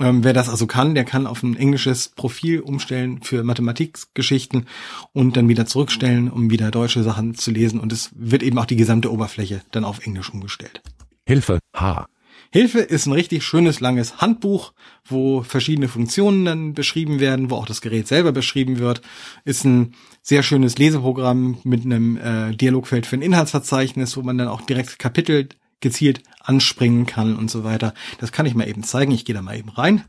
Ähm, 0.00 0.24
wer 0.24 0.32
das 0.32 0.48
also 0.48 0.66
kann, 0.66 0.94
der 0.94 1.04
kann 1.04 1.26
auf 1.26 1.42
ein 1.42 1.56
englisches 1.56 2.08
Profil 2.08 2.60
umstellen 2.60 3.22
für 3.22 3.44
Mathematikgeschichten 3.44 4.66
und 5.12 5.36
dann 5.36 5.48
wieder 5.48 5.66
zurückstellen, 5.66 6.30
um 6.30 6.50
wieder 6.50 6.70
deutsche 6.70 7.04
Sachen 7.04 7.34
zu 7.36 7.52
lesen. 7.52 7.78
Und 7.78 7.92
es 7.92 8.10
wird 8.14 8.42
eben 8.42 8.58
auch 8.58 8.66
die 8.66 8.76
gesamte 8.76 9.12
Oberfläche 9.12 9.62
dann 9.70 9.84
auf 9.84 10.04
Englisch 10.04 10.30
umgestellt. 10.32 10.82
Hilfe. 11.26 11.60
H. 11.76 12.06
Hilfe 12.54 12.78
ist 12.78 13.06
ein 13.06 13.12
richtig 13.12 13.42
schönes, 13.42 13.80
langes 13.80 14.18
Handbuch, 14.18 14.74
wo 15.04 15.42
verschiedene 15.42 15.88
Funktionen 15.88 16.44
dann 16.44 16.72
beschrieben 16.72 17.18
werden, 17.18 17.50
wo 17.50 17.56
auch 17.56 17.66
das 17.66 17.80
Gerät 17.80 18.06
selber 18.06 18.30
beschrieben 18.30 18.78
wird. 18.78 19.02
Ist 19.44 19.64
ein 19.64 19.96
sehr 20.22 20.44
schönes 20.44 20.78
Leseprogramm 20.78 21.58
mit 21.64 21.84
einem 21.84 22.16
äh, 22.16 22.54
Dialogfeld 22.54 23.06
für 23.06 23.16
ein 23.16 23.22
Inhaltsverzeichnis, 23.22 24.16
wo 24.16 24.22
man 24.22 24.38
dann 24.38 24.46
auch 24.46 24.60
direkt 24.60 25.00
Kapitel 25.00 25.48
gezielt 25.80 26.22
anspringen 26.38 27.06
kann 27.06 27.36
und 27.36 27.50
so 27.50 27.64
weiter. 27.64 27.92
Das 28.20 28.30
kann 28.30 28.46
ich 28.46 28.54
mal 28.54 28.68
eben 28.68 28.84
zeigen. 28.84 29.10
Ich 29.10 29.24
gehe 29.24 29.34
da 29.34 29.42
mal 29.42 29.58
eben 29.58 29.70
rein. 29.70 30.04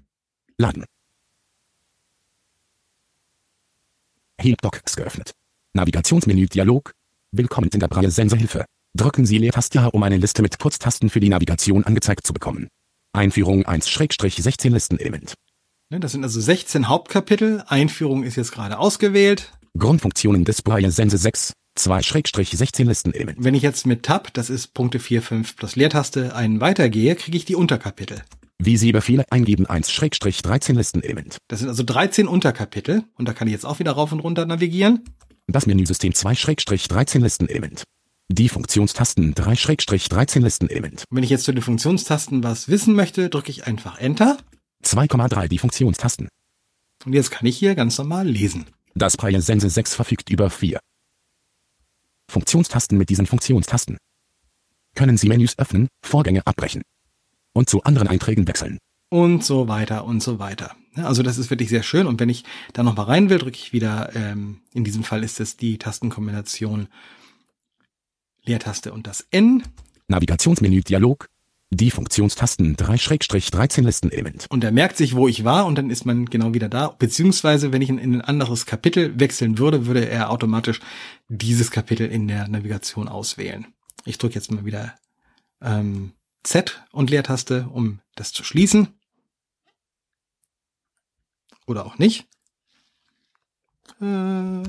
Laden. 0.60 0.86
Helpdocs 4.40 4.96
geöffnet. 4.96 5.32
Navigationsmenü 5.74 6.46
Dialog. 6.46 6.92
Willkommen 7.32 7.72
in 7.74 7.80
der 7.80 7.88
Braille 7.88 8.12
Sensorhilfe. 8.12 8.66
Drücken 8.96 9.26
Sie 9.26 9.38
Leertaste 9.38 9.82
H, 9.82 9.88
um 9.88 10.04
eine 10.04 10.16
Liste 10.16 10.42
mit 10.42 10.58
Kurztasten 10.58 11.10
für 11.10 11.20
die 11.20 11.28
Navigation 11.28 11.84
angezeigt 11.84 12.26
zu 12.26 12.32
bekommen. 12.32 12.70
Einführung 13.12 13.66
1-16 13.66 14.70
Listenelement. 14.72 15.34
Ne, 15.90 16.00
Das 16.00 16.14
sind 16.14 16.24
also 16.24 16.40
16 16.40 16.88
Hauptkapitel. 16.88 17.62
Einführung 17.68 18.24
ist 18.24 18.38
jetzt 18.38 18.54
gerade 18.54 18.80
ausgewählt. 18.80 19.52
Grundfunktionen 19.78 20.46
des 20.46 20.62
Braille 20.62 20.92
Sense 20.92 21.18
6. 21.18 21.52
2-16 21.78 22.86
Listenelement. 22.86 23.38
Wenn 23.42 23.54
ich 23.54 23.64
jetzt 23.64 23.86
mit 23.86 24.04
Tab, 24.04 24.34
das 24.34 24.50
ist 24.50 24.74
Punkte 24.74 25.00
4, 25.00 25.22
5 25.22 25.58
plus 25.58 25.76
Leertaste, 25.76 26.34
einen 26.34 26.62
weitergehe, 26.62 27.16
kriege 27.16 27.36
ich 27.36 27.44
die 27.44 27.56
Unterkapitel. 27.56 28.22
Wie 28.60 28.78
Sie 28.78 28.94
Befehle 28.94 29.26
eingeben 29.30 29.68
1-13 29.68 30.74
Listenelement. 30.74 31.36
Das 31.50 31.60
sind 31.60 31.68
also 31.68 31.84
13 31.84 32.30
Unterkapitel 32.30 33.04
und 33.16 33.28
da 33.28 33.34
kann 33.34 33.50
ich 33.50 33.52
jetzt 33.52 33.66
auch 33.66 33.80
wieder 33.80 33.92
rauf 33.92 34.14
und 34.14 34.22
runter 34.22 34.46
navigieren. 34.46 35.04
Das 35.48 35.66
Menüsystem 35.66 36.14
2-13 36.14 37.20
Listenelement. 37.20 37.84
Die 38.32 38.50
Funktionstasten 38.50 39.36
3-13 39.36 40.40
Listenelement. 40.42 41.04
Wenn 41.12 41.24
ich 41.24 41.30
jetzt 41.30 41.44
zu 41.44 41.52
den 41.52 41.62
Funktionstasten 41.62 42.44
was 42.44 42.68
wissen 42.68 42.96
möchte, 42.96 43.30
drücke 43.30 43.52
ich 43.52 43.68
einfach 43.68 44.00
Enter 44.00 44.38
2,3 44.84 45.48
die 45.48 45.60
Funktionstasten. 45.60 46.30
und 47.06 47.14
jetzt 47.14 47.30
kann 47.30 47.46
ich 47.46 47.58
hier 47.58 47.76
ganz 47.76 48.00
normal 48.00 48.28
lesen. 48.28 48.66
Das 48.96 49.14
Sense 49.14 49.70
6 49.70 49.94
verfügt 49.94 50.32
über 50.32 50.50
vier 50.50 50.80
Funktionstasten 52.28 52.98
mit 52.98 53.10
diesen 53.10 53.28
Funktionstasten. 53.28 53.98
Können 54.96 55.18
Sie 55.18 55.28
Menüs 55.28 55.60
öffnen, 55.60 55.88
Vorgänge 56.04 56.48
abbrechen 56.48 56.82
und 57.54 57.70
zu 57.70 57.84
anderen 57.84 58.08
Einträgen 58.08 58.48
wechseln. 58.48 58.80
Und 59.10 59.44
so 59.46 59.68
weiter 59.68 60.04
und 60.04 60.24
so 60.24 60.40
weiter. 60.40 60.76
Also 60.96 61.22
das 61.22 61.38
ist 61.38 61.52
wirklich 61.52 61.70
sehr 61.70 61.84
schön. 61.84 62.08
Und 62.08 62.20
wenn 62.20 62.30
ich 62.30 62.44
da 62.74 62.82
noch 62.82 62.96
mal 62.96 63.04
rein 63.04 63.30
will, 63.30 63.38
drücke 63.38 63.58
ich 63.58 63.72
wieder, 63.72 64.16
ähm, 64.16 64.62
in 64.74 64.84
diesem 64.84 65.04
Fall 65.04 65.24
ist 65.24 65.40
es 65.40 65.58
die 65.58 65.78
Tastenkombination 65.78 66.88
Leertaste 68.46 68.94
und 68.94 69.08
das 69.08 69.26
N. 69.32 69.64
Navigationsmenü 70.08 70.82
Dialog. 70.82 71.30
Die 71.72 71.90
Funktionstasten 71.90 72.76
3-13 72.78 73.82
Listenelement. 73.82 74.46
Und 74.50 74.64
er 74.64 74.72
merkt 74.72 74.98
sich, 74.98 75.16
wo 75.16 75.28
ich 75.28 75.44
war 75.44 75.66
und 75.66 75.76
dann 75.76 75.90
ist 75.90 76.06
man 76.06 76.28
genau 76.28 76.54
wieder 76.54 76.70
da. 76.70 76.90
Beziehungsweise, 76.90 77.74
wenn 77.74 77.82
ich 77.82 77.90
in 77.90 78.00
ein 78.00 78.22
anderes 78.22 78.66
Kapitel 78.66 79.20
wechseln 79.20 79.58
würde, 79.58 79.88
würde 79.88 80.08
er 80.08 80.30
automatisch 80.30 80.80
dieses 81.28 81.72
Kapitel 81.72 82.08
in 82.08 82.28
der 82.28 82.48
Navigation 82.48 83.08
auswählen. 83.08 83.66
Ich 84.06 84.20
drücke 84.20 84.36
jetzt 84.36 84.52
mal 84.52 84.64
wieder 84.64 84.94
ähm, 85.60 86.14
Z 86.44 86.84
und 86.92 87.10
Leertaste, 87.10 87.68
um 87.74 88.00
das 88.16 88.32
zu 88.32 88.44
schließen. 88.44 88.90
Oder 91.66 91.86
auch 91.86 91.98
nicht. 91.98 92.28
Äh, 94.00 94.64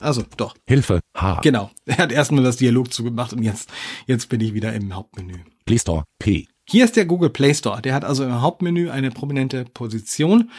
also, 0.00 0.24
doch. 0.36 0.54
Hilfe 0.66 1.00
H. 1.16 1.40
Genau. 1.42 1.70
Er 1.86 1.98
hat 1.98 2.12
erstmal 2.12 2.44
das 2.44 2.56
Dialog 2.56 2.92
zugemacht 2.92 3.32
und 3.32 3.42
jetzt, 3.42 3.68
jetzt 4.06 4.28
bin 4.28 4.40
ich 4.40 4.54
wieder 4.54 4.72
im 4.72 4.94
Hauptmenü. 4.94 5.38
Play 5.66 5.78
Store 5.78 6.04
P. 6.18 6.46
Hier 6.68 6.84
ist 6.84 6.94
der 6.94 7.04
Google 7.04 7.30
Play 7.30 7.52
Store. 7.52 7.82
Der 7.82 7.94
hat 7.94 8.04
also 8.04 8.24
im 8.24 8.40
Hauptmenü 8.40 8.90
eine 8.90 9.10
prominente 9.10 9.64
Position. 9.64 10.50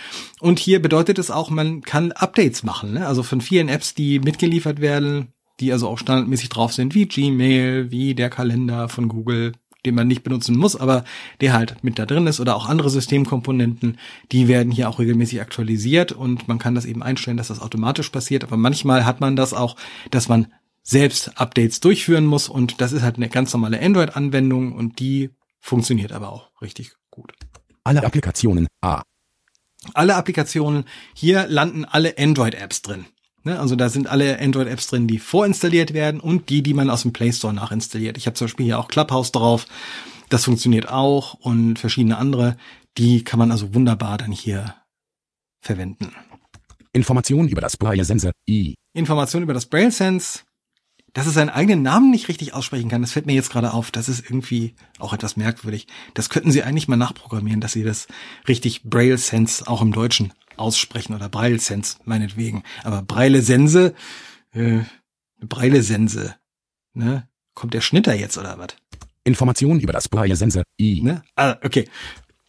Und 0.41 0.59
hier 0.59 0.81
bedeutet 0.81 1.17
es 1.19 1.31
auch, 1.31 1.49
man 1.49 1.81
kann 1.81 2.11
Updates 2.11 2.63
machen. 2.63 2.93
Ne? 2.93 3.07
Also 3.07 3.23
von 3.23 3.39
vielen 3.39 3.69
Apps, 3.69 3.93
die 3.93 4.19
mitgeliefert 4.19 4.81
werden, 4.81 5.29
die 5.61 5.71
also 5.71 5.87
auch 5.87 5.97
standardmäßig 5.97 6.49
drauf 6.49 6.73
sind, 6.73 6.95
wie 6.95 7.07
Gmail, 7.07 7.91
wie 7.91 8.13
der 8.13 8.29
Kalender 8.29 8.89
von 8.89 9.07
Google, 9.07 9.53
den 9.85 9.95
man 9.95 10.07
nicht 10.07 10.23
benutzen 10.23 10.57
muss, 10.57 10.75
aber 10.75 11.03
der 11.41 11.53
halt 11.53 11.83
mit 11.83 11.97
da 11.97 12.05
drin 12.05 12.27
ist 12.27 12.39
oder 12.39 12.55
auch 12.55 12.67
andere 12.67 12.89
Systemkomponenten, 12.89 13.97
die 14.31 14.47
werden 14.47 14.71
hier 14.71 14.89
auch 14.89 14.99
regelmäßig 14.99 15.41
aktualisiert 15.41 16.11
und 16.11 16.47
man 16.47 16.59
kann 16.59 16.75
das 16.75 16.85
eben 16.85 17.03
einstellen, 17.03 17.37
dass 17.37 17.47
das 17.47 17.61
automatisch 17.61 18.09
passiert. 18.09 18.43
Aber 18.43 18.57
manchmal 18.57 19.05
hat 19.05 19.21
man 19.21 19.35
das 19.35 19.53
auch, 19.53 19.75
dass 20.11 20.29
man 20.29 20.47
selbst 20.83 21.39
Updates 21.39 21.79
durchführen 21.79 22.25
muss 22.25 22.49
und 22.49 22.81
das 22.81 22.91
ist 22.91 23.03
halt 23.03 23.17
eine 23.17 23.29
ganz 23.29 23.53
normale 23.53 23.81
Android-Anwendung 23.81 24.73
und 24.73 24.99
die 24.99 25.29
funktioniert 25.59 26.11
aber 26.11 26.31
auch 26.31 26.49
richtig 26.61 26.93
gut. 27.09 27.33
Alle 27.83 28.03
Applikationen 28.03 28.67
A. 28.81 29.03
Alle 29.93 30.15
Applikationen, 30.15 30.85
hier 31.15 31.47
landen 31.47 31.85
alle 31.85 32.17
Android-Apps 32.17 32.83
drin. 32.83 33.05
Ne, 33.43 33.59
also 33.59 33.75
da 33.75 33.89
sind 33.89 34.07
alle 34.07 34.39
Android-Apps 34.39 34.87
drin, 34.87 35.07
die 35.07 35.17
vorinstalliert 35.17 35.93
werden 35.93 36.19
und 36.19 36.49
die, 36.49 36.61
die 36.61 36.75
man 36.75 36.91
aus 36.91 37.01
dem 37.01 37.13
Play 37.13 37.31
Store 37.31 37.53
nachinstalliert. 37.53 38.17
Ich 38.17 38.27
habe 38.27 38.35
zum 38.35 38.45
Beispiel 38.45 38.67
hier 38.67 38.79
auch 38.79 38.87
Clubhouse 38.87 39.31
drauf. 39.31 39.65
Das 40.29 40.45
funktioniert 40.45 40.89
auch 40.89 41.33
und 41.35 41.79
verschiedene 41.79 42.17
andere. 42.17 42.55
Die 42.97 43.23
kann 43.23 43.39
man 43.39 43.51
also 43.51 43.73
wunderbar 43.73 44.17
dann 44.17 44.31
hier 44.31 44.75
verwenden. 45.61 46.13
Informationen 46.93 47.49
über 47.49 47.61
das 47.61 47.77
Braille 47.77 48.05
Sense 48.05 48.31
I. 48.47 48.75
Informationen 48.93 49.43
über 49.43 49.53
das 49.53 49.65
Braille 49.65 49.91
Sense, 49.91 50.41
dass 51.13 51.27
es 51.27 51.33
seinen 51.33 51.49
eigenen 51.49 51.81
Namen 51.81 52.11
nicht 52.11 52.27
richtig 52.27 52.53
aussprechen 52.53 52.89
kann, 52.89 53.01
das 53.01 53.11
fällt 53.11 53.25
mir 53.25 53.33
jetzt 53.33 53.51
gerade 53.51 53.73
auf. 53.73 53.91
Das 53.91 54.09
ist 54.09 54.23
irgendwie 54.23 54.75
auch 54.99 55.13
etwas 55.13 55.37
merkwürdig. 55.37 55.87
Das 56.13 56.29
könnten 56.29 56.51
Sie 56.51 56.63
eigentlich 56.63 56.87
mal 56.87 56.97
nachprogrammieren, 56.97 57.61
dass 57.61 57.73
Sie 57.73 57.83
das 57.83 58.07
richtig 58.47 58.83
Braille 58.83 59.17
Sense 59.17 59.67
auch 59.67 59.81
im 59.81 59.91
Deutschen 59.91 60.33
aussprechen 60.57 61.15
oder 61.15 61.29
Braille 61.29 61.59
Sense 61.59 61.97
meinetwegen. 62.05 62.63
Aber 62.83 63.01
Braille 63.01 63.41
Sense, 63.41 63.93
äh, 64.53 64.79
Braille 65.41 65.83
Sense, 65.83 66.35
Ne? 66.93 67.27
Kommt 67.53 67.73
der 67.73 67.81
Schnitter 67.81 68.13
jetzt 68.13 68.37
oder 68.37 68.57
was? 68.57 68.69
Informationen 69.23 69.79
über 69.79 69.93
das 69.93 70.09
Braille 70.09 70.35
Sense 70.35 70.63
I. 70.79 71.01
Ne? 71.01 71.23
Ah, 71.35 71.57
okay. 71.63 71.87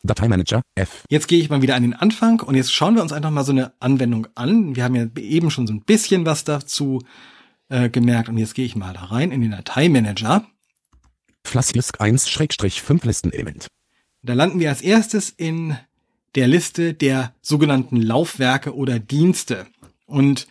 Dateimanager 0.03 0.63
F. 0.75 1.05
Jetzt 1.09 1.29
gehe 1.29 1.41
ich 1.41 1.49
mal 1.49 1.63
wieder 1.63 1.77
an 1.77 1.83
den 1.83 1.95
Anfang 1.95 2.41
und 2.41 2.57
jetzt 2.57 2.73
schauen 2.73 2.97
wir 2.97 3.03
uns 3.03 3.13
einfach 3.13 3.31
mal 3.31 3.45
so 3.45 3.53
eine 3.53 3.73
Anwendung 3.79 4.27
an. 4.35 4.75
Wir 4.75 4.83
haben 4.83 4.97
ja 4.97 5.07
eben 5.17 5.51
schon 5.51 5.67
so 5.67 5.73
ein 5.73 5.83
bisschen 5.83 6.27
was 6.27 6.43
dazu 6.43 7.01
äh, 7.73 7.89
gemerkt 7.89 8.29
und 8.29 8.37
jetzt 8.37 8.55
gehe 8.55 8.67
ich 8.67 8.77
mal 8.77 8.93
da 8.93 9.05
rein 9.05 9.33
in 9.33 9.41
den 9.41 9.53
Dateimanager. 9.53 10.47
Flassdisk 11.43 12.01
1-5 12.01 13.07
Listenelement. 13.07 13.67
Da 14.23 14.35
landen 14.35 14.61
wir 14.61 14.69
als 14.69 14.83
erstes 14.83 15.31
in 15.31 15.77
der 16.35 16.49
Liste 16.49 16.95
der 16.95 17.35
sogenannten 17.41 17.97
Laufwerke 17.97 18.77
oder 18.77 18.99
Dienste. 18.99 19.67
Und 20.07 20.47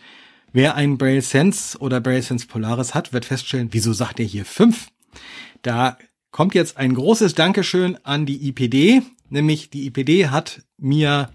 wer 0.52 0.74
einen 0.74 0.98
Braille 0.98 1.22
Sense 1.22 1.78
oder 1.78 2.00
Braille 2.00 2.22
Sense 2.22 2.46
Polaris 2.46 2.94
hat, 2.94 3.12
wird 3.12 3.24
feststellen, 3.24 3.68
wieso 3.70 3.92
sagt 3.92 4.18
er 4.18 4.26
hier 4.26 4.44
fünf? 4.44 4.88
Da 5.62 5.98
kommt 6.32 6.54
jetzt 6.54 6.76
ein 6.76 6.94
großes 6.94 7.34
Dankeschön 7.34 7.98
an 8.04 8.26
die 8.26 8.48
IPD, 8.48 9.02
nämlich 9.30 9.70
die 9.70 9.86
IPD 9.86 10.28
hat 10.28 10.62
mir 10.76 11.30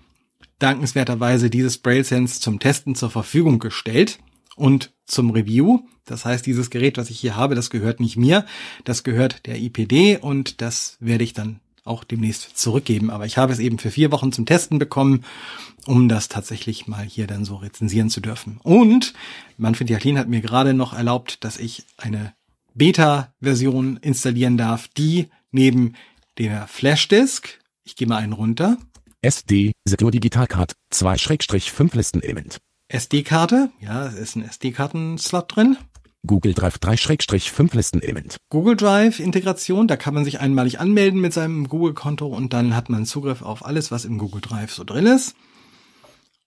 dankenswerterweise 0.60 1.50
dieses 1.50 1.78
Braille 1.78 2.04
Sense 2.04 2.42
zum 2.42 2.60
Testen 2.60 2.94
zur 2.94 3.10
Verfügung 3.10 3.60
gestellt 3.60 4.20
und 4.58 4.94
zum 5.06 5.32
Review. 5.32 5.80
Das 6.06 6.26
heißt, 6.26 6.46
dieses 6.46 6.70
Gerät, 6.70 6.98
was 6.98 7.10
ich 7.10 7.20
hier 7.20 7.36
habe, 7.36 7.56
das 7.56 7.70
gehört 7.70 8.00
nicht 8.00 8.18
mir, 8.18 8.46
das 8.84 9.04
gehört 9.04 9.46
der 9.46 9.58
IPD 9.60 10.18
und 10.18 10.62
das 10.62 10.98
werde 11.00 11.24
ich 11.24 11.34
dann 11.34 11.60
auch 11.86 12.04
demnächst 12.04 12.58
zurückgeben. 12.58 13.10
Aber 13.10 13.26
ich 13.26 13.38
habe 13.38 13.54
es 13.54 13.60
eben 13.60 13.80
für 13.80 13.92
vier 13.92 14.12
Wochen 14.12 14.32
zum 14.32 14.46
Testen 14.46 14.78
bekommen, 14.78 15.24
um 15.86 16.10
das 16.10 16.28
tatsächlich 16.28 16.88
mal 16.88 17.06
hier 17.06 17.28
dann 17.28 17.46
so 17.46 17.56
rezensieren 17.56 18.10
zu 18.10 18.20
dürfen. 18.20 18.60
Und 18.64 19.14
Manfred 19.58 19.90
Jacqueline 19.90 20.20
hat 20.20 20.28
mir 20.28 20.42
gerade 20.42 20.74
noch 20.74 20.94
erlaubt, 20.94 21.44
dass 21.44 21.58
ich 21.58 21.86
eine 21.98 22.34
Beta-Version 22.74 23.98
installieren 23.98 24.58
darf, 24.58 24.90
die 24.90 25.30
neben 25.52 25.94
der 26.38 26.68
Flashdisk, 26.68 27.60
ich 27.84 27.96
gehe 27.96 28.08
mal 28.08 28.18
einen 28.18 28.34
runter, 28.34 28.78
SD 29.22 29.72
Secure 29.86 30.12
Digital 30.12 30.46
Card 30.46 30.74
2-5 30.94 31.96
Listenelement. 31.96 32.60
SD-Karte, 32.90 33.70
ja, 33.82 34.06
es 34.08 34.16
ist 34.16 34.36
ein 34.36 34.44
SD-Karten-Slot 34.44 35.56
drin. 35.56 35.78
Google 36.26 36.54
Drive 36.54 36.78
3-5 36.78 37.76
Listenelement. 37.76 38.38
Google 38.50 38.76
Drive 38.76 39.20
Integration, 39.20 39.88
da 39.88 39.98
kann 39.98 40.14
man 40.14 40.26
sich 40.26 40.40
einmalig 40.40 40.80
anmelden 40.80 41.22
mit 41.22 41.34
seinem 41.34 41.68
Google 41.68 41.94
Konto 41.94 42.28
und 42.28 42.54
dann 42.54 42.76
hat 42.76 42.90
man 42.90 43.06
Zugriff 43.06 43.42
auf 43.42 43.66
alles, 43.66 43.92
was 43.92 44.06
im 44.06 44.18
Google 44.18 44.42
Drive 44.42 44.74
so 44.74 44.84
drin 44.84 45.06
ist. 45.06 45.36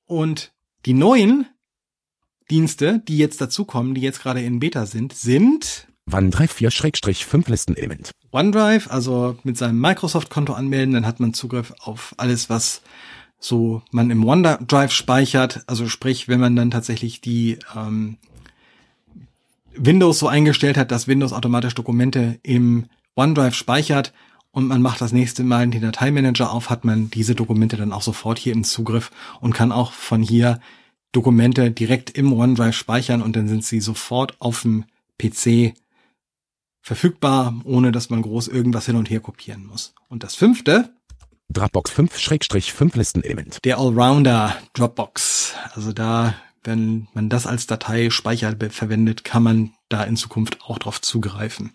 Und 0.06 0.52
die 0.86 0.94
neuen 0.94 1.46
Dienste, 2.50 3.02
die 3.06 3.18
jetzt 3.18 3.40
dazukommen, 3.40 3.94
die 3.94 4.00
jetzt 4.00 4.22
gerade 4.22 4.42
in 4.42 4.60
Beta 4.60 4.86
sind, 4.86 5.12
sind 5.12 5.88
OneDrive 6.10 6.56
4-5 6.56 7.50
Listenelement. 7.50 8.10
OneDrive, 8.32 8.90
also 8.90 9.36
mit 9.44 9.56
seinem 9.56 9.80
Microsoft-Konto 9.80 10.52
anmelden, 10.52 10.94
dann 10.94 11.06
hat 11.06 11.20
man 11.20 11.34
Zugriff 11.34 11.72
auf 11.78 12.14
alles, 12.16 12.50
was 12.50 12.82
so 13.40 13.82
man 13.90 14.10
im 14.10 14.24
OneDrive 14.24 14.92
speichert. 14.92 15.64
Also 15.66 15.88
sprich, 15.88 16.28
wenn 16.28 16.38
man 16.38 16.54
dann 16.54 16.70
tatsächlich 16.70 17.20
die 17.20 17.58
ähm, 17.74 18.18
Windows 19.74 20.18
so 20.18 20.28
eingestellt 20.28 20.76
hat, 20.76 20.90
dass 20.92 21.08
Windows 21.08 21.32
automatisch 21.32 21.74
Dokumente 21.74 22.38
im 22.42 22.86
OneDrive 23.16 23.54
speichert 23.54 24.12
und 24.52 24.66
man 24.66 24.82
macht 24.82 25.00
das 25.00 25.12
nächste 25.12 25.42
Mal 25.42 25.68
den 25.68 25.80
Dateimanager 25.80 26.52
auf, 26.52 26.70
hat 26.70 26.84
man 26.84 27.10
diese 27.10 27.34
Dokumente 27.34 27.76
dann 27.76 27.92
auch 27.92 28.02
sofort 28.02 28.38
hier 28.38 28.52
im 28.52 28.64
Zugriff 28.64 29.10
und 29.40 29.54
kann 29.54 29.72
auch 29.72 29.92
von 29.92 30.22
hier 30.22 30.60
Dokumente 31.12 31.70
direkt 31.70 32.10
im 32.10 32.32
OneDrive 32.32 32.76
speichern 32.76 33.22
und 33.22 33.36
dann 33.36 33.48
sind 33.48 33.64
sie 33.64 33.80
sofort 33.80 34.40
auf 34.40 34.62
dem 34.62 34.84
PC 35.18 35.74
verfügbar, 36.82 37.54
ohne 37.64 37.92
dass 37.92 38.10
man 38.10 38.22
groß 38.22 38.48
irgendwas 38.48 38.86
hin 38.86 38.96
und 38.96 39.10
her 39.10 39.20
kopieren 39.20 39.66
muss. 39.66 39.94
Und 40.08 40.22
das 40.22 40.34
fünfte, 40.34 40.94
Dropbox 41.52 41.90
5-5 41.92 42.96
Listenelement. 42.96 43.58
der 43.64 43.78
Allrounder 43.78 44.56
Dropbox. 44.74 45.54
Also 45.74 45.92
da, 45.92 46.34
wenn 46.62 47.08
man 47.12 47.28
das 47.28 47.46
als 47.46 47.66
Dateispeicher 47.66 48.54
verwendet, 48.70 49.24
kann 49.24 49.42
man 49.42 49.72
da 49.88 50.04
in 50.04 50.16
Zukunft 50.16 50.58
auch 50.62 50.78
drauf 50.78 51.00
zugreifen. 51.00 51.72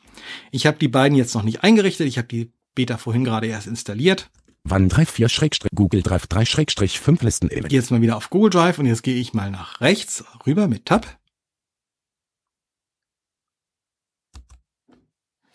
Ich 0.51 0.65
habe 0.65 0.77
die 0.77 0.87
beiden 0.87 1.17
jetzt 1.17 1.35
noch 1.35 1.43
nicht 1.43 1.63
eingerichtet. 1.63 2.07
Ich 2.07 2.17
habe 2.17 2.27
die 2.27 2.51
Beta 2.73 2.97
vorhin 2.97 3.25
gerade 3.25 3.47
erst 3.47 3.67
installiert. 3.67 4.29
OneDrive 4.69 5.09
4 5.09 5.27
Google 5.75 6.01
Drive 6.01 6.25
3-5 6.25 7.23
Listenelement. 7.23 7.69
Gehe 7.69 7.79
jetzt 7.79 7.91
mal 7.91 8.01
wieder 8.01 8.15
auf 8.15 8.29
Google 8.29 8.49
Drive 8.49 8.79
und 8.79 8.85
jetzt 8.85 9.03
gehe 9.03 9.15
ich 9.15 9.33
mal 9.33 9.51
nach 9.51 9.81
rechts 9.81 10.23
rüber 10.47 10.67
mit 10.67 10.85
Tab. 10.85 11.05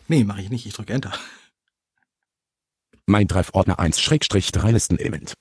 Nee, 0.07 0.23
mache 0.23 0.41
ich 0.41 0.49
nicht. 0.49 0.65
Ich 0.65 0.73
drücke 0.73 0.93
Enter. 0.93 1.11
Mein 3.11 3.27
Drive 3.27 3.49
Ordner 3.53 3.77
1-3 3.77 4.71
Listenelement. 4.71 5.33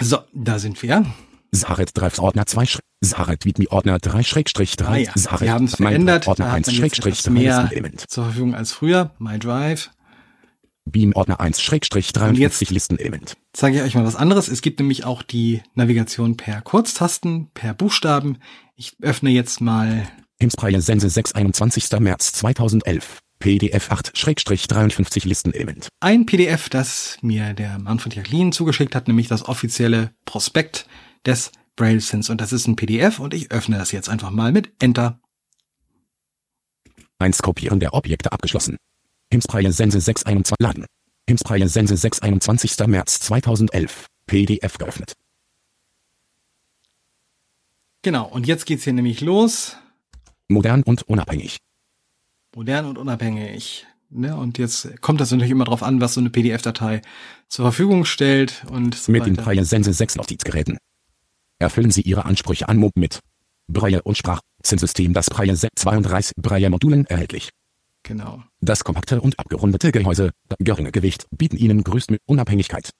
So, 0.00 0.18
da 0.34 0.58
sind 0.58 0.82
wir. 0.82 1.06
Saret 1.50 1.90
Drives 1.94 2.18
Ordner 2.18 2.44
2 2.46 2.64
Schre- 2.64 2.80
Saret 3.00 3.44
Widmi 3.46 3.68
Ordner 3.68 3.96
3-3 3.98 4.84
Ah 4.86 4.96
ja, 4.96 5.12
Saret 5.14 5.48
haben 5.48 5.64
es 5.64 5.76
verändert. 5.76 6.26
Ordner 6.26 6.46
Da 6.46 6.52
hat 6.52 6.66
man 6.66 6.74
jetzt 6.74 6.94
1-3 7.02 7.08
etwas 7.08 7.30
mehr 7.30 7.60
Listenelement. 7.62 8.10
zur 8.10 8.24
Verfügung 8.24 8.54
als 8.54 8.72
früher. 8.72 9.12
My 9.18 9.38
Drive. 9.38 9.90
Beam 10.84 11.12
Ordner 11.14 11.40
Und 11.40 11.46
jetzt- 11.48 11.60
1-53 11.60 12.70
Listenelement. 12.72 13.36
zeige 13.54 13.78
ich 13.78 13.82
euch 13.82 13.94
mal 13.94 14.04
was 14.04 14.16
anderes. 14.16 14.48
Es 14.48 14.60
gibt 14.62 14.80
nämlich 14.80 15.04
auch 15.04 15.22
die 15.22 15.62
Navigation 15.74 16.36
per 16.36 16.60
Kurztasten, 16.60 17.50
per 17.54 17.72
Buchstaben. 17.72 18.38
Ich 18.76 18.94
öffne 19.00 19.30
jetzt 19.30 19.60
mal, 19.62 20.06
Himspreie 20.40 20.80
Sense 20.82 21.08
6 21.08 21.32
21. 21.34 22.00
März 22.00 22.32
2011. 22.32 23.20
PDF 23.42 23.90
8-53 23.90 25.26
Listenelement. 25.26 25.88
ein 25.98 26.26
PDF, 26.26 26.68
das 26.68 27.18
mir 27.22 27.54
der 27.54 27.80
Manfred 27.80 28.14
Jacqueline 28.14 28.52
zugeschickt 28.52 28.94
hat, 28.94 29.08
nämlich 29.08 29.26
das 29.26 29.48
offizielle 29.48 30.12
Prospekt 30.24 30.86
des 31.26 31.50
Braille 31.74 32.00
Sense. 32.00 32.30
Und 32.30 32.40
das 32.40 32.52
ist 32.52 32.68
ein 32.68 32.76
PDF 32.76 33.18
und 33.18 33.34
ich 33.34 33.50
öffne 33.50 33.78
das 33.78 33.90
jetzt 33.90 34.08
einfach 34.08 34.30
mal 34.30 34.52
mit 34.52 34.70
Enter. 34.80 35.18
1 37.18 37.42
Kopieren 37.42 37.80
der 37.80 37.94
Objekte 37.94 38.30
abgeschlossen. 38.30 38.76
Himspreie 39.32 39.72
Sense 39.72 40.00
6 40.00 40.24
21 40.24 40.54
Laden. 40.60 40.86
Himspreie 41.28 41.66
Sense 41.68 41.96
6 41.96 42.20
21. 42.20 42.78
März 42.86 43.18
2011. 43.22 44.06
PDF 44.26 44.78
geöffnet. 44.78 45.14
Genau, 48.02 48.28
und 48.28 48.46
jetzt 48.46 48.66
geht's 48.66 48.84
hier 48.84 48.92
nämlich 48.92 49.20
los. 49.20 49.76
Modern 50.46 50.84
und 50.84 51.02
unabhängig. 51.08 51.58
Modern 52.54 52.86
und 52.86 52.98
unabhängig. 52.98 53.86
Ne? 54.10 54.36
Und 54.36 54.58
jetzt 54.58 55.00
kommt 55.00 55.20
das 55.20 55.30
natürlich 55.30 55.50
immer 55.50 55.64
drauf 55.64 55.82
an, 55.82 56.00
was 56.00 56.14
so 56.14 56.20
eine 56.20 56.30
PDF-Datei 56.30 57.00
zur 57.48 57.64
Verfügung 57.64 58.04
stellt 58.04 58.64
und 58.70 58.94
so 58.94 59.10
Mit 59.10 59.24
den 59.24 59.36
weiter. 59.36 59.44
Braille 59.44 59.64
Sense 59.64 59.92
6 59.92 60.16
Notizgeräten. 60.16 60.78
Erfüllen 61.58 61.90
Sie 61.90 62.02
Ihre 62.02 62.24
Ansprüche 62.24 62.68
an 62.68 62.76
Mob 62.76 62.92
mit 62.96 63.20
Braille 63.68 64.02
und 64.02 64.18
Sprachzinsystem 64.18 65.14
das 65.14 65.30
Braille 65.30 65.56
32 65.56 66.34
Braille 66.36 66.68
Modulen 66.68 67.06
erhältlich. 67.06 67.50
Genau. 68.02 68.42
Das 68.60 68.84
kompakte 68.84 69.20
und 69.20 69.38
abgerundete 69.38 69.92
Gehäuse, 69.92 70.32
das 70.48 70.58
geringe 70.60 70.90
Gewicht 70.90 71.26
bieten 71.30 71.56
Ihnen 71.56 71.84
größte 71.84 72.18
Unabhängigkeit. 72.26 72.90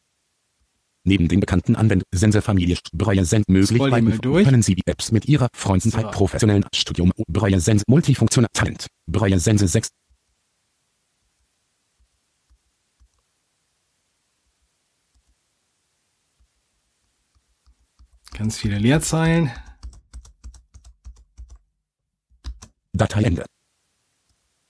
Neben 1.04 1.26
den 1.26 1.40
bekannten 1.40 1.74
Anwendsense-Familie 1.74 2.78
Braille 2.92 3.24
Sense 3.24 3.44
möglich 3.48 3.76
Scroll 3.76 3.92
hier 3.92 4.02
mal 4.02 4.18
durch. 4.18 4.44
können 4.44 4.62
Sie 4.62 4.76
die 4.76 4.86
Apps 4.86 5.10
mit 5.10 5.26
Ihrer 5.26 5.48
Freunden 5.52 5.90
So. 5.90 5.98
professionellen 6.10 6.64
Studium 6.72 7.12
Sense 7.56 7.84
Multifunktional 7.88 8.48
Talent. 8.52 8.86
Sense 9.08 9.66
6 9.66 9.88
Ganz 18.38 18.56
viele 18.56 18.78
Leerzeilen. 18.78 19.50
Dateiende. 22.92 23.44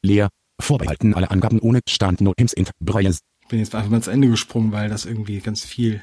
Leer. 0.02 0.30
Vorbehalten 0.60 1.14
alle 1.14 1.30
Angaben 1.30 1.60
ohne 1.60 1.80
Stand 1.88 2.20
nur 2.20 2.34
Ims 2.36 2.52
int 2.52 2.70
Braille 2.80 3.10
Ich 3.10 3.48
bin 3.48 3.58
jetzt 3.58 3.74
einfach 3.74 3.90
mal 3.90 4.02
zu 4.02 4.10
Ende 4.10 4.28
gesprungen, 4.28 4.72
weil 4.72 4.88
das 4.88 5.04
irgendwie 5.04 5.38
ganz 5.40 5.64
viel 5.64 6.02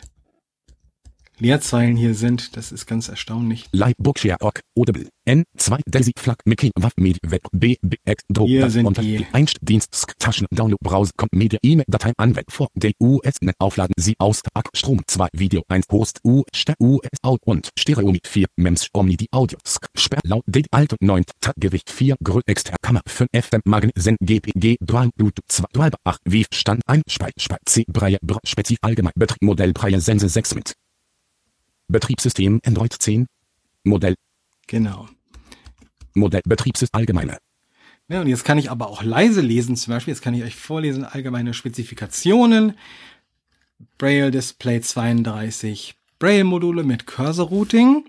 Leerzeilen 1.39 1.95
hier 1.95 2.13
sind. 2.15 2.55
Das 2.57 2.71
ist 2.71 2.85
ganz 2.85 3.07
erstaunlich. 3.09 3.65
Bookshare 3.97 4.37
Org 4.41 4.61
Audible 4.77 5.07
N2 5.27 5.79
Daisy 5.85 6.11
Flag 6.17 6.37
Mickey 6.45 6.71
Waff 6.75 6.93
Media 6.97 7.19
Web 7.27 7.41
B 7.51 7.77
B 7.81 7.97
X 8.05 8.23
Do 8.29 8.45
Hier 8.45 8.69
sind 8.69 8.85
unter 8.85 9.01
die- 9.01 9.25
Einstdienst 9.31 9.93
Sk 9.93 10.13
Taschen 10.19 10.47
Download 10.51 10.77
Browser 10.83 11.11
Kommt 11.17 11.33
Media 11.33 11.59
E-Mail 11.61 11.85
Datei 11.87 12.13
Anwend 12.17 12.51
vor 12.51 12.67
D 12.75 12.93
US 12.99 13.35
Net 13.41 13.55
Aufladen 13.59 13.93
Sie 13.97 14.15
aus 14.19 14.41
Tag 14.41 14.69
Strom 14.75 15.01
2 15.05 15.27
Video 15.33 15.63
1 15.67 15.85
Host 15.91 16.19
U 16.23 16.43
Ster 16.55 16.73
US 16.79 17.09
Out 17.21 17.39
und 17.45 17.69
Stereo 17.77 18.11
mit 18.11 18.25
4 18.27 18.47
Mems 18.57 18.87
Omni 18.93 19.17
die 19.17 19.27
Audio 19.31 19.57
Sk 19.67 19.87
Sperr 19.95 20.21
laut 20.23 20.43
D 20.47 20.63
Alt 20.71 20.95
9 20.99 21.23
Tag 21.41 21.55
Gewicht 21.57 21.89
4 21.91 22.15
Grö 22.23 22.41
extern 22.47 22.77
Kammer 22.81 23.01
5 23.05 23.29
FM 23.33 23.61
Magen 23.65 23.91
Sen 23.95 24.15
GPG 24.21 24.77
Dual 24.81 25.09
Bluetooth 25.15 25.45
2 25.47 25.65
Dual 25.73 25.91
8 26.03 26.19
Wie 26.25 26.45
Stand 26.51 26.81
1 26.87 27.03
Speit 27.07 27.33
Speit 27.37 27.61
C 27.65 27.85
Breie 27.87 28.17
Br 28.21 28.39
Spezif 28.45 28.77
Allgemein 28.81 29.13
Betrieb 29.15 29.41
Modell 29.43 29.73
Breie 29.73 29.99
Sense 30.01 30.27
6 30.27 30.55
mit 30.55 30.73
Betriebssystem 31.89 32.61
Android 32.65 32.93
10 32.93 33.27
Modell. 33.83 34.15
Genau. 34.67 35.09
Modell. 36.13 36.41
Betriebssystem 36.45 36.97
allgemeine. 36.97 37.39
Ja, 38.07 38.21
und 38.21 38.27
jetzt 38.27 38.45
kann 38.45 38.57
ich 38.57 38.71
aber 38.71 38.87
auch 38.87 39.03
leise 39.03 39.41
lesen, 39.41 39.75
zum 39.75 39.93
Beispiel, 39.93 40.13
jetzt 40.13 40.21
kann 40.21 40.33
ich 40.33 40.43
euch 40.43 40.55
vorlesen, 40.55 41.05
allgemeine 41.05 41.53
Spezifikationen, 41.53 42.73
Braille 43.97 44.31
Display 44.31 44.81
32, 44.81 45.95
Braille 46.17 46.43
Module 46.43 46.83
mit 46.83 47.05
Cursor 47.05 47.49
Routing, 47.49 48.05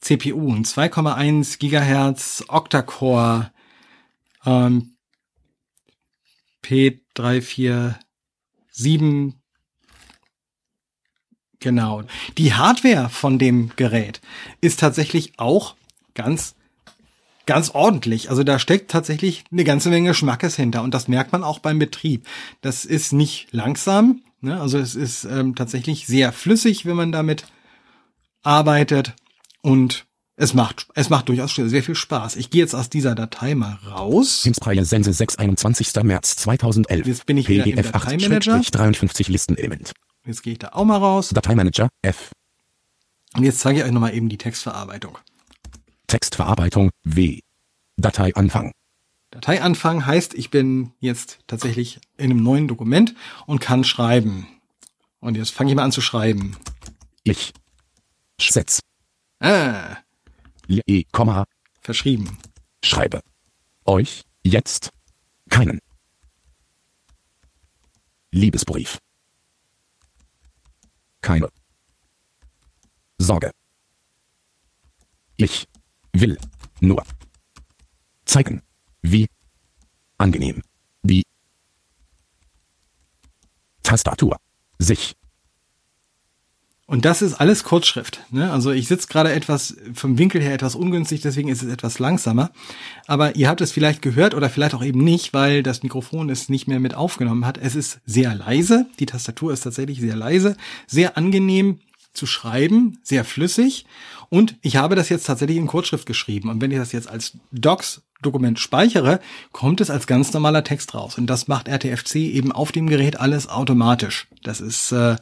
CPU, 0.00 0.52
ein 0.52 0.64
2,1 0.64 1.58
Gigahertz. 1.58 2.44
Octa-Core, 2.48 3.52
ähm, 4.44 4.96
P347, 6.62 7.94
genau. 11.60 12.02
Die 12.38 12.54
Hardware 12.54 13.08
von 13.08 13.38
dem 13.38 13.70
Gerät 13.76 14.20
ist 14.60 14.80
tatsächlich 14.80 15.32
auch 15.36 15.74
ganz 16.14 16.54
ganz 17.46 17.70
ordentlich. 17.70 18.28
Also 18.28 18.42
da 18.42 18.58
steckt 18.58 18.90
tatsächlich 18.90 19.44
eine 19.50 19.64
ganze 19.64 19.88
Menge 19.88 20.14
Schmackes 20.14 20.56
hinter 20.56 20.82
und 20.82 20.92
das 20.92 21.08
merkt 21.08 21.32
man 21.32 21.44
auch 21.44 21.60
beim 21.60 21.78
Betrieb. 21.78 22.26
Das 22.60 22.84
ist 22.84 23.12
nicht 23.12 23.48
langsam, 23.52 24.22
ne? 24.40 24.60
also 24.60 24.78
es 24.78 24.94
ist 24.94 25.24
ähm, 25.24 25.54
tatsächlich 25.54 26.06
sehr 26.06 26.32
flüssig, 26.32 26.84
wenn 26.84 26.96
man 26.96 27.12
damit 27.12 27.46
arbeitet 28.42 29.14
und 29.62 30.06
es 30.38 30.52
macht, 30.52 30.86
es 30.94 31.08
macht 31.08 31.30
durchaus 31.30 31.54
sehr 31.54 31.82
viel 31.82 31.94
Spaß. 31.94 32.36
Ich 32.36 32.50
gehe 32.50 32.60
jetzt 32.60 32.74
aus 32.74 32.90
dieser 32.90 33.14
Datei 33.14 33.54
mal 33.54 33.78
raus. 33.88 34.42
Sense 34.42 35.12
6, 35.12 35.36
21. 35.36 35.94
März 36.02 36.36
2011. 36.36 37.06
Jetzt 37.06 37.24
bin 37.24 37.38
ich 37.38 37.48
wieder 37.48 37.64
im 37.64 37.70
PDF 37.70 37.94
8, 37.94 38.04
Dateimanager. 38.12 38.60
53 38.60 39.28
Listenelement. 39.28 39.92
Jetzt 40.26 40.42
gehe 40.42 40.54
ich 40.54 40.58
da 40.58 40.70
auch 40.72 40.84
mal 40.84 40.96
raus. 40.98 41.30
Dateimanager, 41.30 41.88
F. 42.02 42.32
Und 43.34 43.44
jetzt 43.44 43.60
zeige 43.60 43.78
ich 43.80 43.84
euch 43.84 43.92
nochmal 43.92 44.14
eben 44.14 44.28
die 44.28 44.38
Textverarbeitung. 44.38 45.18
Textverarbeitung, 46.08 46.90
W. 47.04 47.40
Dateianfang. 47.96 48.72
Dateianfang 49.30 50.06
heißt, 50.06 50.34
ich 50.34 50.50
bin 50.50 50.92
jetzt 51.00 51.38
tatsächlich 51.46 52.00
in 52.16 52.30
einem 52.30 52.42
neuen 52.42 52.68
Dokument 52.68 53.14
und 53.46 53.60
kann 53.60 53.84
schreiben. 53.84 54.46
Und 55.20 55.36
jetzt 55.36 55.50
fange 55.50 55.70
ich 55.70 55.76
mal 55.76 55.84
an 55.84 55.92
zu 55.92 56.00
schreiben. 56.00 56.56
Ich. 57.24 57.52
Setz. 58.40 58.80
Ah, 59.40 59.96
E, 60.68 61.04
Komma, 61.12 61.44
verschrieben. 61.80 62.38
schreibe. 62.84 63.20
Euch, 63.84 64.22
jetzt, 64.42 64.90
keinen. 65.48 65.78
Liebesbrief. 68.32 68.98
Keine. 71.26 71.48
Sorge. 73.18 73.50
Ich 75.36 75.66
will 76.12 76.38
nur 76.80 77.02
zeigen, 78.24 78.62
wie 79.02 79.26
angenehm 80.18 80.62
die 81.02 81.24
Tastatur 83.82 84.36
sich 84.78 85.16
Und 86.88 87.04
das 87.04 87.20
ist 87.20 87.34
alles 87.34 87.64
Kurzschrift. 87.64 88.20
Ne? 88.30 88.52
Also 88.52 88.70
ich 88.70 88.86
sitze 88.86 89.08
gerade 89.08 89.32
etwas 89.32 89.76
vom 89.92 90.18
Winkel 90.18 90.40
her 90.40 90.54
etwas 90.54 90.76
ungünstig, 90.76 91.20
deswegen 91.20 91.48
ist 91.48 91.62
es 91.62 91.72
etwas 91.72 91.98
langsamer. 91.98 92.52
Aber 93.08 93.34
ihr 93.34 93.48
habt 93.48 93.60
es 93.60 93.72
vielleicht 93.72 94.02
gehört 94.02 94.34
oder 94.34 94.48
vielleicht 94.48 94.74
auch 94.74 94.84
eben 94.84 95.02
nicht, 95.02 95.34
weil 95.34 95.64
das 95.64 95.82
Mikrofon 95.82 96.30
es 96.30 96.48
nicht 96.48 96.68
mehr 96.68 96.78
mit 96.78 96.94
aufgenommen 96.94 97.44
hat. 97.44 97.58
Es 97.58 97.74
ist 97.74 97.98
sehr 98.06 98.36
leise. 98.36 98.86
Die 99.00 99.06
Tastatur 99.06 99.52
ist 99.52 99.62
tatsächlich 99.62 100.00
sehr 100.00 100.14
leise, 100.14 100.56
sehr 100.86 101.16
angenehm 101.16 101.80
zu 102.12 102.24
schreiben, 102.24 103.00
sehr 103.02 103.24
flüssig. 103.24 103.84
Und 104.28 104.56
ich 104.62 104.76
habe 104.76 104.94
das 104.94 105.08
jetzt 105.08 105.26
tatsächlich 105.26 105.58
in 105.58 105.66
Kurzschrift 105.66 106.06
geschrieben. 106.06 106.50
Und 106.50 106.60
wenn 106.60 106.70
ich 106.70 106.78
das 106.78 106.92
jetzt 106.92 107.10
als 107.10 107.36
Docs-Dokument 107.50 108.60
speichere, 108.60 109.18
kommt 109.50 109.80
es 109.80 109.90
als 109.90 110.06
ganz 110.06 110.32
normaler 110.32 110.62
Text 110.62 110.94
raus. 110.94 111.18
Und 111.18 111.26
das 111.26 111.48
macht 111.48 111.66
RTFC 111.66 112.14
eben 112.14 112.52
auf 112.52 112.70
dem 112.70 112.86
Gerät 112.86 113.18
alles 113.18 113.48
automatisch. 113.48 114.28
Das 114.44 114.60
ist 114.60 114.92
äh, 114.92 115.16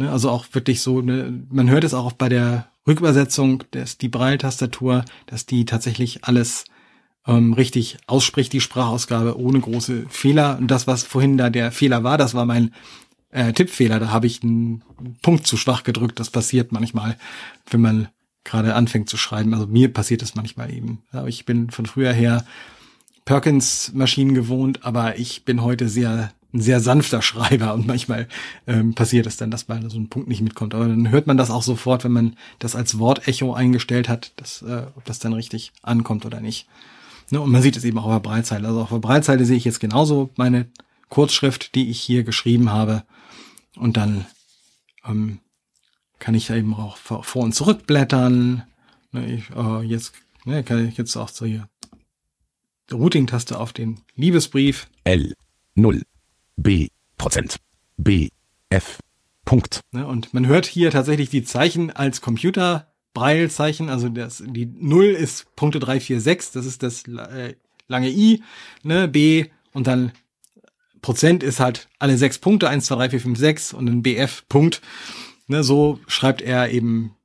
Ne, 0.00 0.10
also 0.10 0.30
auch 0.30 0.46
wirklich 0.52 0.80
so, 0.80 1.02
ne, 1.02 1.44
man 1.50 1.68
hört 1.68 1.84
es 1.84 1.92
auch 1.92 2.12
bei 2.12 2.30
der 2.30 2.70
Rückübersetzung, 2.86 3.64
dass 3.72 3.98
die 3.98 4.08
Braille-Tastatur, 4.08 5.04
dass 5.26 5.44
die 5.44 5.66
tatsächlich 5.66 6.24
alles 6.24 6.64
ähm, 7.26 7.52
richtig 7.52 7.98
ausspricht, 8.06 8.50
die 8.54 8.62
Sprachausgabe 8.62 9.38
ohne 9.38 9.60
große 9.60 10.06
Fehler. 10.08 10.56
Und 10.56 10.70
das, 10.70 10.86
was 10.86 11.02
vorhin 11.02 11.36
da 11.36 11.50
der 11.50 11.70
Fehler 11.70 12.02
war, 12.02 12.16
das 12.16 12.32
war 12.32 12.46
mein 12.46 12.72
äh, 13.28 13.52
Tippfehler. 13.52 14.00
Da 14.00 14.10
habe 14.10 14.26
ich 14.26 14.42
einen 14.42 14.82
Punkt 15.20 15.46
zu 15.46 15.58
schwach 15.58 15.82
gedrückt. 15.82 16.18
Das 16.18 16.30
passiert 16.30 16.72
manchmal, 16.72 17.18
wenn 17.68 17.82
man 17.82 18.08
gerade 18.44 18.74
anfängt 18.74 19.10
zu 19.10 19.18
schreiben. 19.18 19.52
Also 19.52 19.66
mir 19.66 19.92
passiert 19.92 20.22
das 20.22 20.34
manchmal 20.34 20.72
eben. 20.72 21.02
Ich 21.26 21.44
bin 21.44 21.68
von 21.68 21.84
früher 21.84 22.14
her 22.14 22.46
Perkins-Maschinen 23.26 24.32
gewohnt, 24.32 24.82
aber 24.82 25.18
ich 25.18 25.44
bin 25.44 25.62
heute 25.62 25.90
sehr 25.90 26.32
ein 26.52 26.60
sehr 26.60 26.80
sanfter 26.80 27.22
Schreiber 27.22 27.74
und 27.74 27.86
manchmal 27.86 28.28
ähm, 28.66 28.94
passiert 28.94 29.26
es 29.26 29.36
dann, 29.36 29.50
dass 29.50 29.68
mal 29.68 29.88
so 29.88 29.98
ein 29.98 30.08
Punkt 30.08 30.28
nicht 30.28 30.42
mitkommt. 30.42 30.74
Aber 30.74 30.86
dann 30.86 31.10
hört 31.10 31.26
man 31.26 31.36
das 31.36 31.50
auch 31.50 31.62
sofort, 31.62 32.04
wenn 32.04 32.12
man 32.12 32.36
das 32.58 32.74
als 32.74 32.98
Wortecho 32.98 33.54
eingestellt 33.54 34.08
hat, 34.08 34.32
dass, 34.36 34.62
äh, 34.62 34.86
ob 34.96 35.04
das 35.04 35.18
dann 35.18 35.32
richtig 35.32 35.72
ankommt 35.82 36.26
oder 36.26 36.40
nicht. 36.40 36.66
Ne? 37.30 37.40
Und 37.40 37.50
man 37.50 37.62
sieht 37.62 37.76
es 37.76 37.84
eben 37.84 37.98
auch 37.98 38.06
auf 38.06 38.22
der 38.22 38.28
Breitzeile. 38.28 38.68
Also 38.68 38.82
auf 38.82 38.88
der 38.88 38.98
Breitzeile 38.98 39.44
sehe 39.44 39.56
ich 39.56 39.64
jetzt 39.64 39.80
genauso 39.80 40.30
meine 40.36 40.66
Kurzschrift, 41.08 41.74
die 41.74 41.90
ich 41.90 42.00
hier 42.00 42.24
geschrieben 42.24 42.70
habe. 42.70 43.04
Und 43.76 43.96
dann 43.96 44.26
ähm, 45.06 45.38
kann 46.18 46.34
ich 46.34 46.48
da 46.48 46.56
eben 46.56 46.74
auch 46.74 46.96
vor 46.96 47.42
und 47.42 47.54
zurück 47.54 47.86
blättern. 47.86 48.64
Ne, 49.12 49.34
ich, 49.34 49.50
äh, 49.56 49.82
jetzt 49.82 50.12
ne, 50.44 50.64
kann 50.64 50.86
ich 50.86 50.96
jetzt 50.96 51.16
auch 51.16 51.30
die 51.30 51.62
Routing-Taste 52.92 53.58
auf 53.58 53.72
den 53.72 54.00
Liebesbrief. 54.16 54.88
L 55.04 55.34
0 55.76 56.02
B 56.56 56.88
Prozent 57.16 57.56
B 57.96 58.30
F 58.68 58.98
Punkt 59.44 59.80
Ne? 59.92 60.06
Und 60.06 60.32
man 60.32 60.46
hört 60.46 60.66
hier 60.66 60.90
tatsächlich 60.90 61.30
die 61.30 61.42
Zeichen 61.42 61.90
als 61.90 62.20
Computer 62.20 62.86
Braille-Zeichen, 63.14 63.88
also 63.88 64.08
das, 64.08 64.42
die 64.46 64.66
Null 64.66 65.06
ist 65.06 65.56
Punkte 65.56 65.80
346, 65.80 66.52
das 66.52 66.66
ist 66.66 66.82
das 66.82 67.02
äh, 67.08 67.54
lange 67.88 68.08
I, 68.08 68.42
ne, 68.84 69.08
B 69.08 69.46
und 69.72 69.86
dann 69.86 70.12
Prozent 71.02 71.42
ist 71.42 71.60
halt 71.60 71.88
alle 71.98 72.16
sechs 72.18 72.38
Punkte, 72.38 72.68
1, 72.68 72.86
2, 72.86 72.94
3, 72.94 73.10
4, 73.10 73.20
5, 73.20 73.38
6 73.38 73.72
und 73.72 73.88
ein 73.88 74.02
BF 74.02 74.44
Punkt. 74.48 74.82
Ne, 75.46 75.64
so 75.64 75.98
schreibt 76.06 76.42
er 76.42 76.70
eben, 76.70 77.16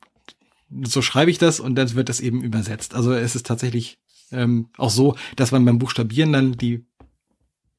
so 0.83 1.01
schreibe 1.01 1.29
ich 1.29 1.37
das 1.37 1.59
und 1.59 1.75
dann 1.75 1.93
wird 1.93 2.09
das 2.09 2.21
eben 2.21 2.41
übersetzt. 2.41 2.95
Also 2.95 3.13
es 3.13 3.35
ist 3.35 3.45
tatsächlich 3.45 3.99
ähm, 4.31 4.69
auch 4.77 4.89
so, 4.89 5.15
dass 5.35 5.51
man 5.51 5.65
beim 5.65 5.77
Buchstabieren 5.77 6.31
dann 6.31 6.53
die 6.53 6.85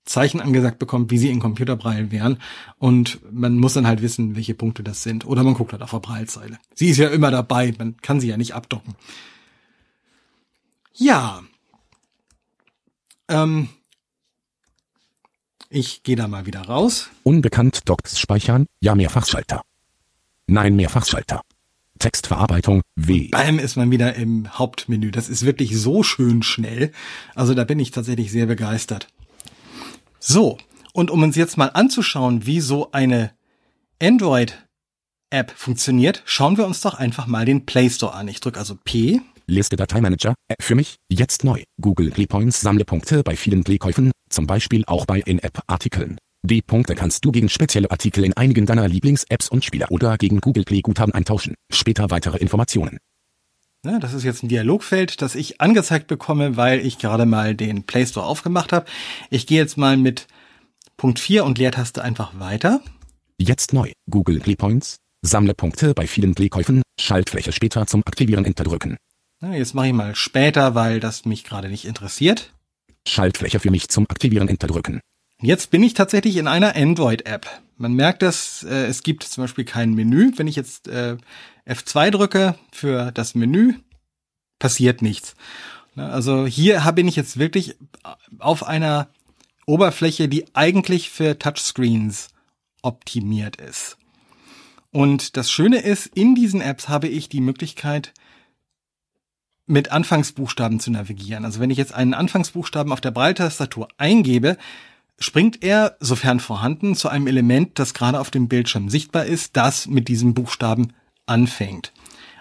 Zeichen 0.06 0.40
angesagt 0.40 0.78
bekommt, 0.78 1.10
wie 1.10 1.18
sie 1.18 1.30
in 1.30 1.40
Computerbraille 1.40 2.10
wären. 2.10 2.38
Und 2.78 3.20
man 3.30 3.58
muss 3.58 3.74
dann 3.74 3.86
halt 3.86 4.02
wissen, 4.02 4.36
welche 4.36 4.54
Punkte 4.54 4.82
das 4.82 5.02
sind. 5.02 5.26
Oder 5.26 5.42
man 5.42 5.54
guckt 5.54 5.72
halt 5.72 5.82
auf 5.82 5.90
der 5.90 5.98
Braillezeile. 5.98 6.58
Sie 6.74 6.88
ist 6.88 6.96
ja 6.96 7.08
immer 7.08 7.30
dabei, 7.30 7.74
man 7.78 7.96
kann 7.98 8.20
sie 8.20 8.28
ja 8.28 8.36
nicht 8.36 8.54
abdocken. 8.54 8.94
Ja. 10.94 11.42
Ähm, 13.28 13.68
ich 15.68 16.02
gehe 16.04 16.16
da 16.16 16.28
mal 16.28 16.46
wieder 16.46 16.62
raus. 16.62 17.10
Unbekannt 17.22 17.80
Docs 17.88 18.18
speichern, 18.18 18.66
ja 18.80 18.94
Mehrfachschalter. 18.94 19.62
Nein 20.46 20.76
Mehrfachschalter. 20.76 21.42
Textverarbeitung 21.98 22.82
W. 22.94 23.28
Bam 23.30 23.58
ist 23.58 23.76
man 23.76 23.90
wieder 23.90 24.14
im 24.14 24.58
Hauptmenü. 24.58 25.10
Das 25.10 25.28
ist 25.28 25.44
wirklich 25.44 25.76
so 25.76 26.02
schön 26.02 26.42
schnell. 26.42 26.92
Also 27.34 27.54
da 27.54 27.64
bin 27.64 27.80
ich 27.80 27.90
tatsächlich 27.90 28.30
sehr 28.30 28.46
begeistert. 28.46 29.08
So, 30.28 30.58
und 30.92 31.12
um 31.12 31.22
uns 31.22 31.36
jetzt 31.36 31.56
mal 31.56 31.68
anzuschauen, 31.68 32.46
wie 32.46 32.60
so 32.60 32.90
eine 32.90 33.30
Android-App 34.02 35.52
funktioniert, 35.52 36.24
schauen 36.24 36.56
wir 36.56 36.66
uns 36.66 36.80
doch 36.80 36.94
einfach 36.94 37.28
mal 37.28 37.44
den 37.44 37.64
Play 37.64 37.88
Store 37.88 38.12
an. 38.12 38.26
Ich 38.26 38.40
drücke 38.40 38.58
also 38.58 38.74
P. 38.74 39.20
Liste 39.46 39.76
Dateimanager, 39.76 40.34
App 40.48 40.64
für 40.64 40.74
mich, 40.74 40.96
jetzt 41.08 41.44
neu. 41.44 41.62
Google 41.80 42.10
Play 42.10 42.26
Points 42.26 42.60
Sammlepunkte 42.60 43.22
bei 43.22 43.36
vielen 43.36 43.62
Playkäufen, 43.62 44.10
zum 44.28 44.48
Beispiel 44.48 44.82
auch 44.88 45.06
bei 45.06 45.20
In-App-Artikeln. 45.20 46.18
Die 46.42 46.60
Punkte 46.60 46.96
kannst 46.96 47.24
du 47.24 47.30
gegen 47.30 47.48
spezielle 47.48 47.92
Artikel 47.92 48.24
in 48.24 48.36
einigen 48.36 48.66
deiner 48.66 48.88
Lieblings-Apps 48.88 49.48
und 49.48 49.64
Spieler 49.64 49.92
oder 49.92 50.18
gegen 50.18 50.40
Google 50.40 50.64
Play 50.64 50.80
Guthaben 50.80 51.14
eintauschen. 51.14 51.54
Später 51.72 52.10
weitere 52.10 52.38
Informationen. 52.38 52.98
Ne, 53.86 54.00
das 54.00 54.14
ist 54.14 54.24
jetzt 54.24 54.42
ein 54.42 54.48
Dialogfeld, 54.48 55.22
das 55.22 55.36
ich 55.36 55.60
angezeigt 55.60 56.08
bekomme, 56.08 56.56
weil 56.56 56.84
ich 56.84 56.98
gerade 56.98 57.24
mal 57.24 57.54
den 57.54 57.84
Play 57.84 58.04
Store 58.04 58.26
aufgemacht 58.26 58.72
habe. 58.72 58.86
Ich 59.30 59.46
gehe 59.46 59.58
jetzt 59.58 59.78
mal 59.78 59.96
mit 59.96 60.26
Punkt 60.96 61.20
4 61.20 61.44
und 61.44 61.58
Leertaste 61.58 62.02
einfach 62.02 62.36
weiter. 62.40 62.80
Jetzt 63.38 63.72
neu. 63.72 63.92
Google 64.10 64.40
Play 64.40 64.56
Points, 64.56 64.96
Sammlepunkte 65.22 65.94
bei 65.94 66.08
vielen 66.08 66.34
Playkäufen, 66.34 66.82
Schaltfläche 67.00 67.52
später 67.52 67.86
zum 67.86 68.02
Aktivieren 68.04 68.44
Enter 68.44 68.64
drücken. 68.64 68.96
Ne, 69.40 69.56
Jetzt 69.56 69.72
mache 69.72 69.86
ich 69.86 69.92
mal 69.92 70.16
später, 70.16 70.74
weil 70.74 70.98
das 70.98 71.24
mich 71.24 71.44
gerade 71.44 71.68
nicht 71.68 71.84
interessiert. 71.84 72.52
Schaltfläche 73.06 73.60
für 73.60 73.70
mich 73.70 73.88
zum 73.88 74.06
Aktivieren 74.10 74.48
Enter 74.48 74.66
drücken. 74.66 75.00
Jetzt 75.40 75.70
bin 75.70 75.84
ich 75.84 75.94
tatsächlich 75.94 76.38
in 76.38 76.48
einer 76.48 76.74
Android-App. 76.74 77.46
Man 77.76 77.92
merkt, 77.92 78.22
dass 78.22 78.64
äh, 78.64 78.86
es 78.86 79.04
gibt 79.04 79.22
zum 79.22 79.44
Beispiel 79.44 79.64
kein 79.64 79.94
Menü. 79.94 80.32
Wenn 80.34 80.48
ich 80.48 80.56
jetzt 80.56 80.88
äh, 80.88 81.18
F2 81.66 82.10
drücke 82.10 82.54
für 82.72 83.12
das 83.12 83.34
Menü, 83.34 83.74
passiert 84.58 85.02
nichts. 85.02 85.34
Ne, 85.94 86.08
Also 86.08 86.46
hier 86.46 86.80
bin 86.92 87.08
ich 87.08 87.16
jetzt 87.16 87.38
wirklich 87.38 87.76
auf 88.38 88.66
einer 88.66 89.08
Oberfläche, 89.66 90.28
die 90.28 90.44
eigentlich 90.54 91.10
für 91.10 91.38
Touchscreens 91.38 92.28
optimiert 92.82 93.56
ist. 93.56 93.98
Und 94.92 95.36
das 95.36 95.50
Schöne 95.50 95.78
ist, 95.78 96.06
in 96.06 96.34
diesen 96.34 96.60
Apps 96.60 96.88
habe 96.88 97.08
ich 97.08 97.28
die 97.28 97.40
Möglichkeit, 97.40 98.14
mit 99.66 99.90
Anfangsbuchstaben 99.90 100.78
zu 100.78 100.92
navigieren. 100.92 101.44
Also 101.44 101.58
wenn 101.58 101.70
ich 101.70 101.78
jetzt 101.78 101.92
einen 101.92 102.14
Anfangsbuchstaben 102.14 102.92
auf 102.92 103.00
der 103.00 103.10
Braille-Tastatur 103.10 103.88
eingebe, 103.98 104.56
springt 105.18 105.64
er, 105.64 105.96
sofern 105.98 106.38
vorhanden, 106.38 106.94
zu 106.94 107.08
einem 107.08 107.26
Element, 107.26 107.78
das 107.78 107.92
gerade 107.92 108.20
auf 108.20 108.30
dem 108.30 108.48
Bildschirm 108.48 108.88
sichtbar 108.88 109.26
ist, 109.26 109.56
das 109.56 109.88
mit 109.88 110.06
diesem 110.06 110.34
Buchstaben 110.34 110.92
anfängt. 111.26 111.92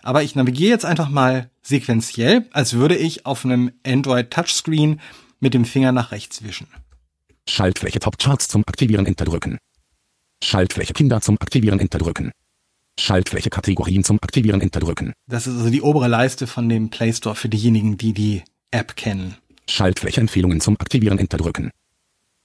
Aber 0.04 0.24
ich 0.24 0.36
navigiere 0.36 0.70
jetzt 0.70 0.86
einfach 0.86 1.10
mal 1.10 1.50
sequenziell, 1.64 2.48
als 2.52 2.74
würde 2.74 2.96
ich 2.96 3.26
auf 3.26 3.44
einem 3.44 3.72
Android 3.86 4.32
Touchscreen 4.32 5.02
mit 5.40 5.54
dem 5.54 5.66
Finger 5.66 5.92
nach 5.92 6.12
rechts 6.12 6.44
wischen. 6.44 6.68
Schaltfläche 7.50 8.00
Top 8.00 8.18
Charts 8.18 8.48
zum 8.48 8.64
Aktivieren 8.68 9.06
Enter 9.06 9.26
drücken. 9.26 9.58
Schaltfläche 10.44 10.94
Kinder 10.94 11.22
zum 11.22 11.38
Aktivieren 11.40 11.80
Enter 11.80 11.98
drücken. 11.98 12.32
Schaltfläche 13.00 13.50
Kategorien 13.50 14.04
zum 14.04 14.20
Aktivieren 14.22 14.62
Enter 14.62 14.80
drücken. 14.80 15.14
Das 15.28 15.48
ist 15.48 15.58
also 15.58 15.70
die 15.70 15.82
obere 15.82 16.08
Leiste 16.08 16.48
von 16.48 16.70
dem 16.70 16.90
Play 16.90 17.12
Store 17.14 17.36
für 17.36 17.50
diejenigen, 17.50 17.98
die 17.98 18.14
die 18.14 18.44
App 18.72 18.96
kennen. 18.96 19.36
Schaltfläche 19.70 20.22
Empfehlungen 20.22 20.62
zum 20.62 20.80
Aktivieren 20.80 21.20
Enter 21.20 21.38
drücken. 21.38 21.72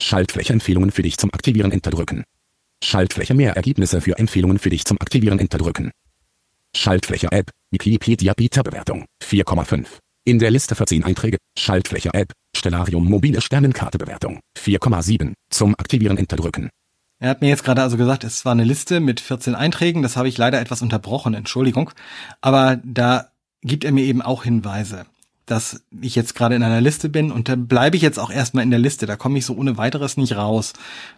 Schaltfläche 0.03 0.53
Empfehlungen 0.53 0.91
für 0.91 1.03
dich 1.03 1.19
zum 1.19 1.33
Aktivieren 1.33 1.73
Enter 1.73 1.91
drücken. 1.91 2.25
Schaltfläche 2.83 3.35
mehr 3.35 3.55
Ergebnisse 3.55 4.01
für 4.01 4.19
Empfehlungen 4.19 4.59
für 4.59 4.71
dich 4.71 4.85
zum 4.85 4.99
Aktivieren 5.01 5.39
Enter 5.39 5.59
drücken. 5.59 5.91
Schaltfläche 6.77 7.33
App, 7.33 7.51
Wikipedia 7.71 8.33
Beta 8.35 8.63
Bewertung 8.63 9.05
4,5. 9.23 9.87
In 10.25 10.39
der 10.39 10.51
Liste 10.51 10.75
14 10.75 11.05
Einträge. 11.05 11.39
Schaltfläche 11.59 12.15
App, 12.15 12.33
Stellarium 12.57 13.09
mobile 13.09 13.41
Sternenkarte 13.41 13.99
Bewertung 13.99 14.41
4,7. 14.57 15.33
Zum 15.51 15.75
Aktivieren 15.75 16.17
Enter 16.17 16.37
drücken. 16.37 16.71
Er 17.19 17.31
hat 17.31 17.43
mir 17.43 17.49
jetzt 17.49 17.65
gerade 17.65 17.83
also 17.83 17.97
gesagt, 17.97 18.25
es 18.25 18.45
war 18.45 18.53
eine 18.53 18.65
Liste 18.65 19.01
mit 19.01 19.21
14 19.21 19.55
Einträgen. 19.55 20.03
Das 20.03 20.17
habe 20.17 20.29
ich 20.29 20.39
leider 20.39 20.61
etwas 20.61 20.81
unterbrochen, 20.81 21.35
Entschuldigung. 21.35 21.91
Aber 22.41 22.81
da 22.85 23.33
gibt 23.63 23.85
er 23.85 23.93
mir 23.93 24.05
eben 24.05 24.23
auch 24.23 24.45
Hinweise, 24.45 25.05
dass 25.45 25.83
ich 26.01 26.15
jetzt 26.15 26.35
gerade 26.35 26.55
in 26.55 26.63
einer 26.63 26.81
Liste 26.81 27.09
bin 27.09 27.31
und 27.31 27.49
da 27.49 27.57
bleibe 27.57 27.97
ich 27.97 28.03
jetzt 28.03 28.19
auch 28.19 28.31
erstmal 28.31 28.65
in 28.65 28.71
der 28.71 28.79
Liste. 28.79 29.05
Da 29.07 29.17
komme 29.17 29.39
ich 29.39 29.45
so 29.45 29.55
ohne 29.55 29.77
weiteres 29.77 30.17
nicht 30.17 30.37
raus. 30.37 30.73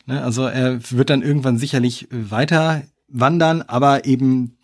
Ne, 0.06 0.22
Also 0.22 0.46
er 0.46 0.80
wird 0.90 1.10
dann 1.10 1.22
irgendwann 1.22 1.58
sicherlich 1.58 2.08
weiter 2.10 2.82
wandern, 3.06 3.62
aber 3.62 4.06
eben 4.06 4.56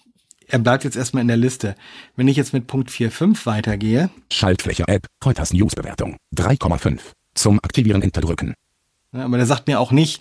er 0.49 0.59
bleibt 0.59 0.85
jetzt 0.85 0.97
erstmal 0.97 1.21
in 1.21 1.29
der 1.29 1.37
Liste. 1.37 1.75
Wenn 2.17 2.27
ich 2.27 2.37
jetzt 2.37 2.55
mit 2.55 2.67
Punkt 2.67 2.91
4.5 2.91 3.45
weitergehe, 3.45 4.11
Schaltfläche 4.33 4.89
App, 4.89 5.07
Reuters 5.25 5.53
News 5.53 5.75
Bewertung 5.75 6.17
3,5. 6.35 7.01
Zum 7.35 7.59
Aktivieren 7.63 8.03
Enter 8.03 8.23
drücken. 8.23 8.55
Ne, 9.13 9.25
Aber 9.25 9.37
der 9.37 9.47
sagt 9.47 9.69
mir 9.69 9.79
auch 9.79 9.93
nicht 9.93 10.21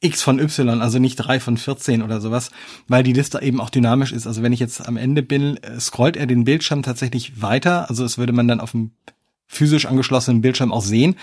X 0.00 0.22
von 0.22 0.38
Y, 0.38 0.82
also 0.82 0.98
nicht 0.98 1.16
3 1.16 1.40
von 1.40 1.56
14 1.56 2.02
oder 2.02 2.20
sowas, 2.20 2.50
weil 2.86 3.02
die 3.02 3.14
Liste 3.14 3.40
eben 3.40 3.60
auch 3.60 3.70
dynamisch 3.70 4.12
ist. 4.12 4.26
Also 4.26 4.42
wenn 4.42 4.52
ich 4.52 4.60
jetzt 4.60 4.86
am 4.86 4.98
Ende 4.98 5.22
bin, 5.22 5.56
äh, 5.56 5.80
scrollt 5.80 6.16
er 6.16 6.26
den 6.26 6.44
Bildschirm 6.44 6.82
tatsächlich 6.82 7.40
weiter. 7.40 7.88
Also 7.88 8.04
es 8.04 8.18
würde 8.18 8.34
man 8.34 8.46
dann 8.46 8.60
auf 8.60 8.72
dem 8.72 8.90
physisch 9.46 9.86
angeschlossenen 9.86 10.42
Bildschirm 10.42 10.72
auch 10.72 10.82
sehen. 10.82 11.16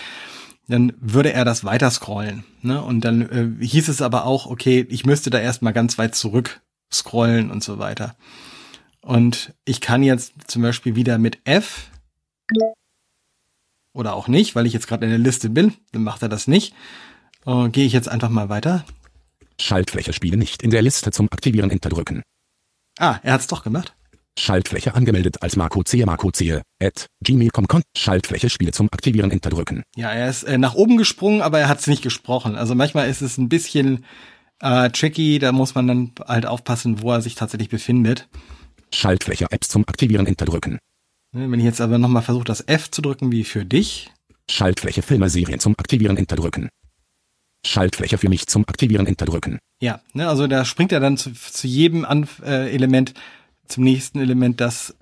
Dann 0.66 0.92
würde 1.00 1.32
er 1.32 1.44
das 1.44 1.64
weiter 1.64 1.90
scrollen. 1.90 2.44
Ne? 2.62 2.82
Und 2.82 3.02
dann 3.04 3.22
äh, 3.60 3.64
hieß 3.64 3.88
es 3.88 4.02
aber 4.02 4.26
auch, 4.26 4.46
okay, 4.46 4.84
ich 4.88 5.06
müsste 5.06 5.30
da 5.30 5.38
erstmal 5.38 5.72
ganz 5.72 5.98
weit 5.98 6.16
zurück 6.16 6.60
scrollen 6.92 7.50
und 7.50 7.62
so 7.62 7.78
weiter. 7.78 8.16
Und 9.00 9.54
ich 9.64 9.80
kann 9.80 10.02
jetzt 10.02 10.32
zum 10.46 10.62
Beispiel 10.62 10.94
wieder 10.94 11.18
mit 11.18 11.38
F 11.44 11.90
oder 13.92 14.14
auch 14.14 14.28
nicht, 14.28 14.54
weil 14.54 14.66
ich 14.66 14.72
jetzt 14.72 14.86
gerade 14.86 15.04
in 15.04 15.10
der 15.10 15.18
Liste 15.18 15.50
bin, 15.50 15.74
dann 15.92 16.02
macht 16.02 16.22
er 16.22 16.28
das 16.28 16.46
nicht. 16.46 16.74
Äh, 17.46 17.68
Gehe 17.68 17.86
ich 17.86 17.92
jetzt 17.92 18.08
einfach 18.08 18.30
mal 18.30 18.48
weiter. 18.48 18.84
Schaltfläche 19.60 20.12
Spiele 20.12 20.36
nicht 20.36 20.62
in 20.62 20.70
der 20.70 20.82
Liste 20.82 21.10
zum 21.10 21.28
Aktivieren 21.30 21.70
Enter 21.70 21.88
drücken. 21.88 22.22
Ah, 22.98 23.18
er 23.22 23.34
hat's 23.34 23.46
doch 23.46 23.62
gemacht. 23.62 23.94
Schaltfläche 24.38 24.94
angemeldet 24.94 25.42
als 25.42 25.56
Marco 25.56 25.82
Zehe 25.82 26.06
Marco 26.06 26.30
Zehe 26.30 26.62
at 26.82 27.06
gmail.com 27.22 27.82
Schaltfläche 27.96 28.48
Spiele 28.48 28.72
zum 28.72 28.88
Aktivieren 28.90 29.30
Enter 29.30 29.50
drücken. 29.50 29.82
Ja, 29.94 30.10
er 30.10 30.30
ist 30.30 30.44
äh, 30.44 30.56
nach 30.56 30.74
oben 30.74 30.96
gesprungen, 30.96 31.42
aber 31.42 31.58
er 31.60 31.68
hat's 31.68 31.86
nicht 31.86 32.02
gesprochen. 32.02 32.56
Also 32.56 32.74
manchmal 32.74 33.10
ist 33.10 33.20
es 33.20 33.36
ein 33.36 33.48
bisschen 33.48 34.04
äh, 34.62 34.90
tricky, 34.90 35.38
da 35.38 35.52
muss 35.52 35.74
man 35.74 35.86
dann 35.86 36.12
halt 36.26 36.46
aufpassen, 36.46 37.02
wo 37.02 37.12
er 37.12 37.20
sich 37.20 37.34
tatsächlich 37.34 37.68
befindet. 37.68 38.28
Schaltfläche 38.94 39.46
Apps 39.50 39.68
zum 39.68 39.84
Aktivieren 39.86 40.26
Enter 40.26 40.44
drücken. 40.44 40.78
Ne, 41.32 41.50
Wenn 41.50 41.60
ich 41.60 41.66
jetzt 41.66 41.80
aber 41.80 41.98
nochmal 41.98 42.22
versuche, 42.22 42.44
das 42.44 42.60
F 42.66 42.90
zu 42.90 43.02
drücken, 43.02 43.32
wie 43.32 43.44
für 43.44 43.64
dich, 43.64 44.10
Schaltfläche 44.50 45.02
Filme 45.02 45.28
Serien 45.28 45.60
zum 45.60 45.74
Aktivieren 45.78 46.16
Enter 46.16 46.36
drücken. 46.36 46.68
Schaltfläche 47.64 48.18
für 48.18 48.28
mich 48.28 48.46
zum 48.48 48.64
Aktivieren 48.68 49.06
Enter 49.06 49.24
drücken. 49.24 49.58
Ja, 49.80 50.00
ne, 50.14 50.28
also 50.28 50.46
da 50.46 50.64
springt 50.64 50.92
er 50.92 51.00
dann 51.00 51.16
zu, 51.16 51.32
zu 51.32 51.66
jedem 51.66 52.04
An 52.04 52.28
äh, 52.44 52.70
Element, 52.72 53.14
zum 53.66 53.84
nächsten 53.84 54.20
Element, 54.20 54.60
das 54.60 54.94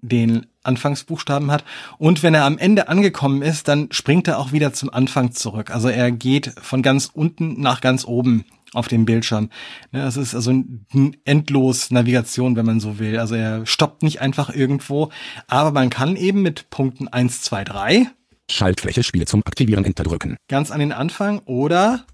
den 0.00 0.46
Anfangsbuchstaben 0.62 1.50
hat. 1.50 1.64
Und 1.98 2.22
wenn 2.22 2.34
er 2.34 2.44
am 2.44 2.58
Ende 2.58 2.88
angekommen 2.88 3.42
ist, 3.42 3.68
dann 3.68 3.88
springt 3.90 4.28
er 4.28 4.38
auch 4.38 4.52
wieder 4.52 4.72
zum 4.72 4.90
Anfang 4.90 5.32
zurück. 5.32 5.70
Also 5.70 5.88
er 5.88 6.10
geht 6.10 6.52
von 6.60 6.82
ganz 6.82 7.10
unten 7.12 7.60
nach 7.60 7.80
ganz 7.80 8.04
oben 8.04 8.44
auf 8.74 8.88
dem 8.88 9.04
Bildschirm. 9.04 9.50
Das 9.92 10.16
ist 10.16 10.34
also 10.34 10.50
ein 10.50 11.16
endlos 11.24 11.90
Navigation, 11.90 12.56
wenn 12.56 12.66
man 12.66 12.80
so 12.80 12.98
will. 12.98 13.18
Also 13.18 13.34
er 13.34 13.64
stoppt 13.66 14.02
nicht 14.02 14.20
einfach 14.20 14.54
irgendwo, 14.54 15.10
aber 15.46 15.72
man 15.72 15.90
kann 15.90 16.16
eben 16.16 16.42
mit 16.42 16.70
Punkten 16.70 17.08
1, 17.08 17.42
2, 17.42 17.64
3 17.64 18.06
Schaltfläche 18.50 19.02
Spiele 19.02 19.24
zum 19.24 19.42
Aktivieren 19.46 19.84
Enter 19.84 20.04
drücken. 20.04 20.36
ganz 20.48 20.70
an 20.70 20.80
den 20.80 20.92
Anfang 20.92 21.38
oder 21.46 22.04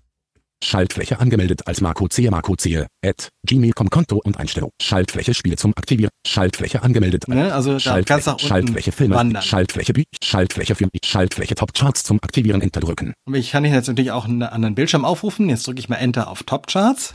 Schaltfläche 0.63 1.21
angemeldet 1.21 1.67
als 1.67 1.81
Marco 1.81 2.09
Zehe 2.09 2.31
Marco 2.31 2.57
Zehe 2.57 2.87
at 3.05 3.29
gmail.com 3.47 3.91
Konto 3.91 4.21
und 4.23 4.37
Einstellung. 4.39 4.71
Schaltfläche 4.81 5.35
Spiele 5.35 5.57
zum 5.57 5.73
Aktivieren. 5.77 6.11
Schaltfläche 6.27 6.83
angemeldet. 6.83 7.29
Ne, 7.29 7.53
also 7.53 7.79
Schaltfläche, 7.79 8.05
ganz 8.05 8.27
nach 8.27 8.33
unten 8.35 8.47
Schaltfläche 8.47 8.93
Filme. 8.93 9.15
wandern. 9.15 9.43
Schaltfläche 9.43 9.93
Bü 9.93 10.05
Schaltfläche 10.23 10.75
für 10.75 10.85
mich. 10.85 11.03
Schaltfläche 11.05 11.55
Top 11.55 11.75
Charts 11.75 12.03
zum 12.05 12.19
Aktivieren 12.23 12.61
Enter 12.63 12.81
drücken. 12.81 13.15
Aber 13.27 13.37
ich 13.37 13.51
kann 13.51 13.65
jetzt 13.65 13.89
natürlich 13.89 14.13
auch 14.13 14.27
einen 14.27 14.43
anderen 14.43 14.75
Bildschirm 14.75 15.05
aufrufen. 15.05 15.49
Jetzt 15.49 15.67
drücke 15.67 15.81
ich 15.81 15.89
mal 15.89 15.97
Enter 15.97 16.29
auf 16.29 16.43
Top 16.45 16.67
Charts. 16.67 17.15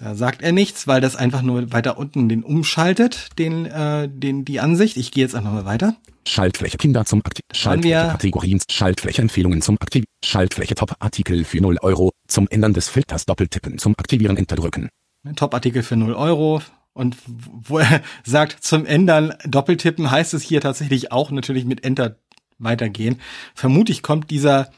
Da 0.00 0.14
sagt 0.14 0.42
er 0.42 0.52
nichts, 0.52 0.86
weil 0.86 1.00
das 1.00 1.16
einfach 1.16 1.42
nur 1.42 1.72
weiter 1.72 1.98
unten 1.98 2.28
den 2.28 2.44
umschaltet, 2.44 3.30
den, 3.38 3.66
äh, 3.66 4.08
den, 4.08 4.44
die 4.44 4.60
Ansicht. 4.60 4.96
Ich 4.96 5.10
gehe 5.10 5.24
jetzt 5.24 5.34
einfach 5.34 5.52
mal 5.52 5.64
weiter. 5.64 5.96
Schaltfläche 6.26 6.76
Kinder 6.76 7.04
zum 7.04 7.20
Aktiv. 7.24 7.42
waren 7.64 7.82
wir- 7.82 7.90
Schaltfläche 7.90 8.12
Kategorien. 8.12 8.60
Schaltfläche 8.70 9.22
Empfehlungen 9.22 9.60
zum 9.62 9.76
Aktiv. 9.80 10.04
Schaltfläche 10.24 10.74
Top 10.76 10.94
Artikel 11.00 11.44
für 11.44 11.60
0 11.60 11.78
Euro. 11.82 12.12
Zum 12.28 12.46
Ändern 12.48 12.74
des 12.74 12.88
Filters 12.88 13.26
Doppeltippen 13.26 13.78
zum 13.78 13.94
Aktivieren 13.98 14.36
Enter 14.36 14.56
drücken. 14.56 14.88
Top-Artikel 15.34 15.82
für 15.82 15.96
0 15.96 16.14
Euro. 16.14 16.62
Und 16.92 17.16
wo 17.26 17.78
er 17.78 18.00
sagt, 18.24 18.62
zum 18.64 18.86
Ändern 18.86 19.34
Doppeltippen 19.46 20.10
heißt 20.10 20.32
es 20.34 20.42
hier 20.42 20.60
tatsächlich 20.60 21.10
auch 21.10 21.30
natürlich 21.32 21.64
mit 21.64 21.84
Enter 21.84 22.16
weitergehen. 22.58 23.20
Vermutlich 23.54 24.02
kommt 24.02 24.30
dieser, 24.30 24.70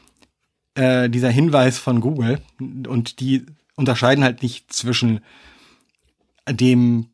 äh, 0.75 1.09
dieser 1.09 1.29
Hinweis 1.29 1.77
von 1.77 1.99
Google 2.01 2.39
und 2.59 3.19
die 3.19 3.45
unterscheiden 3.81 4.23
halt 4.23 4.41
nicht 4.41 4.71
zwischen 4.71 5.19
dem, 6.49 7.07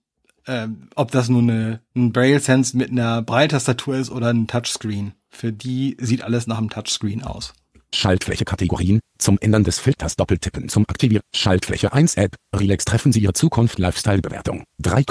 äh, 0.46 0.68
ob 0.96 1.12
das 1.12 1.30
nun 1.30 1.80
ein 1.96 2.14
Braille 2.14 2.40
Sense 2.40 2.78
mit 2.78 2.92
einer 2.92 3.22
Braille-Tastatur 3.22 3.96
ist 3.96 4.12
oder 4.12 4.30
ein 4.30 4.48
Touchscreen. 4.48 5.14
Für 5.30 5.52
die 5.52 5.98
sieht 6.00 6.22
alles 6.22 6.48
nach 6.48 6.58
einem 6.58 6.70
Touchscreen 6.70 7.24
aus. 7.24 7.54
Schaltfläche 7.94 8.46
Kategorien. 8.46 9.00
Zum 9.18 9.38
Ändern 9.40 9.64
des 9.64 9.80
Filters 9.80 10.16
Doppeltippen 10.16 10.70
zum 10.70 10.86
Aktivieren. 10.88 11.24
Schaltfläche 11.34 11.94
1 11.94 12.16
App. 12.16 12.36
Relax 12.54 12.86
treffen 12.86 13.12
Sie 13.12 13.22
Ihre 13.22 13.34
Zukunft 13.34 13.80
Lifestyle 13.80 14.22
Bewertung. 14.22 14.64
3, 14.80 15.04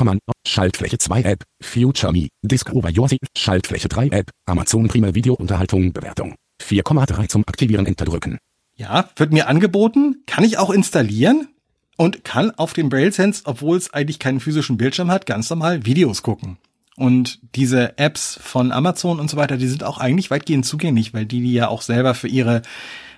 Schaltfläche 0.47 0.99
2 0.99 1.23
App. 1.23 1.43
Future 1.63 2.13
Me. 2.13 2.29
Discover 2.43 2.91
Your 2.97 3.09
Sea. 3.09 3.19
Schaltfläche 3.37 3.89
3 3.89 4.09
App. 4.09 4.31
Amazon 4.47 4.89
Prime 4.89 5.15
Video 5.15 5.35
Unterhaltung 5.35 5.93
Bewertung. 5.93 6.35
4,3 6.63 7.29
zum 7.29 7.45
Aktivieren 7.47 7.87
Enter 7.87 8.05
drücken. 8.05 8.39
Ja, 8.77 9.09
wird 9.17 9.33
mir 9.33 9.49
angeboten, 9.49 10.23
kann 10.27 10.45
ich 10.45 10.59
auch 10.59 10.71
installieren 10.71 11.49
und 11.97 12.25
kann 12.25 12.51
auf 12.53 12.75
dem 12.75 12.91
Braille 12.91 13.13
Sense, 13.13 13.43
obwohl 13.47 13.77
es 13.77 13.93
eigentlich 13.93 14.19
keinen 14.19 14.41
physischen 14.41 14.77
Bildschirm 14.77 15.11
hat, 15.11 15.27
ganz 15.27 15.49
normal 15.49 15.87
Videos 15.87 16.23
gucken. 16.23 16.59
Und 16.97 17.41
diese 17.55 17.99
Apps 17.99 18.39
von 18.43 18.73
Amazon 18.73 19.21
und 19.21 19.31
so 19.31 19.37
weiter, 19.37 19.57
die 19.57 19.69
sind 19.69 19.85
auch 19.85 19.99
eigentlich 19.99 20.31
weitgehend 20.31 20.65
zugänglich, 20.65 21.13
weil 21.13 21.27
die 21.27 21.41
die 21.41 21.53
ja 21.53 21.69
auch 21.69 21.83
selber 21.83 22.15
für 22.15 22.29
ihre 22.29 22.63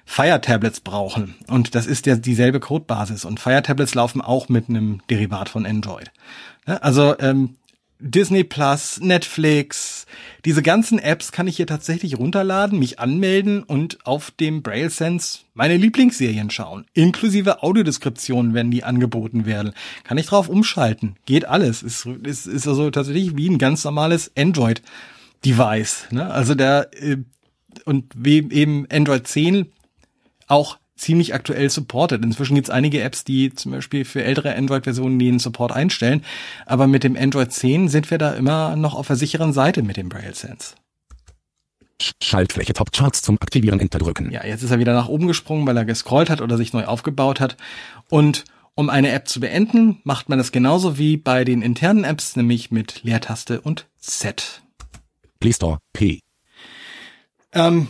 Fire 0.05 0.41
Tablets 0.41 0.81
brauchen. 0.81 1.35
Und 1.49 1.75
das 1.75 1.87
ist 1.87 2.07
ja 2.07 2.17
dieselbe 2.17 2.61
Codebasis. 2.61 3.25
Und 3.25 3.41
Fire 3.41 3.63
Tablets 3.63 3.95
laufen 3.95 4.21
auch 4.21 4.49
mit 4.49 4.69
einem 4.69 5.01
Derivat 5.11 5.49
von 5.49 5.67
Android. 5.67 6.11
Also 6.65 7.19
ähm, 7.19 7.57
Disney 8.01 8.45
Plus, 8.45 9.01
Netflix, 9.01 10.07
diese 10.45 10.63
ganzen 10.63 10.99
Apps 10.99 11.33
kann 11.33 11.49
ich 11.49 11.57
hier 11.57 11.67
tatsächlich 11.67 12.17
runterladen, 12.17 12.79
mich 12.79 13.01
anmelden 13.01 13.65
und 13.65 13.99
auf 14.07 14.31
dem 14.31 14.63
Braille 14.63 14.91
Sense 14.91 15.41
meine 15.55 15.77
Lieblingsserien 15.77 16.51
schauen. 16.51 16.87
Inklusive 16.93 17.63
Audiodeskriptionen, 17.63 18.55
wenn 18.55 18.71
die 18.71 18.85
angeboten 18.85 19.47
werden. 19.47 19.73
Kann 20.05 20.19
ich 20.19 20.27
drauf 20.27 20.49
umschalten. 20.49 21.17
Geht 21.27 21.45
alles. 21.45 21.83
Ist, 21.83 22.07
ist, 22.07 22.47
ist 22.47 22.69
also 22.69 22.91
tatsächlich 22.91 23.37
wie 23.37 23.49
ein 23.49 23.59
ganz 23.59 23.85
normales 23.85 24.31
Android 24.39 24.81
Device. 25.45 26.07
Ne? 26.11 26.31
Also 26.31 26.55
der 26.55 26.91
äh, 26.93 27.17
und 27.85 28.13
wie 28.17 28.49
eben 28.51 28.87
Android 28.91 29.27
10 29.27 29.73
auch 30.47 30.79
ziemlich 30.99 31.35
aktuell 31.35 31.71
supportet. 31.71 32.25
Inzwischen 32.25 32.55
gibt 32.55 32.69
es 32.69 32.75
einige 32.75 33.03
Apps, 33.03 33.25
die 33.25 33.55
zum 33.55 33.73
Beispiel 33.73 34.05
für 34.05 34.23
ältere 34.23 34.55
Android-Versionen 34.55 35.19
den 35.19 35.39
Support 35.39 35.73
einstellen. 35.73 36.25
Aber 36.67 36.87
mit 36.87 37.05
dem 37.05 37.17
Android 37.17 37.53
10 37.53 37.89
sind 37.89 38.11
wir 38.11 38.19
da 38.19 38.33
immer 38.33 38.77
noch 38.77 38.95
auf 38.95 39.07
der 39.07 39.17
sicheren 39.17 39.53
Seite 39.53 39.83
mit 39.83 39.97
dem 39.97 40.09
Braille 40.09 40.35
Sense. 40.35 40.75
Schaltfläche 42.23 42.75
Top 42.75 42.93
Charts 42.93 43.23
zum 43.23 43.39
Aktivieren 43.41 43.81
Enter 43.81 43.99
drücken. 43.99 44.31
Ja, 44.31 44.45
jetzt 44.45 44.63
ist 44.63 44.71
er 44.71 44.79
wieder 44.79 44.95
nach 44.95 45.09
oben 45.09 45.27
gesprungen, 45.27 45.67
weil 45.67 45.77
er 45.77 45.85
gescrollt 45.85 46.31
hat 46.31 46.41
oder 46.41 46.57
sich 46.57 46.73
neu 46.73 46.85
aufgebaut 46.85 47.41
hat. 47.41 47.57
Und 48.09 48.45
um 48.75 48.91
eine 48.91 49.11
App 49.11 49.27
zu 49.27 49.41
beenden, 49.41 50.01
macht 50.05 50.29
man 50.29 50.39
das 50.39 50.53
genauso 50.53 50.99
wie 50.99 51.17
bei 51.17 51.45
den 51.45 51.63
internen 51.63 52.05
Apps, 52.05 52.37
nämlich 52.37 52.71
mit 52.71 53.03
Leertaste 53.03 53.61
und 53.61 53.87
Z. 53.99 54.63
Play 55.41 55.53
Store 55.53 55.79
P. 55.93 56.21
Ähm, 57.53 57.89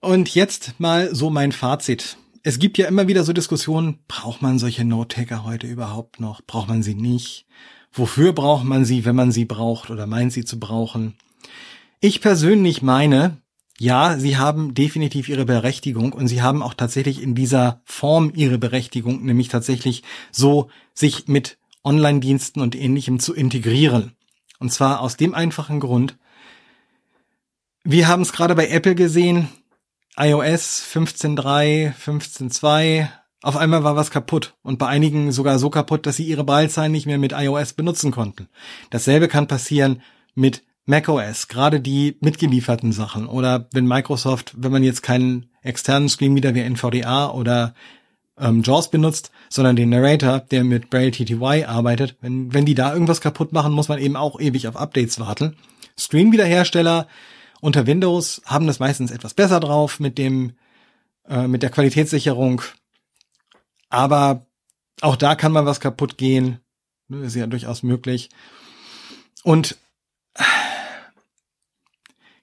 und 0.00 0.34
jetzt 0.34 0.78
mal 0.78 1.14
so 1.14 1.30
mein 1.30 1.52
Fazit. 1.52 2.16
Es 2.42 2.58
gibt 2.58 2.78
ja 2.78 2.86
immer 2.86 3.08
wieder 3.08 3.24
so 3.24 3.32
Diskussionen, 3.32 3.98
braucht 4.06 4.42
man 4.42 4.58
solche 4.58 4.84
Note-Taker 4.84 5.44
heute 5.44 5.66
überhaupt 5.66 6.20
noch? 6.20 6.40
Braucht 6.42 6.68
man 6.68 6.82
sie 6.82 6.94
nicht? 6.94 7.46
Wofür 7.92 8.32
braucht 8.32 8.64
man 8.64 8.84
sie, 8.84 9.04
wenn 9.04 9.16
man 9.16 9.32
sie 9.32 9.44
braucht 9.44 9.90
oder 9.90 10.06
meint 10.06 10.32
sie 10.32 10.44
zu 10.44 10.58
brauchen? 10.60 11.16
Ich 12.00 12.20
persönlich 12.20 12.80
meine, 12.80 13.38
ja, 13.78 14.18
sie 14.18 14.36
haben 14.36 14.74
definitiv 14.74 15.28
ihre 15.28 15.44
Berechtigung 15.44 16.12
und 16.12 16.28
sie 16.28 16.42
haben 16.42 16.62
auch 16.62 16.74
tatsächlich 16.74 17.22
in 17.22 17.34
dieser 17.34 17.82
Form 17.84 18.32
ihre 18.34 18.58
Berechtigung, 18.58 19.24
nämlich 19.24 19.48
tatsächlich 19.48 20.02
so 20.30 20.70
sich 20.94 21.26
mit 21.26 21.58
Online-Diensten 21.82 22.60
und 22.60 22.76
ähnlichem 22.76 23.18
zu 23.18 23.34
integrieren. 23.34 24.12
Und 24.58 24.72
zwar 24.72 25.00
aus 25.00 25.16
dem 25.16 25.34
einfachen 25.34 25.80
Grund, 25.80 26.16
wir 27.84 28.08
haben 28.08 28.22
es 28.22 28.32
gerade 28.32 28.54
bei 28.54 28.68
Apple 28.68 28.94
gesehen, 28.94 29.48
iOS 30.20 30.82
15.3, 30.92 31.92
15.2, 31.94 33.08
auf 33.42 33.56
einmal 33.56 33.84
war 33.84 33.94
was 33.94 34.10
kaputt 34.10 34.54
und 34.62 34.78
bei 34.80 34.88
einigen 34.88 35.30
sogar 35.30 35.60
so 35.60 35.70
kaputt, 35.70 36.06
dass 36.06 36.16
sie 36.16 36.24
ihre 36.24 36.42
Braillezeilen 36.42 36.90
nicht 36.90 37.06
mehr 37.06 37.18
mit 37.18 37.32
iOS 37.32 37.74
benutzen 37.74 38.10
konnten. 38.10 38.48
Dasselbe 38.90 39.28
kann 39.28 39.46
passieren 39.46 40.02
mit 40.34 40.64
macOS, 40.86 41.46
gerade 41.46 41.80
die 41.80 42.16
mitgelieferten 42.20 42.90
Sachen 42.90 43.28
oder 43.28 43.68
wenn 43.72 43.86
Microsoft, 43.86 44.54
wenn 44.56 44.72
man 44.72 44.82
jetzt 44.82 45.04
keinen 45.04 45.46
externen 45.62 46.08
Screenreader 46.08 46.54
wie 46.56 46.62
NVDA 46.62 47.30
oder 47.30 47.74
ähm, 48.40 48.62
JAWS 48.64 48.90
benutzt, 48.90 49.30
sondern 49.48 49.76
den 49.76 49.90
Narrator, 49.90 50.40
der 50.40 50.64
mit 50.64 50.90
Braille 50.90 51.12
TTY 51.12 51.64
arbeitet, 51.64 52.16
wenn, 52.20 52.52
wenn 52.52 52.66
die 52.66 52.74
da 52.74 52.92
irgendwas 52.92 53.20
kaputt 53.20 53.52
machen, 53.52 53.72
muss 53.72 53.88
man 53.88 54.00
eben 54.00 54.16
auch 54.16 54.40
ewig 54.40 54.66
auf 54.66 54.76
Updates 54.76 55.20
warten. 55.20 55.54
Screenreader-Hersteller 55.96 57.06
unter 57.60 57.86
Windows 57.86 58.42
haben 58.44 58.66
das 58.66 58.78
meistens 58.78 59.10
etwas 59.10 59.34
besser 59.34 59.60
drauf 59.60 60.00
mit 60.00 60.18
dem 60.18 60.52
äh, 61.28 61.46
mit 61.46 61.62
der 61.62 61.70
Qualitätssicherung, 61.70 62.62
aber 63.88 64.46
auch 65.00 65.16
da 65.16 65.34
kann 65.34 65.52
mal 65.52 65.66
was 65.66 65.80
kaputt 65.80 66.18
gehen, 66.18 66.60
das 67.08 67.28
ist 67.28 67.36
ja 67.36 67.46
durchaus 67.46 67.82
möglich. 67.82 68.30
Und 69.44 69.78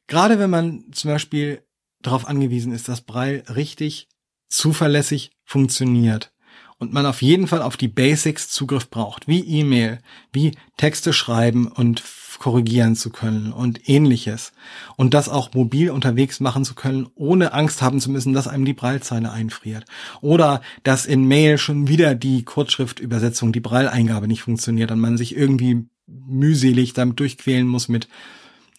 Gerade 0.07 0.39
wenn 0.39 0.49
man 0.49 0.85
zum 0.91 1.11
Beispiel 1.11 1.63
darauf 2.01 2.27
angewiesen 2.27 2.71
ist, 2.71 2.87
dass 2.87 3.01
Braille 3.01 3.43
richtig 3.49 4.07
zuverlässig 4.47 5.31
funktioniert 5.43 6.31
und 6.77 6.93
man 6.93 7.05
auf 7.05 7.21
jeden 7.21 7.47
Fall 7.47 7.61
auf 7.61 7.77
die 7.77 7.87
Basics 7.87 8.49
Zugriff 8.49 8.89
braucht, 8.89 9.27
wie 9.27 9.39
E-Mail, 9.39 9.99
wie 10.31 10.55
Texte 10.77 11.13
schreiben 11.13 11.67
und 11.67 11.99
korrigieren 12.39 12.95
zu 12.95 13.09
können 13.09 13.51
und 13.51 13.89
ähnliches. 13.89 14.51
Und 14.95 15.13
das 15.13 15.29
auch 15.29 15.53
mobil 15.53 15.89
unterwegs 15.91 16.39
machen 16.39 16.65
zu 16.65 16.75
können, 16.75 17.07
ohne 17.15 17.53
Angst 17.53 17.81
haben 17.81 17.99
zu 17.99 18.11
müssen, 18.11 18.33
dass 18.33 18.47
einem 18.47 18.65
die 18.65 18.73
Braillezeile 18.73 19.31
einfriert. 19.31 19.85
Oder 20.21 20.61
dass 20.83 21.05
in 21.05 21.27
Mail 21.27 21.57
schon 21.57 21.87
wieder 21.87 22.15
die 22.15 22.43
Kurzschriftübersetzung, 22.43 23.51
die 23.51 23.59
Braille-Eingabe 23.59 24.27
nicht 24.27 24.43
funktioniert 24.43 24.91
und 24.91 24.99
man 24.99 25.17
sich 25.17 25.35
irgendwie 25.35 25.85
mühselig 26.07 26.93
damit 26.93 27.19
durchquälen 27.19 27.67
muss 27.67 27.87
mit 27.87 28.07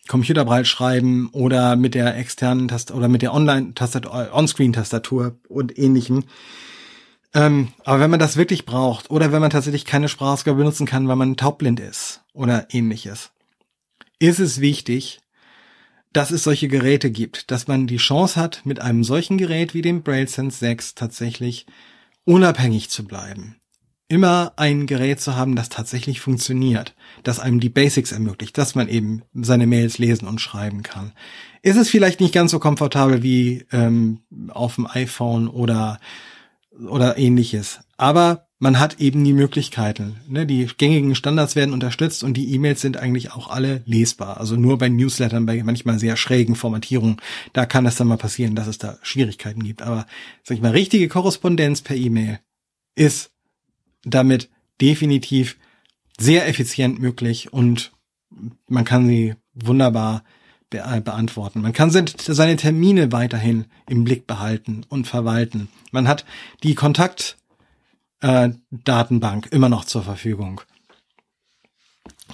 Computerbreit 0.08 0.66
schreiben 0.66 1.28
oder 1.32 1.76
mit 1.76 1.94
der 1.94 2.16
externen 2.16 2.68
Tastatur 2.68 2.98
oder 2.98 3.08
mit 3.08 3.22
der 3.22 3.34
Online-Tastatur, 3.34 4.30
On-Screen-Tastatur 4.32 5.36
und 5.48 5.76
ähnlichem. 5.78 6.24
Ähm, 7.34 7.68
aber 7.84 8.00
wenn 8.00 8.10
man 8.10 8.20
das 8.20 8.36
wirklich 8.36 8.64
braucht 8.64 9.10
oder 9.10 9.32
wenn 9.32 9.40
man 9.40 9.50
tatsächlich 9.50 9.84
keine 9.84 10.08
Sprachausgabe 10.08 10.58
benutzen 10.58 10.86
kann, 10.86 11.08
weil 11.08 11.16
man 11.16 11.36
taubblind 11.36 11.80
ist 11.80 12.22
oder 12.32 12.68
ähnliches, 12.70 13.30
ist 14.18 14.38
es 14.38 14.60
wichtig, 14.60 15.20
dass 16.12 16.30
es 16.30 16.44
solche 16.44 16.68
Geräte 16.68 17.10
gibt, 17.10 17.50
dass 17.50 17.68
man 17.68 17.86
die 17.86 17.98
Chance 17.98 18.40
hat, 18.40 18.64
mit 18.64 18.80
einem 18.80 19.04
solchen 19.04 19.38
Gerät 19.38 19.74
wie 19.74 19.82
dem 19.82 20.02
BrailleSense 20.02 20.58
6 20.58 20.94
tatsächlich 20.94 21.66
unabhängig 22.24 22.88
zu 22.88 23.04
bleiben 23.04 23.56
immer 24.08 24.52
ein 24.56 24.86
Gerät 24.86 25.20
zu 25.20 25.36
haben, 25.36 25.56
das 25.56 25.68
tatsächlich 25.68 26.20
funktioniert, 26.20 26.94
das 27.24 27.40
einem 27.40 27.58
die 27.58 27.68
Basics 27.68 28.12
ermöglicht, 28.12 28.56
dass 28.56 28.74
man 28.74 28.88
eben 28.88 29.22
seine 29.34 29.66
Mails 29.66 29.98
lesen 29.98 30.28
und 30.28 30.40
schreiben 30.40 30.82
kann. 30.82 31.12
Ist 31.62 31.76
es 31.76 31.90
vielleicht 31.90 32.20
nicht 32.20 32.34
ganz 32.34 32.52
so 32.52 32.60
komfortabel 32.60 33.22
wie 33.22 33.66
ähm, 33.72 34.20
auf 34.50 34.76
dem 34.76 34.86
iPhone 34.86 35.48
oder 35.48 35.98
oder 36.88 37.16
ähnliches, 37.16 37.80
aber 37.96 38.45
man 38.58 38.78
hat 38.78 39.00
eben 39.00 39.22
die 39.22 39.34
Möglichkeiten. 39.34 40.16
Ne? 40.28 40.46
Die 40.46 40.66
gängigen 40.78 41.14
Standards 41.14 41.56
werden 41.56 41.74
unterstützt 41.74 42.24
und 42.24 42.34
die 42.34 42.54
E-Mails 42.54 42.80
sind 42.80 42.96
eigentlich 42.96 43.32
auch 43.32 43.48
alle 43.48 43.82
lesbar. 43.84 44.38
Also 44.38 44.56
nur 44.56 44.78
bei 44.78 44.88
Newslettern, 44.88 45.44
bei 45.44 45.62
manchmal 45.62 45.98
sehr 45.98 46.16
schrägen 46.16 46.54
Formatierungen, 46.54 47.18
da 47.52 47.66
kann 47.66 47.86
es 47.86 47.96
dann 47.96 48.08
mal 48.08 48.16
passieren, 48.16 48.54
dass 48.54 48.66
es 48.66 48.78
da 48.78 48.98
Schwierigkeiten 49.02 49.62
gibt. 49.62 49.82
Aber 49.82 50.06
sag 50.42 50.56
ich 50.56 50.62
mal, 50.62 50.72
richtige 50.72 51.08
Korrespondenz 51.08 51.82
per 51.82 51.96
E-Mail 51.96 52.40
ist 52.94 53.30
damit 54.04 54.48
definitiv 54.80 55.58
sehr 56.18 56.48
effizient 56.48 56.98
möglich 56.98 57.52
und 57.52 57.92
man 58.68 58.84
kann 58.84 59.06
sie 59.06 59.34
wunderbar 59.52 60.24
be 60.70 60.78
äh, 60.78 61.00
beantworten. 61.00 61.60
Man 61.60 61.72
kann 61.72 61.90
seine 61.90 62.56
Termine 62.56 63.12
weiterhin 63.12 63.66
im 63.88 64.04
Blick 64.04 64.26
behalten 64.26 64.84
und 64.88 65.06
verwalten. 65.06 65.68
Man 65.92 66.08
hat 66.08 66.24
die 66.62 66.74
Kontaktdatenbank 66.74 67.45
äh, 68.20 68.50
immer 69.50 69.68
noch 69.68 69.84
zur 69.84 70.02
Verfügung. 70.02 70.60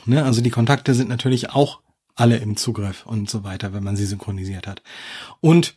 Ne? 0.05 0.25
Also 0.25 0.41
die 0.41 0.51
Kontakte 0.51 0.95
sind 0.95 1.09
natürlich 1.09 1.51
auch 1.51 1.81
alle 2.15 2.37
im 2.37 2.57
Zugriff 2.57 3.07
und 3.07 3.31
so 3.31 3.45
weiter, 3.45 3.73
wenn 3.73 3.85
man 3.85 3.97
sie 3.97 4.07
synchronisiert 4.07 4.67
hat. 4.67 4.83
Und 5.41 5.77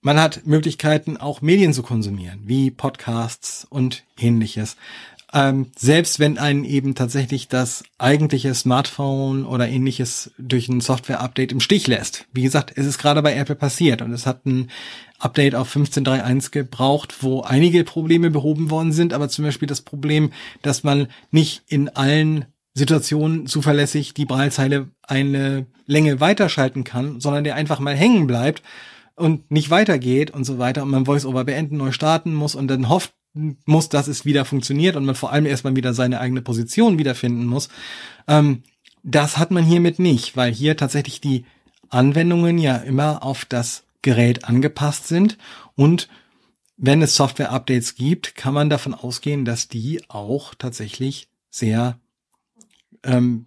man 0.00 0.18
hat 0.18 0.46
Möglichkeiten, 0.46 1.16
auch 1.16 1.42
Medien 1.42 1.72
zu 1.72 1.84
konsumieren, 1.84 2.40
wie 2.44 2.72
Podcasts 2.72 3.64
und 3.70 4.04
ähnliches. 4.18 4.76
Ähm, 5.34 5.72
selbst 5.78 6.20
wenn 6.20 6.36
einen 6.36 6.64
eben 6.64 6.94
tatsächlich 6.94 7.48
das 7.48 7.84
eigentliche 7.96 8.54
Smartphone 8.54 9.46
oder 9.46 9.66
ähnliches 9.66 10.30
durch 10.36 10.68
ein 10.68 10.82
Software-Update 10.82 11.52
im 11.52 11.60
Stich 11.60 11.86
lässt. 11.86 12.26
Wie 12.32 12.42
gesagt, 12.42 12.72
es 12.76 12.84
ist 12.84 12.98
gerade 12.98 13.22
bei 13.22 13.34
Apple 13.34 13.54
passiert 13.54 14.02
und 14.02 14.12
es 14.12 14.26
hat 14.26 14.44
ein 14.44 14.70
Update 15.18 15.54
auf 15.54 15.74
15.3.1 15.74 16.50
gebraucht, 16.50 17.22
wo 17.22 17.40
einige 17.40 17.84
Probleme 17.84 18.30
behoben 18.30 18.70
worden 18.70 18.92
sind, 18.92 19.14
aber 19.14 19.30
zum 19.30 19.46
Beispiel 19.46 19.68
das 19.68 19.80
Problem, 19.80 20.32
dass 20.60 20.84
man 20.84 21.06
nicht 21.30 21.62
in 21.66 21.88
allen 21.88 22.44
Situationen 22.74 23.46
zuverlässig 23.46 24.12
die 24.12 24.26
Braillezeile 24.26 24.90
eine 25.02 25.66
Länge 25.86 26.20
weiterschalten 26.20 26.84
kann, 26.84 27.20
sondern 27.20 27.44
der 27.44 27.54
einfach 27.54 27.80
mal 27.80 27.96
hängen 27.96 28.26
bleibt 28.26 28.62
und 29.14 29.50
nicht 29.50 29.70
weitergeht 29.70 30.30
und 30.30 30.44
so 30.44 30.58
weiter 30.58 30.82
und 30.82 30.90
man 30.90 31.06
VoiceOver 31.06 31.44
beenden, 31.44 31.76
neu 31.78 31.92
starten 31.92 32.34
muss 32.34 32.54
und 32.54 32.68
dann 32.68 32.88
hofft 32.88 33.14
muss, 33.34 33.88
dass 33.88 34.08
es 34.08 34.24
wieder 34.24 34.44
funktioniert 34.44 34.96
und 34.96 35.04
man 35.04 35.14
vor 35.14 35.32
allem 35.32 35.46
erstmal 35.46 35.76
wieder 35.76 35.94
seine 35.94 36.20
eigene 36.20 36.42
Position 36.42 36.98
wiederfinden 36.98 37.46
muss. 37.46 37.68
Ähm, 38.28 38.62
das 39.02 39.38
hat 39.38 39.50
man 39.50 39.64
hiermit 39.64 39.98
nicht, 39.98 40.36
weil 40.36 40.52
hier 40.52 40.76
tatsächlich 40.76 41.20
die 41.20 41.44
Anwendungen 41.88 42.58
ja 42.58 42.76
immer 42.76 43.22
auf 43.22 43.44
das 43.44 43.84
Gerät 44.02 44.44
angepasst 44.44 45.08
sind 45.08 45.38
und 45.74 46.08
wenn 46.76 47.00
es 47.00 47.14
Software-Updates 47.14 47.94
gibt, 47.94 48.34
kann 48.34 48.54
man 48.54 48.68
davon 48.68 48.92
ausgehen, 48.92 49.44
dass 49.44 49.68
die 49.68 50.02
auch 50.08 50.54
tatsächlich 50.54 51.28
sehr 51.48 52.00
ähm, 53.04 53.46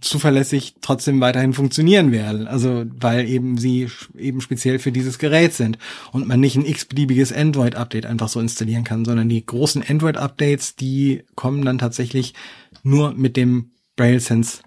zuverlässig 0.00 0.74
trotzdem 0.80 1.20
weiterhin 1.20 1.52
funktionieren 1.52 2.12
werden. 2.12 2.46
Also 2.46 2.84
weil 2.98 3.28
eben 3.28 3.58
sie 3.58 3.88
eben 4.16 4.40
speziell 4.40 4.78
für 4.78 4.92
dieses 4.92 5.18
Gerät 5.18 5.52
sind 5.52 5.78
und 6.12 6.28
man 6.28 6.40
nicht 6.40 6.56
ein 6.56 6.66
x-beliebiges 6.66 7.32
Android-Update 7.32 8.06
einfach 8.06 8.28
so 8.28 8.40
installieren 8.40 8.84
kann, 8.84 9.04
sondern 9.04 9.28
die 9.28 9.44
großen 9.44 9.82
Android-Updates, 9.86 10.76
die 10.76 11.24
kommen 11.34 11.64
dann 11.64 11.78
tatsächlich 11.78 12.34
nur 12.82 13.14
mit 13.14 13.36
dem 13.36 13.72
BrailleSense 13.96 14.60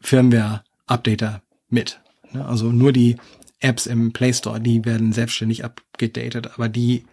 Firmware-Updater 0.00 1.42
mit. 1.68 2.00
Ne? 2.32 2.44
Also 2.46 2.72
nur 2.72 2.92
die 2.92 3.16
Apps 3.60 3.86
im 3.86 4.12
Play 4.12 4.32
Store, 4.32 4.60
die 4.60 4.84
werden 4.84 5.12
selbstständig 5.12 5.64
abgedatet, 5.64 6.50
aber 6.54 6.68
die 6.68 7.04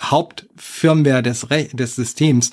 Hauptfirmware 0.00 1.22
des, 1.22 1.50
Re 1.50 1.68
des 1.72 1.94
Systems, 1.94 2.50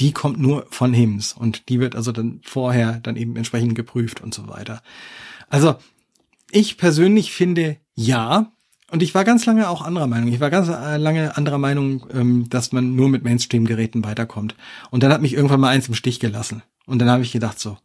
die 0.00 0.12
kommt 0.12 0.38
nur 0.38 0.66
von 0.70 0.92
HIMS 0.92 1.32
und 1.32 1.68
die 1.68 1.80
wird 1.80 1.96
also 1.96 2.12
dann 2.12 2.40
vorher 2.44 3.00
dann 3.00 3.16
eben 3.16 3.36
entsprechend 3.36 3.74
geprüft 3.74 4.20
und 4.20 4.34
so 4.34 4.48
weiter. 4.48 4.82
Also 5.48 5.76
ich 6.50 6.76
persönlich 6.76 7.32
finde 7.32 7.78
ja, 7.94 8.52
und 8.90 9.02
ich 9.02 9.14
war 9.14 9.24
ganz 9.24 9.46
lange 9.46 9.68
auch 9.68 9.82
anderer 9.82 10.06
Meinung. 10.06 10.32
Ich 10.32 10.38
war 10.40 10.50
ganz 10.50 10.68
äh, 10.68 10.96
lange 10.96 11.36
anderer 11.36 11.58
Meinung, 11.58 12.06
ähm, 12.12 12.48
dass 12.48 12.72
man 12.72 12.94
nur 12.94 13.08
mit 13.08 13.24
Mainstream-Geräten 13.24 14.04
weiterkommt. 14.04 14.54
Und 14.90 15.02
dann 15.02 15.12
hat 15.12 15.22
mich 15.22 15.34
irgendwann 15.34 15.60
mal 15.60 15.70
eins 15.70 15.88
im 15.88 15.94
Stich 15.94 16.20
gelassen. 16.20 16.62
Und 16.86 17.00
dann 17.00 17.10
habe 17.10 17.22
ich 17.22 17.32
gedacht 17.32 17.58
so, 17.58 17.78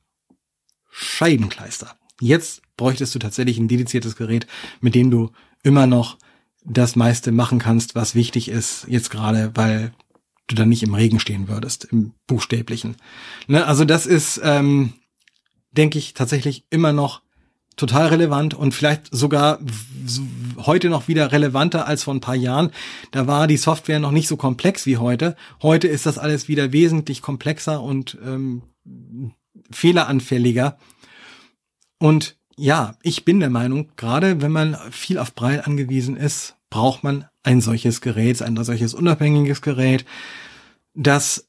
Scheibenkleister. 0.92 1.96
Jetzt 2.20 2.62
bräuchtest 2.78 3.16
du 3.16 3.20
tatsächlich 3.20 3.58
ein 3.58 3.68
dediziertes 3.68 4.16
Gerät, 4.16 4.46
mit 4.80 4.94
dem 4.94 5.10
du 5.10 5.32
immer 5.64 5.88
noch 5.88 6.18
das 6.64 6.96
meiste 6.96 7.32
machen 7.32 7.58
kannst, 7.58 7.96
was 7.96 8.14
wichtig 8.14 8.50
ist, 8.50 8.86
jetzt 8.88 9.10
gerade, 9.10 9.52
weil 9.56 9.94
du 10.48 10.56
dann 10.56 10.70
nicht 10.70 10.84
im 10.84 10.94
Regen 10.94 11.20
stehen 11.20 11.48
würdest, 11.48 11.86
im 11.86 12.14
buchstäblichen. 12.28 12.96
Ne? 13.48 13.66
Also 13.66 13.86
das 13.86 14.06
ist, 14.06 14.40
ähm, 14.44 14.94
denke 15.72 15.98
ich, 15.98 16.14
tatsächlich 16.14 16.66
immer 16.70 16.94
noch 16.94 17.22
total 17.78 18.08
relevant 18.08 18.54
und 18.54 18.74
vielleicht 18.74 19.08
sogar 19.12 19.60
heute 20.58 20.90
noch 20.90 21.08
wieder 21.08 21.32
relevanter 21.32 21.88
als 21.88 22.04
vor 22.04 22.14
ein 22.14 22.22
paar 22.22 22.36
Jahren. 22.36 22.72
Da 23.12 23.28
war 23.28 23.48
die 23.48 23.58
Software 23.58 24.00
noch 24.00 24.12
nicht 24.12 24.28
so 24.28 24.38
komplex 24.38 24.86
wie 24.86 24.98
heute. 24.98 25.36
Heute 25.62 25.88
ist 25.88 26.06
das 26.06 26.18
alles 26.18 26.48
wieder 26.48 26.74
wesentlich 26.74 27.22
komplexer 27.22 27.82
und 27.82 28.18
ähm, 28.24 28.64
fehleranfälliger. 29.72 30.78
Und 31.98 32.36
ja, 32.58 32.96
ich 33.02 33.26
bin 33.26 33.40
der 33.40 33.50
Meinung, 33.50 33.90
gerade 33.96 34.42
wenn 34.42 34.52
man 34.52 34.78
viel 34.92 35.18
auf 35.18 35.34
Braille 35.34 35.66
angewiesen 35.66 36.18
ist, 36.18 36.58
braucht 36.70 37.04
man 37.04 37.26
ein 37.44 37.62
solches 37.62 38.02
Gerät, 38.02 38.42
ein 38.42 38.62
solches 38.64 38.94
unabhängiges 38.94 39.62
Gerät, 39.62 40.06
das 40.94 41.48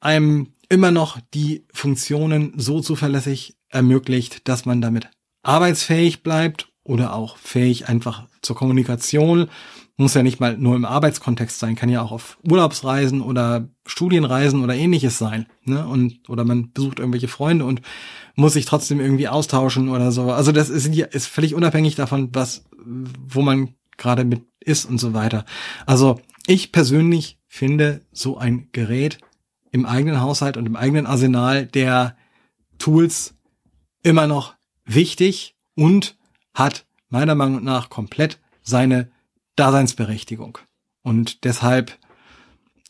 einem 0.00 0.52
immer 0.68 0.90
noch 0.90 1.18
die 1.34 1.66
Funktionen 1.72 2.52
so 2.56 2.80
zuverlässig 2.80 3.56
ermöglicht, 3.70 4.48
dass 4.48 4.64
man 4.64 4.80
damit 4.80 5.08
arbeitsfähig 5.42 6.22
bleibt 6.22 6.68
oder 6.84 7.14
auch 7.14 7.36
fähig 7.36 7.88
einfach 7.88 8.26
zur 8.42 8.56
Kommunikation. 8.56 9.48
Muss 9.96 10.14
ja 10.14 10.22
nicht 10.22 10.38
mal 10.40 10.56
nur 10.56 10.76
im 10.76 10.84
Arbeitskontext 10.84 11.58
sein, 11.58 11.74
kann 11.74 11.88
ja 11.88 12.02
auch 12.02 12.12
auf 12.12 12.38
Urlaubsreisen 12.48 13.20
oder 13.20 13.68
Studienreisen 13.84 14.62
oder 14.62 14.74
ähnliches 14.74 15.18
sein. 15.18 15.46
Ne? 15.64 15.86
Und, 15.86 16.28
oder 16.28 16.44
man 16.44 16.72
besucht 16.72 17.00
irgendwelche 17.00 17.28
Freunde 17.28 17.64
und 17.64 17.82
muss 18.36 18.52
sich 18.52 18.64
trotzdem 18.64 19.00
irgendwie 19.00 19.28
austauschen 19.28 19.88
oder 19.88 20.12
so. 20.12 20.30
Also 20.30 20.52
das 20.52 20.70
ist, 20.70 20.86
ist 20.86 21.26
völlig 21.26 21.54
unabhängig 21.54 21.96
davon, 21.96 22.28
was, 22.32 22.64
wo 22.84 23.42
man 23.42 23.74
gerade 23.96 24.24
mit 24.24 24.47
ist 24.68 24.84
und 24.84 24.98
so 24.98 25.14
weiter. 25.14 25.44
Also 25.86 26.20
ich 26.46 26.72
persönlich 26.72 27.38
finde 27.46 28.02
so 28.12 28.38
ein 28.38 28.68
Gerät 28.72 29.18
im 29.72 29.86
eigenen 29.86 30.20
Haushalt 30.20 30.56
und 30.56 30.66
im 30.66 30.76
eigenen 30.76 31.06
Arsenal 31.06 31.66
der 31.66 32.16
Tools 32.78 33.34
immer 34.02 34.26
noch 34.26 34.54
wichtig 34.84 35.56
und 35.74 36.16
hat 36.54 36.86
meiner 37.08 37.34
Meinung 37.34 37.64
nach 37.64 37.90
komplett 37.90 38.38
seine 38.62 39.10
Daseinsberechtigung. 39.56 40.58
Und 41.02 41.44
deshalb, 41.44 41.98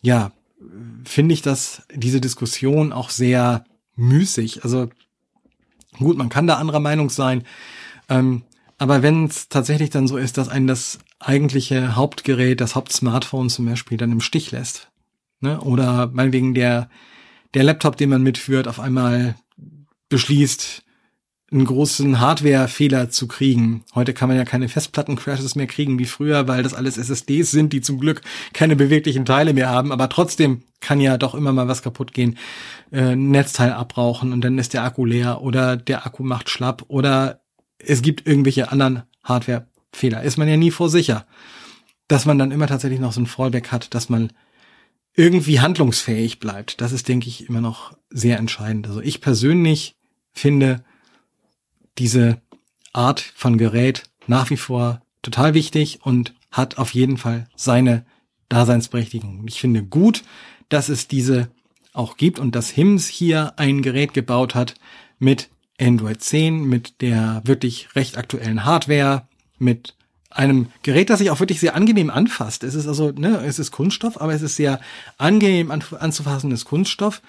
ja, 0.03 0.33
finde 1.05 1.35
ich 1.35 1.43
das, 1.43 1.83
diese 1.95 2.21
Diskussion 2.21 2.93
auch 2.93 3.11
sehr 3.11 3.65
müßig. 3.95 4.65
Also 4.65 4.89
gut, 5.99 6.17
man 6.17 6.29
kann 6.29 6.47
da 6.47 6.57
anderer 6.57 6.81
Meinung 6.81 7.11
sein. 7.11 7.45
Ähm, 8.09 8.43
aber 8.79 9.03
wenn 9.03 9.27
es 9.27 9.49
tatsächlich 9.49 9.91
dann 9.91 10.07
so 10.07 10.17
ist, 10.17 10.39
dass 10.39 10.49
einen 10.49 10.69
das 10.69 10.99
eigentliche 11.19 11.97
Hauptgerät, 11.97 12.61
das 12.61 12.75
Hauptsmartphone 12.77 13.51
zum 13.51 13.67
Beispiel 13.67 13.99
dann 13.99 14.13
im 14.13 14.21
Stich 14.21 14.53
lässt, 14.53 14.91
ne? 15.41 15.61
oder 15.61 16.09
meinetwegen 16.13 16.55
der, 16.55 16.89
der 17.55 17.65
Laptop, 17.65 17.97
den 17.97 18.11
man 18.11 18.23
mitführt, 18.23 18.69
auf 18.69 18.79
einmal 18.79 19.35
beschließt, 20.09 20.85
einen 21.51 21.65
großen 21.65 22.21
Hardware-Fehler 22.21 23.09
zu 23.09 23.27
kriegen. 23.27 23.83
Heute 23.95 24.13
kann 24.13 24.29
man 24.29 24.37
ja 24.37 24.45
keine 24.45 24.69
Festplatten-Crashes 24.69 25.55
mehr 25.55 25.67
kriegen 25.67 25.99
wie 25.99 26.05
früher, 26.05 26.47
weil 26.47 26.63
das 26.63 26.75
alles 26.75 26.99
SSDs 26.99 27.51
sind, 27.51 27.73
die 27.73 27.81
zum 27.81 27.99
Glück 27.99 28.21
keine 28.53 28.77
beweglichen 28.77 29.25
Teile 29.25 29.55
mehr 29.55 29.71
haben. 29.71 29.91
Aber 29.91 30.11
trotzdem 30.11 30.63
kann 30.81 31.01
ja 31.01 31.17
doch 31.17 31.35
immer 31.35 31.53
mal 31.53 31.67
was 31.67 31.83
kaputt 31.83 32.13
gehen. 32.13 32.37
Äh, 32.93 33.17
Netzteil 33.17 33.73
abbrauchen 33.73 34.35
und 34.35 34.43
dann 34.43 34.59
ist 34.59 34.75
der 34.75 34.85
Akku 34.85 35.07
leer 35.07 35.41
oder 35.41 35.79
der 35.79 36.05
Akku 36.05 36.23
macht 36.23 36.51
schlapp 36.51 36.85
oder 36.89 37.41
es 37.79 38.03
gibt 38.03 38.27
irgendwelche 38.27 38.71
anderen 38.71 39.05
Hardware-Fehler. 39.25 40.23
Ist 40.23 40.37
man 40.37 40.49
ja 40.49 40.57
nie 40.57 40.71
vor 40.71 40.89
sicher. 40.89 41.27
Dass 42.09 42.27
man 42.27 42.39
dann 42.39 42.53
immer 42.53 42.67
tatsächlich 42.67 43.01
noch 43.01 43.13
so 43.13 43.21
ein 43.21 43.27
Fallback 43.27 43.71
hat, 43.71 43.95
dass 43.95 44.09
man 44.09 44.33
irgendwie 45.15 45.61
handlungsfähig 45.61 46.39
bleibt. 46.39 46.81
Das 46.81 46.93
ist, 46.93 47.09
denke 47.09 47.29
ich, 47.29 47.49
immer 47.49 47.61
noch 47.61 47.97
sehr 48.11 48.39
entscheidend. 48.39 48.87
Also 48.87 49.01
ich 49.01 49.21
persönlich 49.21 49.97
finde, 50.33 50.85
diese 51.99 52.41
Art 52.93 53.21
von 53.21 53.59
Gerät 53.59 54.05
nach 54.27 54.51
wie 54.51 54.57
vor 54.57 55.03
total 55.23 55.55
wichtig 55.55 56.01
und 56.03 56.35
hat 56.51 56.79
auf 56.79 56.95
jeden 56.95 57.19
Fall 57.19 57.49
seine 57.57 58.07
Daseinsberechtigung. 58.49 59.45
Ich 59.47 59.61
finde 59.61 59.83
gut, 59.83 60.23
dass 60.69 60.89
es 60.89 61.09
diese 61.09 61.51
auch 61.93 62.17
gibt 62.17 62.39
und 62.39 62.55
dass 62.55 62.71
HIMS 62.71 63.09
hier 63.09 63.59
ein 63.59 63.83
Gerät 63.83 64.15
gebaut 64.15 64.55
hat 64.55 64.75
mit 65.19 65.51
Android 65.81 66.23
10, 66.23 66.65
mit 66.65 67.01
der 67.01 67.43
wirklich 67.45 67.89
recht 67.95 68.19
aktuellen 68.19 68.65
Hardware, 68.65 69.29
mit 69.59 69.95
einem 70.31 70.69
Gerät, 70.83 71.11
das 71.11 71.21
sich 71.21 71.31
auch 71.31 71.41
wirklich 71.41 71.61
sehr 71.61 71.75
angenehm 71.75 72.11
anfasst. 72.11 72.63
Es 72.65 72.75
ist 72.75 72.87
also, 72.87 73.13
ne, 73.13 73.43
es 73.45 73.59
ist 73.59 73.71
Kunststoff, 73.71 74.21
aber 74.21 74.35
es 74.35 74.43
ist 74.43 74.57
sehr 74.57 74.81
angenehm 75.17 75.71
anzufassendes 75.71 76.65
Kunststoff. 76.65 77.23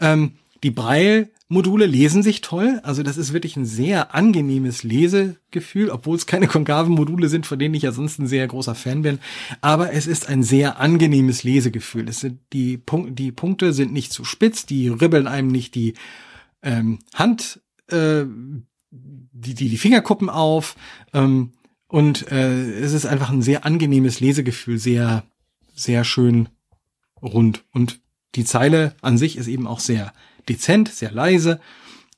Ähm, 0.00 0.32
die 0.62 0.70
Braille-Module 0.70 1.86
lesen 1.86 2.22
sich 2.22 2.40
toll. 2.40 2.80
Also 2.82 3.02
das 3.02 3.18
ist 3.18 3.32
wirklich 3.32 3.56
ein 3.56 3.66
sehr 3.66 4.14
angenehmes 4.14 4.82
Lesegefühl, 4.82 5.90
obwohl 5.90 6.16
es 6.16 6.26
keine 6.26 6.48
konkaven 6.48 6.94
Module 6.94 7.28
sind, 7.28 7.46
von 7.46 7.58
denen 7.58 7.74
ich 7.74 7.82
ja 7.82 7.92
sonst 7.92 8.18
ein 8.18 8.26
sehr 8.26 8.46
großer 8.46 8.74
Fan 8.74 9.02
bin. 9.02 9.18
Aber 9.60 9.92
es 9.92 10.06
ist 10.06 10.28
ein 10.28 10.42
sehr 10.42 10.80
angenehmes 10.80 11.44
Lesegefühl. 11.44 12.08
Es 12.08 12.20
sind 12.20 12.40
die, 12.52 12.78
Punk 12.78 13.16
die 13.16 13.32
Punkte 13.32 13.74
sind 13.74 13.92
nicht 13.92 14.12
zu 14.12 14.24
spitz, 14.24 14.64
die 14.64 14.88
ribbeln 14.88 15.26
einem 15.26 15.48
nicht 15.48 15.74
die 15.74 15.94
ähm, 16.62 17.00
Hand, 17.14 17.60
äh, 17.90 18.24
die, 18.90 19.54
die, 19.54 19.68
die 19.68 19.78
Fingerkuppen 19.78 20.30
auf. 20.30 20.76
Ähm, 21.12 21.52
und 21.88 22.30
äh, 22.32 22.80
es 22.80 22.92
ist 22.92 23.06
einfach 23.06 23.30
ein 23.30 23.42
sehr 23.42 23.64
angenehmes 23.64 24.20
Lesegefühl, 24.20 24.78
sehr, 24.78 25.24
sehr 25.74 26.04
schön 26.04 26.48
rund. 27.22 27.64
Und 27.72 28.00
die 28.34 28.44
Zeile 28.44 28.94
an 29.02 29.18
sich 29.18 29.36
ist 29.36 29.46
eben 29.46 29.66
auch 29.66 29.80
sehr 29.80 30.12
dezent, 30.48 30.88
sehr 30.88 31.10
leise. 31.10 31.60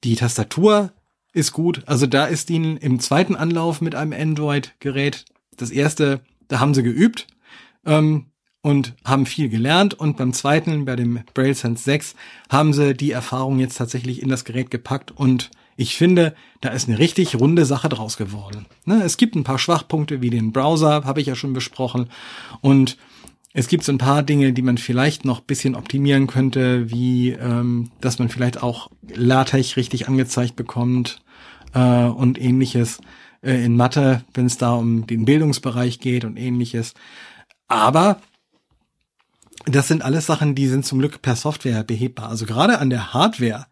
Die 0.04 0.16
Tastatur 0.16 0.92
ist 1.32 1.52
gut. 1.52 1.82
Also 1.86 2.06
da 2.06 2.26
ist 2.26 2.50
ihnen 2.50 2.76
im 2.76 3.00
zweiten 3.00 3.36
Anlauf 3.36 3.80
mit 3.80 3.94
einem 3.94 4.12
Android-Gerät 4.12 5.24
das 5.56 5.70
erste, 5.70 6.20
da 6.48 6.60
haben 6.60 6.74
sie 6.74 6.82
geübt 6.82 7.26
ähm, 7.84 8.26
und 8.62 8.94
haben 9.04 9.26
viel 9.26 9.48
gelernt. 9.48 9.94
Und 9.94 10.16
beim 10.16 10.32
zweiten, 10.32 10.84
bei 10.84 10.96
dem 10.96 11.20
Braille 11.34 11.54
Sense 11.54 11.84
6, 11.84 12.14
haben 12.50 12.72
sie 12.72 12.94
die 12.94 13.12
Erfahrung 13.12 13.58
jetzt 13.58 13.76
tatsächlich 13.76 14.22
in 14.22 14.28
das 14.28 14.44
Gerät 14.44 14.70
gepackt 14.70 15.10
und 15.10 15.50
ich 15.80 15.96
finde, 15.96 16.34
da 16.60 16.70
ist 16.70 16.88
eine 16.88 16.98
richtig 16.98 17.36
runde 17.36 17.64
Sache 17.64 17.88
draus 17.88 18.16
geworden. 18.16 18.66
Ne, 18.84 19.00
es 19.04 19.16
gibt 19.16 19.36
ein 19.36 19.44
paar 19.44 19.60
Schwachpunkte 19.60 20.20
wie 20.20 20.28
den 20.28 20.50
Browser, 20.50 21.04
habe 21.04 21.20
ich 21.20 21.28
ja 21.28 21.36
schon 21.36 21.52
besprochen. 21.52 22.10
Und 22.60 22.98
es 23.54 23.68
gibt 23.68 23.84
so 23.84 23.92
ein 23.92 23.98
paar 23.98 24.24
Dinge, 24.24 24.52
die 24.52 24.62
man 24.62 24.76
vielleicht 24.76 25.24
noch 25.24 25.38
bisschen 25.38 25.76
optimieren 25.76 26.26
könnte, 26.26 26.90
wie 26.90 27.30
ähm, 27.30 27.92
dass 28.00 28.18
man 28.18 28.28
vielleicht 28.28 28.60
auch 28.60 28.90
LaTeX 29.06 29.76
richtig 29.76 30.08
angezeigt 30.08 30.56
bekommt 30.56 31.22
äh, 31.74 32.06
und 32.06 32.40
ähnliches 32.40 32.98
äh, 33.44 33.64
in 33.64 33.76
Mathe, 33.76 34.24
wenn 34.34 34.46
es 34.46 34.58
da 34.58 34.72
um 34.72 35.06
den 35.06 35.26
Bildungsbereich 35.26 36.00
geht 36.00 36.24
und 36.24 36.36
ähnliches. 36.36 36.94
Aber 37.68 38.20
das 39.66 39.86
sind 39.86 40.02
alles 40.02 40.26
Sachen, 40.26 40.56
die 40.56 40.66
sind 40.66 40.84
zum 40.84 40.98
Glück 40.98 41.22
per 41.22 41.36
Software 41.36 41.84
behebbar. 41.84 42.30
Also 42.30 42.46
gerade 42.46 42.80
an 42.80 42.90
der 42.90 43.14
Hardware, 43.14 43.66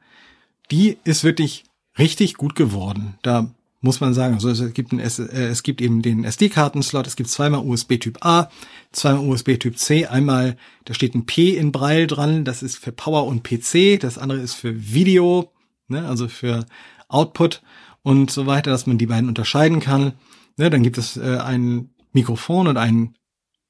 die 0.71 0.99
ist 1.03 1.25
wirklich 1.25 1.65
richtig 1.99 2.35
gut 2.35 2.55
geworden. 2.55 3.19
Da 3.23 3.51
muss 3.81 4.01
man 4.01 4.15
sagen. 4.15 4.35
Also 4.35 4.51
es 4.51 4.75
gibt, 4.75 4.93
ein, 4.93 4.99
es, 4.99 5.19
äh, 5.19 5.47
es 5.47 5.63
gibt 5.63 5.81
eben 5.81 6.03
den 6.03 6.25
SD-Karten-Slot, 6.25 7.07
es 7.07 7.17
gibt 7.17 7.31
zweimal 7.31 7.65
USB 7.65 7.99
Typ 7.99 8.25
A, 8.25 8.51
zweimal 8.93 9.27
USB 9.27 9.59
Typ 9.59 9.79
C, 9.79 10.07
einmal, 10.07 10.57
da 10.85 10.95
steht 10.95 11.15
ein 11.15 11.27
P 11.27 11.57
in 11.57 11.73
Braille 11.73 12.07
dran, 12.07 12.45
das 12.45 12.63
ist 12.63 12.77
für 12.77 12.93
Power 12.93 13.27
und 13.27 13.43
PC, 13.43 14.01
das 14.01 14.19
andere 14.19 14.41
ist 14.41 14.55
für 14.55 14.93
Video, 14.93 15.53
ne, 15.89 16.07
also 16.07 16.29
für 16.29 16.67
Output 17.09 17.63
und 18.03 18.31
so 18.31 18.47
weiter, 18.47 18.71
dass 18.71 18.87
man 18.87 18.99
die 18.99 19.07
beiden 19.07 19.29
unterscheiden 19.29 19.81
kann. 19.81 20.13
Ne, 20.57 20.71
dann 20.71 20.83
gibt 20.83 20.99
es 20.99 21.17
äh, 21.17 21.39
ein 21.39 21.91
Mikrofon 22.13 22.67
und 22.67 22.77
einen 22.77 23.15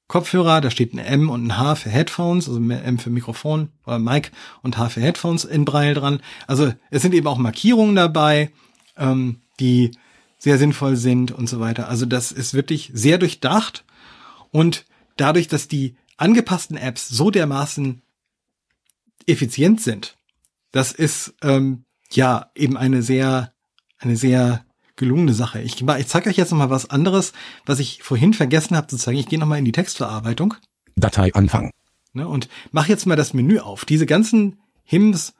Kopfhörer, 0.07 0.61
da 0.61 0.71
steht 0.71 0.93
ein 0.93 0.99
M 0.99 1.29
und 1.29 1.45
ein 1.45 1.57
H 1.57 1.75
für 1.75 1.89
Headphones, 1.89 2.47
also 2.47 2.59
M 2.59 2.97
für 2.97 3.09
Mikrofon 3.09 3.69
oder 3.85 3.99
Mic 3.99 4.31
und 4.61 4.77
H 4.77 4.89
für 4.89 5.01
Headphones 5.01 5.43
in 5.43 5.65
Braille 5.65 5.93
dran. 5.93 6.21
Also 6.47 6.73
es 6.89 7.01
sind 7.01 7.13
eben 7.13 7.27
auch 7.27 7.37
Markierungen 7.37 7.95
dabei. 7.95 8.51
Ähm, 8.95 9.41
die 9.59 9.91
sehr 10.37 10.57
sinnvoll 10.57 10.95
sind 10.95 11.31
und 11.31 11.47
so 11.49 11.59
weiter. 11.59 11.87
Also 11.89 12.05
das 12.05 12.31
ist 12.31 12.53
wirklich 12.53 12.91
sehr 12.93 13.17
durchdacht 13.17 13.85
und 14.51 14.85
dadurch, 15.15 15.47
dass 15.47 15.67
die 15.67 15.95
angepassten 16.17 16.77
Apps 16.77 17.07
so 17.07 17.31
dermaßen 17.31 18.01
effizient 19.25 19.81
sind. 19.81 20.17
Das 20.71 20.91
ist 20.91 21.33
ähm, 21.41 21.85
ja 22.11 22.51
eben 22.55 22.77
eine 22.77 23.01
sehr, 23.01 23.53
eine 23.97 24.15
sehr 24.15 24.63
gelungene 24.97 25.33
Sache. 25.33 25.61
Ich, 25.61 25.81
ich 25.81 26.07
zeige 26.07 26.29
euch 26.29 26.37
jetzt 26.37 26.51
noch 26.51 26.57
mal 26.57 26.69
was 26.69 26.89
anderes, 26.89 27.31
was 27.65 27.79
ich 27.79 28.03
vorhin 28.03 28.33
vergessen 28.33 28.75
habe 28.75 28.87
zu 28.87 28.97
zeigen. 28.97 29.17
Ich 29.17 29.27
gehe 29.27 29.39
noch 29.39 29.47
mal 29.47 29.57
in 29.57 29.65
die 29.65 29.71
Textverarbeitung. 29.71 30.55
Datei 30.95 31.33
Anfang. 31.33 31.71
Ne, 32.13 32.27
und 32.27 32.49
mache 32.71 32.89
jetzt 32.89 33.05
mal 33.05 33.15
das 33.15 33.33
Menü 33.33 33.59
auf. 33.59 33.85
Diese 33.85 34.05
ganzen 34.05 34.57
HIMS 34.83 35.33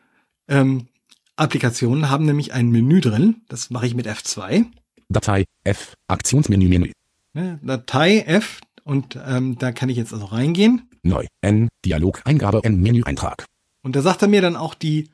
ähm, 0.48 0.88
Applikationen 1.36 2.10
haben 2.10 2.26
nämlich 2.26 2.54
ein 2.54 2.70
Menü 2.70 3.02
drin. 3.02 3.42
Das 3.50 3.70
mache 3.70 3.88
ich 3.88 3.96
mit 3.96 4.08
F2. 4.08 4.66
Datei 5.10 5.46
F 5.64 5.96
Aktionsmenü 6.08 6.68
Menü. 6.68 6.92
Ne, 7.34 7.60
Datei 7.64 8.20
F 8.20 8.62
und 8.84 9.20
ähm, 9.26 9.58
da 9.58 9.72
kann 9.72 9.90
ich 9.90 9.98
jetzt 9.98 10.14
also 10.14 10.26
reingehen. 10.26 10.90
Neu 11.04 11.26
N 11.42 11.70
Dialog 11.84 12.22
Eingabe 12.26 12.64
N 12.64 12.80
Menü 12.80 13.04
Eintrag. 13.04 13.46
Und 13.82 13.96
da 13.96 14.02
sagt 14.02 14.22
er 14.22 14.28
mir 14.28 14.42
dann 14.42 14.56
auch 14.56 14.76
die 14.76 15.10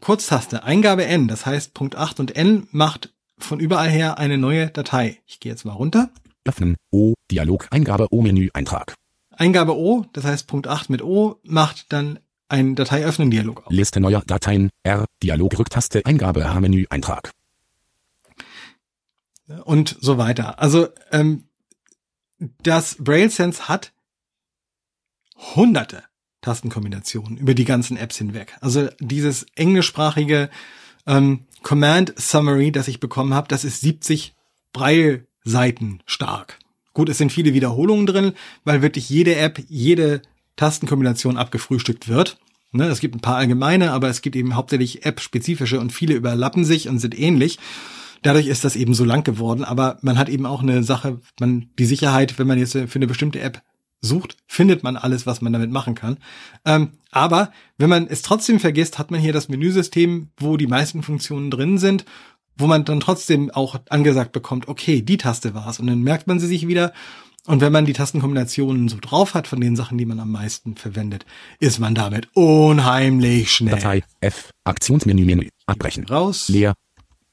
Kurztaste 0.00 0.62
Eingabe 0.62 1.06
N, 1.06 1.26
das 1.26 1.46
heißt 1.46 1.72
Punkt 1.72 1.96
8 1.96 2.20
und 2.20 2.36
N 2.36 2.68
macht 2.70 3.12
von 3.38 3.60
überall 3.60 3.88
her 3.88 4.18
eine 4.18 4.38
neue 4.38 4.68
Datei. 4.68 5.20
Ich 5.26 5.40
gehe 5.40 5.52
jetzt 5.52 5.64
mal 5.64 5.72
runter. 5.72 6.10
Öffnen 6.44 6.76
O 6.90 7.14
Dialog 7.30 7.68
Eingabe 7.70 8.08
O 8.10 8.22
Menü 8.22 8.48
Eintrag. 8.54 8.94
Eingabe 9.30 9.76
O, 9.76 10.04
das 10.12 10.24
heißt 10.24 10.46
Punkt 10.46 10.66
8 10.66 10.90
mit 10.90 11.02
O, 11.02 11.40
macht 11.42 11.92
dann 11.92 12.18
ein 12.48 12.74
Datei-Öffnen-Dialog 12.74 13.66
auf. 13.66 13.72
Liste 13.72 14.00
neuer 14.00 14.22
Dateien 14.26 14.70
R 14.82 15.04
Dialog 15.22 15.58
Rücktaste 15.58 16.04
Eingabe 16.06 16.52
H 16.52 16.60
Menü 16.60 16.86
Eintrag. 16.88 17.32
Und 19.64 19.96
so 20.00 20.18
weiter. 20.18 20.58
Also 20.60 20.88
ähm, 21.12 21.44
das 22.62 22.96
Braille 22.98 23.30
Sense 23.30 23.68
hat 23.68 23.92
hunderte 25.54 26.02
Tastenkombinationen 26.40 27.36
über 27.36 27.54
die 27.54 27.64
ganzen 27.64 27.96
Apps 27.96 28.16
hinweg. 28.16 28.56
Also 28.60 28.88
dieses 29.00 29.46
englischsprachige 29.54 30.50
ähm, 31.06 31.46
Command 31.66 32.14
Summary, 32.16 32.70
das 32.70 32.86
ich 32.86 33.00
bekommen 33.00 33.34
habe, 33.34 33.48
das 33.48 33.64
ist 33.64 33.80
70 33.80 34.36
Braille-Seiten 34.72 35.98
stark. 36.06 36.60
Gut, 36.94 37.08
es 37.08 37.18
sind 37.18 37.32
viele 37.32 37.54
Wiederholungen 37.54 38.06
drin, 38.06 38.34
weil 38.62 38.82
wirklich 38.82 39.10
jede 39.10 39.34
App, 39.34 39.58
jede 39.66 40.22
Tastenkombination 40.54 41.36
abgefrühstückt 41.36 42.06
wird. 42.06 42.38
Ne, 42.70 42.86
es 42.86 43.00
gibt 43.00 43.16
ein 43.16 43.20
paar 43.20 43.34
allgemeine, 43.34 43.90
aber 43.90 44.08
es 44.08 44.22
gibt 44.22 44.36
eben 44.36 44.54
hauptsächlich 44.54 45.04
App-spezifische 45.04 45.80
und 45.80 45.92
viele 45.92 46.14
überlappen 46.14 46.64
sich 46.64 46.88
und 46.88 47.00
sind 47.00 47.18
ähnlich. 47.18 47.58
Dadurch 48.22 48.46
ist 48.46 48.62
das 48.62 48.76
eben 48.76 48.94
so 48.94 49.04
lang 49.04 49.24
geworden, 49.24 49.64
aber 49.64 49.98
man 50.02 50.18
hat 50.18 50.28
eben 50.28 50.46
auch 50.46 50.62
eine 50.62 50.84
Sache, 50.84 51.20
man, 51.40 51.70
die 51.80 51.86
Sicherheit, 51.86 52.38
wenn 52.38 52.46
man 52.46 52.60
jetzt 52.60 52.74
für 52.74 52.86
eine 52.94 53.08
bestimmte 53.08 53.40
App 53.40 53.60
sucht, 54.06 54.36
findet 54.46 54.82
man 54.82 54.96
alles, 54.96 55.26
was 55.26 55.40
man 55.42 55.52
damit 55.52 55.70
machen 55.70 55.94
kann. 55.94 56.16
Ähm, 56.64 56.92
aber 57.10 57.52
wenn 57.78 57.90
man 57.90 58.06
es 58.06 58.22
trotzdem 58.22 58.60
vergisst, 58.60 58.98
hat 58.98 59.10
man 59.10 59.20
hier 59.20 59.32
das 59.32 59.48
Menüsystem, 59.48 60.28
wo 60.38 60.56
die 60.56 60.66
meisten 60.66 61.02
Funktionen 61.02 61.50
drin 61.50 61.78
sind, 61.78 62.04
wo 62.56 62.66
man 62.66 62.84
dann 62.84 63.00
trotzdem 63.00 63.50
auch 63.50 63.76
angesagt 63.90 64.32
bekommt, 64.32 64.68
okay, 64.68 65.02
die 65.02 65.18
Taste 65.18 65.54
war's. 65.54 65.78
Und 65.78 65.86
dann 65.88 66.02
merkt 66.02 66.26
man 66.26 66.40
sie 66.40 66.46
sich 66.46 66.66
wieder. 66.66 66.92
Und 67.46 67.60
wenn 67.60 67.72
man 67.72 67.84
die 67.86 67.92
Tastenkombinationen 67.92 68.88
so 68.88 68.96
drauf 69.00 69.34
hat 69.34 69.46
von 69.46 69.60
den 69.60 69.76
Sachen, 69.76 69.98
die 69.98 70.06
man 70.06 70.18
am 70.18 70.32
meisten 70.32 70.74
verwendet, 70.74 71.26
ist 71.60 71.78
man 71.78 71.94
damit 71.94 72.28
unheimlich 72.34 73.52
schnell. 73.52 73.74
Datei 73.76 74.02
F 74.20 74.50
Aktionsmenü 74.64 75.24
Menü 75.24 75.48
abbrechen. 75.66 76.06
Raus. 76.06 76.48
Leer. 76.48 76.74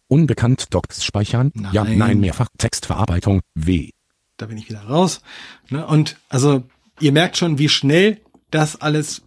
Unbekannt 0.07 0.73
Docs 0.73 1.03
speichern. 1.03 1.51
Ja, 1.71 1.83
Nein. 1.83 1.97
nein, 1.97 2.19
mehrfach 2.19 2.47
Textverarbeitung 2.57 3.41
W. 3.55 3.89
da 4.37 4.45
bin 4.45 4.57
ich 4.57 4.69
wieder 4.69 4.83
raus. 4.83 5.21
Ne? 5.69 5.85
Und 5.85 6.17
also 6.29 6.63
ihr 6.99 7.11
merkt 7.11 7.37
schon, 7.37 7.57
wie 7.57 7.69
schnell 7.69 8.21
das 8.51 8.79
alles 8.79 9.23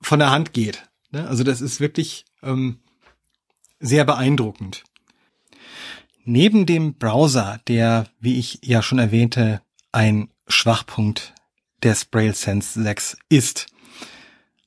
von 0.00 0.18
der 0.18 0.30
Hand 0.30 0.52
geht. 0.52 0.88
Ne? 1.10 1.26
Also 1.28 1.44
das 1.44 1.60
ist 1.60 1.80
wirklich 1.80 2.24
ähm, 2.42 2.80
sehr 3.80 4.04
beeindruckend. 4.04 4.84
Neben 6.24 6.66
dem 6.66 6.94
Browser, 6.94 7.60
der, 7.68 8.08
wie 8.18 8.38
ich 8.38 8.58
ja 8.62 8.82
schon 8.82 8.98
erwähnte, 8.98 9.62
ein 9.92 10.28
Schwachpunkt 10.48 11.34
des 11.82 12.04
Braille 12.04 12.34
Sense 12.34 12.82
6 12.82 13.16
ist, 13.28 13.66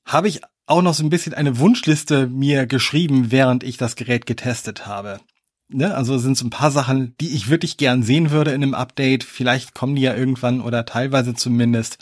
habe 0.05 0.27
ich 0.27 0.41
auch 0.65 0.81
noch 0.81 0.93
so 0.93 1.03
ein 1.03 1.09
bisschen 1.09 1.33
eine 1.33 1.59
Wunschliste 1.59 2.27
mir 2.27 2.65
geschrieben, 2.65 3.31
während 3.31 3.63
ich 3.63 3.77
das 3.77 3.95
Gerät 3.95 4.25
getestet 4.25 4.85
habe. 4.85 5.19
Ne, 5.71 5.93
also 5.93 6.17
sind 6.17 6.35
so 6.35 6.47
ein 6.47 6.49
paar 6.49 6.71
Sachen, 6.71 7.15
die 7.21 7.29
ich 7.29 7.49
wirklich 7.49 7.77
gern 7.77 8.01
sehen 8.01 8.31
würde 8.31 8.51
in 8.51 8.63
einem 8.63 8.73
Update. 8.73 9.23
Vielleicht 9.23 9.75
kommen 9.75 9.95
die 9.95 10.01
ja 10.01 10.15
irgendwann 10.15 10.61
oder 10.61 10.83
teilweise 10.85 11.35
zumindest, 11.35 11.99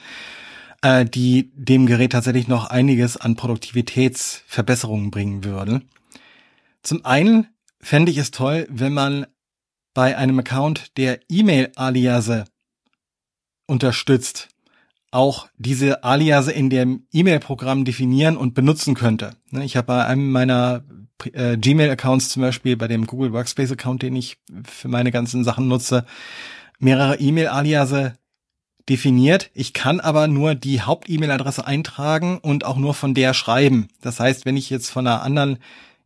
äh, 0.82 1.03
die 1.03 1.51
dem 1.53 1.86
Gerät 1.86 2.13
tatsächlich 2.13 2.47
noch 2.47 2.70
einiges 2.70 3.18
an 3.18 3.36
Produktivitätsverbesserungen 3.36 5.11
bringen 5.11 5.43
würden. 5.43 5.89
Zum 6.82 7.03
einen 7.03 7.47
fände 7.82 8.09
ich 8.09 8.18
es 8.18 8.32
toll, 8.32 8.68
wenn 8.70 8.93
man 8.93 9.28
bei 9.93 10.18
einem 10.18 10.39
Account, 10.39 10.95
der 10.97 11.20
E-Mail-Aliase 11.28 12.45
unterstützt, 13.65 14.47
auch 15.11 15.49
diese 15.57 16.05
Aliase 16.05 16.53
in 16.53 16.70
dem 16.70 17.07
E-Mail-Programm 17.11 17.84
definieren 17.84 18.38
und 18.38 18.53
benutzen 18.53 18.95
könnte. 18.95 19.32
Ne, 19.51 19.65
Ich 19.65 19.76
habe 19.76 19.88
bei 19.88 20.05
einem 20.05 20.32
meiner 20.32 20.86
äh, 21.34 21.57
Gmail-Accounts 21.57 22.30
zum 22.30 22.41
Beispiel, 22.41 22.78
bei 22.78 22.88
dem 22.88 23.07
Google 23.07 23.34
Workspace-Account, 23.34 24.01
den 24.01 24.15
ich 24.15 24.38
für 24.65 24.88
meine 24.88 25.11
ganzen 25.11 25.43
Sachen 25.43 25.68
nutze, 25.68 26.05
mehrere 26.80 27.20
E-Mail-Aliase 27.20 28.18
definiert. 28.89 29.49
Ich 29.53 29.74
kann 29.74 29.99
aber 29.99 30.28
nur 30.28 30.55
die 30.55 30.82
Haupt-E-Mail-Adresse 30.82 31.65
eintragen 31.65 32.38
und 32.38 32.65
auch 32.65 32.78
nur 32.78 32.93
von 32.93 33.13
der 33.13 33.34
schreiben. 33.34 33.89
Das 34.01 34.20
heißt, 34.20 34.45
wenn 34.45 34.57
ich 34.57 34.70
jetzt 34.70 34.89
von 34.89 35.05
einer 35.05 35.24
anderen 35.24 35.59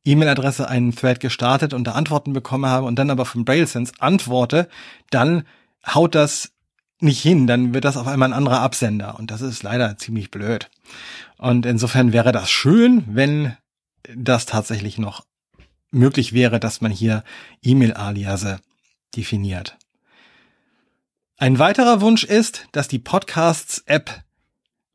E-Mail-Adresse 0.03 0.67
einen 0.67 0.95
Thread 0.95 1.19
gestartet 1.19 1.73
und 1.73 1.85
da 1.85 1.91
Antworten 1.91 2.33
bekommen 2.33 2.65
habe 2.65 2.87
und 2.87 2.97
dann 2.97 3.11
aber 3.11 3.25
von 3.25 3.45
BrailleSense 3.45 3.93
antworte, 3.99 4.67
dann 5.11 5.43
haut 5.85 6.15
das 6.15 6.53
nicht 6.99 7.21
hin, 7.21 7.47
dann 7.47 7.73
wird 7.73 7.85
das 7.85 7.97
auf 7.97 8.07
einmal 8.07 8.29
ein 8.29 8.37
anderer 8.37 8.61
Absender 8.61 9.17
und 9.17 9.31
das 9.31 9.41
ist 9.41 9.63
leider 9.63 9.97
ziemlich 9.97 10.31
blöd. 10.31 10.69
Und 11.37 11.65
insofern 11.65 12.13
wäre 12.13 12.31
das 12.31 12.51
schön, 12.51 13.03
wenn 13.07 13.57
das 14.15 14.45
tatsächlich 14.45 14.97
noch 14.97 15.25
möglich 15.91 16.33
wäre, 16.33 16.59
dass 16.59 16.81
man 16.81 16.91
hier 16.91 17.23
E-Mail-Aliase 17.61 18.59
definiert. 19.15 19.77
Ein 21.37 21.59
weiterer 21.59 22.01
Wunsch 22.01 22.23
ist, 22.23 22.67
dass 22.71 22.87
die 22.87 22.99
Podcasts-App 22.99 24.23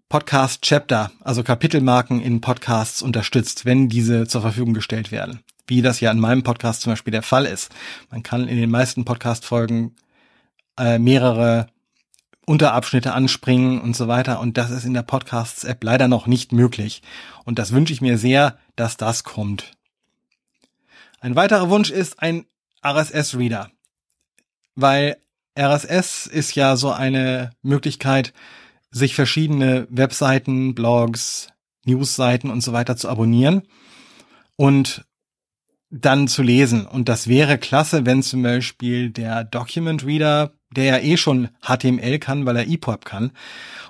Podcast 0.09 0.63
Chapter, 0.63 1.11
also 1.21 1.43
Kapitelmarken 1.43 2.21
in 2.21 2.41
Podcasts 2.41 3.03
unterstützt, 3.03 3.65
wenn 3.65 3.89
diese 3.89 4.29
zur 4.29 4.43
Verfügung 4.43 4.73
gestellt 4.73 5.11
werden. 5.11 5.41
Wie 5.67 5.83
das 5.83 5.99
ja 5.99 6.13
in 6.13 6.21
meinem 6.21 6.45
Podcast 6.45 6.83
zum 6.83 6.93
Beispiel 6.93 7.11
der 7.11 7.23
Fall 7.23 7.45
ist. 7.45 7.75
Man 8.13 8.23
kann 8.23 8.47
in 8.47 8.57
den 8.57 8.71
meisten 8.71 9.05
Podcast-Folgen 9.05 9.97
äh, 10.79 11.01
mehrere 11.01 11.67
Unterabschnitte 12.47 13.13
anspringen 13.13 13.81
und 13.81 13.95
so 13.95 14.09
weiter. 14.09 14.41
Und 14.41 14.57
das 14.57 14.71
ist 14.71 14.85
in 14.85 14.95
der 14.95 15.03
Podcasts-App 15.03 15.83
leider 15.85 16.09
noch 16.09 16.27
nicht 16.27 16.53
möglich. 16.53 17.03
Und 17.45 17.59
das 17.59 17.73
wünsche 17.73 17.93
ich 17.93 18.01
mir 18.01 18.17
sehr, 18.17 18.57
dass 18.77 18.97
das 18.97 19.25
kommt. 19.25 19.73
Ein 21.21 21.37
weiterer 21.37 21.69
Wunsch 21.69 21.91
ist 21.91 22.23
ein 22.23 22.47
RSS-Reader. 22.85 23.71
Weil 24.77 25.17
RSS 25.59 26.27
ist 26.27 26.55
ja 26.55 26.77
so 26.77 26.93
eine 26.93 27.51
Möglichkeit, 27.63 28.33
sich 28.91 29.15
verschiedene 29.15 29.87
Webseiten, 29.91 30.75
Blogs, 30.75 31.49
Newsseiten 31.85 32.51
und 32.51 32.61
so 32.61 32.73
weiter 32.73 32.97
zu 32.97 33.09
abonnieren 33.09 33.63
und 34.57 35.05
dann 35.91 36.29
zu 36.29 36.43
lesen. 36.43 36.87
Und 36.87 37.09
das 37.09 37.29
wäre 37.29 37.59
klasse, 37.59 38.07
wenn 38.07 38.23
zum 38.23 38.43
Beispiel 38.43 39.11
der 39.11 39.45
Document 39.45 40.05
Reader, 40.05 40.53
der 40.71 40.85
ja 40.85 40.99
eh 40.99 41.17
schon 41.17 41.49
HTML 41.63 42.19
kann, 42.19 42.47
weil 42.47 42.57
er 42.57 42.69
EPUB 42.69 43.05
kann, 43.05 43.33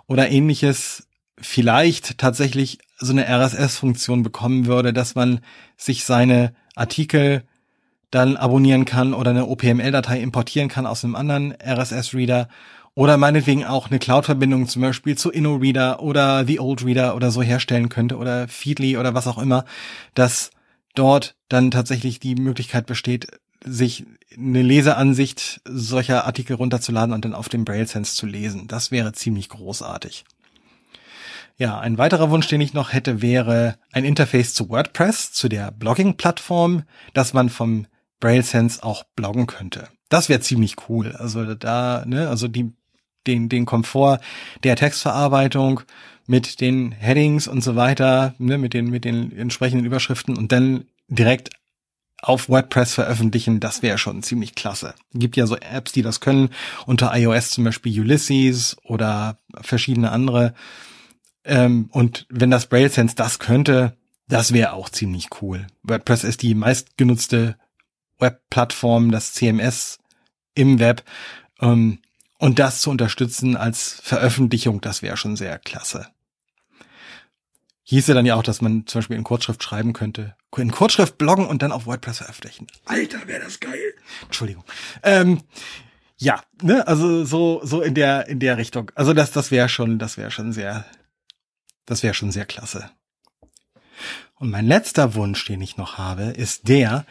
oder 0.07 0.31
ähnliches 0.31 1.09
vielleicht 1.39 2.19
tatsächlich 2.19 2.79
so 2.99 3.13
eine 3.13 3.27
RSS-Funktion 3.29 4.23
bekommen 4.23 4.67
würde, 4.67 4.93
dass 4.93 5.15
man 5.15 5.41
sich 5.77 6.05
seine 6.05 6.55
Artikel 6.75 7.43
dann 8.11 8.37
abonnieren 8.37 8.85
kann 8.85 9.15
oder 9.15 9.31
eine 9.31 9.47
OPML-Datei 9.47 10.21
importieren 10.21 10.69
kann 10.69 10.87
aus 10.87 11.05
einem 11.05 11.17
anderen 11.17 11.55
RSS-Reader 11.61 12.49
oder 12.95 13.19
meinetwegen 13.19 13.65
auch 13.65 13.91
eine 13.91 13.99
Cloud-Verbindung 13.99 14.69
zum 14.69 14.83
Beispiel 14.83 15.19
zu 15.19 15.31
InnoReader 15.31 16.01
oder 16.01 16.47
The 16.47 16.61
Old 16.61 16.85
Reader 16.85 17.15
oder 17.15 17.31
so 17.31 17.43
herstellen 17.43 17.91
könnte 17.91 18.17
oder 18.17 18.49
Feedly 18.49 18.97
oder 18.97 19.13
was 19.13 19.27
auch 19.27 19.39
immer, 19.39 19.67
dass 20.15 20.51
dort 20.95 21.37
dann 21.51 21.71
tatsächlich 21.71 22.21
die 22.21 22.37
Möglichkeit 22.37 22.87
besteht, 22.87 23.39
sich 23.67 24.07
eine 24.37 24.63
Leseansicht 24.63 25.61
solcher 25.65 26.25
Artikel 26.25 26.57
runterzuladen 26.57 27.15
und 27.15 27.25
dann 27.25 27.35
auf 27.35 27.49
dem 27.49 27.65
Braille 27.65 27.87
Sense 27.87 28.15
zu 28.15 28.27
lesen. 28.27 28.69
Das 28.69 28.91
wäre 28.91 29.13
ziemlich 29.13 29.49
großartig. 29.49 30.25
Ja, 31.59 31.79
ein 31.79 31.99
weiterer 31.99 32.31
Wunsch, 32.31 32.49
den 32.49 32.61
ich 32.61 32.75
noch 32.75 32.93
hätte, 32.93 33.23
wäre 33.23 33.77
ein 33.93 34.05
Interface 34.05 34.55
zu 34.55 34.69
WordPress, 34.69 35.33
zu 35.33 35.49
der 35.49 35.71
Blogging-Plattform, 35.71 36.85
dass 37.15 37.33
man 37.33 37.49
vom 37.49 37.87
Braille 38.21 38.43
Sense 38.43 38.83
auch 38.83 39.05
bloggen 39.17 39.47
könnte. 39.47 39.89
Das 40.09 40.29
wäre 40.29 40.41
ziemlich 40.41 40.77
cool. 40.89 41.13
Also 41.13 41.55
da, 41.55 42.05
ne, 42.07 42.29
also 42.29 42.47
die 42.47 42.73
den, 43.27 43.49
den 43.49 43.65
Komfort 43.67 44.21
der 44.63 44.77
Textverarbeitung 44.77 45.81
mit 46.27 46.61
den 46.61 46.93
Headings 46.93 47.49
und 47.49 47.63
so 47.63 47.77
weiter, 47.77 48.35
ne, 48.39 48.59
mit 48.59 48.75
den, 48.75 48.91
mit 48.91 49.05
den 49.05 49.37
entsprechenden 49.37 49.87
Überschriften 49.87 50.37
und 50.37 50.53
dann 50.53 50.85
direkt 51.09 51.51
auf 52.23 52.49
WordPress 52.49 52.95
veröffentlichen, 52.95 53.61
das 53.61 53.83
wäre 53.83 53.99
schon 53.99 54.23
ziemlich 54.23 54.55
klasse. 54.55 54.95
Gibt 55.13 55.37
ja 55.37 55.47
so 55.47 55.57
Apps, 55.57 55.93
die 55.93 56.03
das 56.03 56.21
können, 56.21 56.51
unter 56.87 57.15
iOS 57.15 57.51
zum 57.51 57.65
Beispiel 57.65 58.01
Ulysses 58.01 58.77
oder 58.83 59.39
verschiedene 59.61 60.11
andere. 60.11 60.55
Ähm, 61.45 61.89
und 61.93 62.27
wenn 62.29 62.51
das 62.51 62.67
BrailleSense 62.67 63.15
das 63.15 63.39
könnte, 63.39 63.97
das 64.29 64.53
wäre 64.53 64.73
auch 64.73 64.89
ziemlich 64.89 65.29
cool. 65.41 65.67
WordPress 65.83 66.25
ist 66.25 66.43
die 66.43 66.55
meistgenutzte 66.55 67.57
Webplattform, 68.19 69.11
das 69.11 69.35
CMS 69.35 69.99
im 70.55 70.79
Web. 70.79 71.05
Ähm, 71.61 72.01
und 72.39 72.59
das 72.59 72.81
zu 72.81 72.91
unterstützen 72.91 73.57
als 73.57 74.01
Veröffentlichung, 74.03 74.81
das 74.81 75.03
wäre 75.03 75.17
schon 75.17 75.37
sehr 75.37 75.59
klasse. 75.59 76.09
Hieße 77.89 78.15
dann 78.15 78.27
ja 78.27 78.35
auch, 78.35 78.43
dass 78.43 78.61
man 78.61 78.85
zum 78.87 78.99
Beispiel 78.99 79.17
in 79.17 79.23
Kurzschrift 79.23 79.63
schreiben 79.63 79.93
könnte, 79.93 80.35
in 80.57 80.73
Kurzschrift 80.73 81.19
bloggen 81.19 81.47
und 81.47 81.63
dann 81.63 81.71
auf 81.71 81.87
WordPress 81.87 82.19
veröffentlichen. 82.19 82.67
Alter, 82.85 83.29
wäre 83.29 83.45
das 83.45 83.61
geil. 83.61 83.95
Entschuldigung. 84.25 84.65
Ähm, 85.05 85.43
ja, 86.17 86.43
ne, 86.61 86.85
also 86.89 87.25
so 87.25 87.61
so 87.63 87.83
in 87.83 87.95
der 87.95 88.27
in 88.27 88.41
der 88.41 88.57
Richtung. 88.57 88.91
Also 88.97 89.13
das 89.13 89.31
das 89.31 89.53
wäre 89.53 89.69
schon, 89.69 90.01
das 90.01 90.17
wäre 90.17 90.33
schon 90.33 90.53
sehr 90.53 90.85
das 91.85 92.03
wäre 92.03 92.13
schon 92.13 92.33
sehr 92.33 92.45
klasse. 92.45 92.91
Und 94.35 94.51
mein 94.51 94.67
letzter 94.67 95.15
Wunsch, 95.15 95.45
den 95.45 95.61
ich 95.61 95.77
noch 95.77 95.97
habe, 95.97 96.25
ist 96.25 96.67
der, 96.67 97.07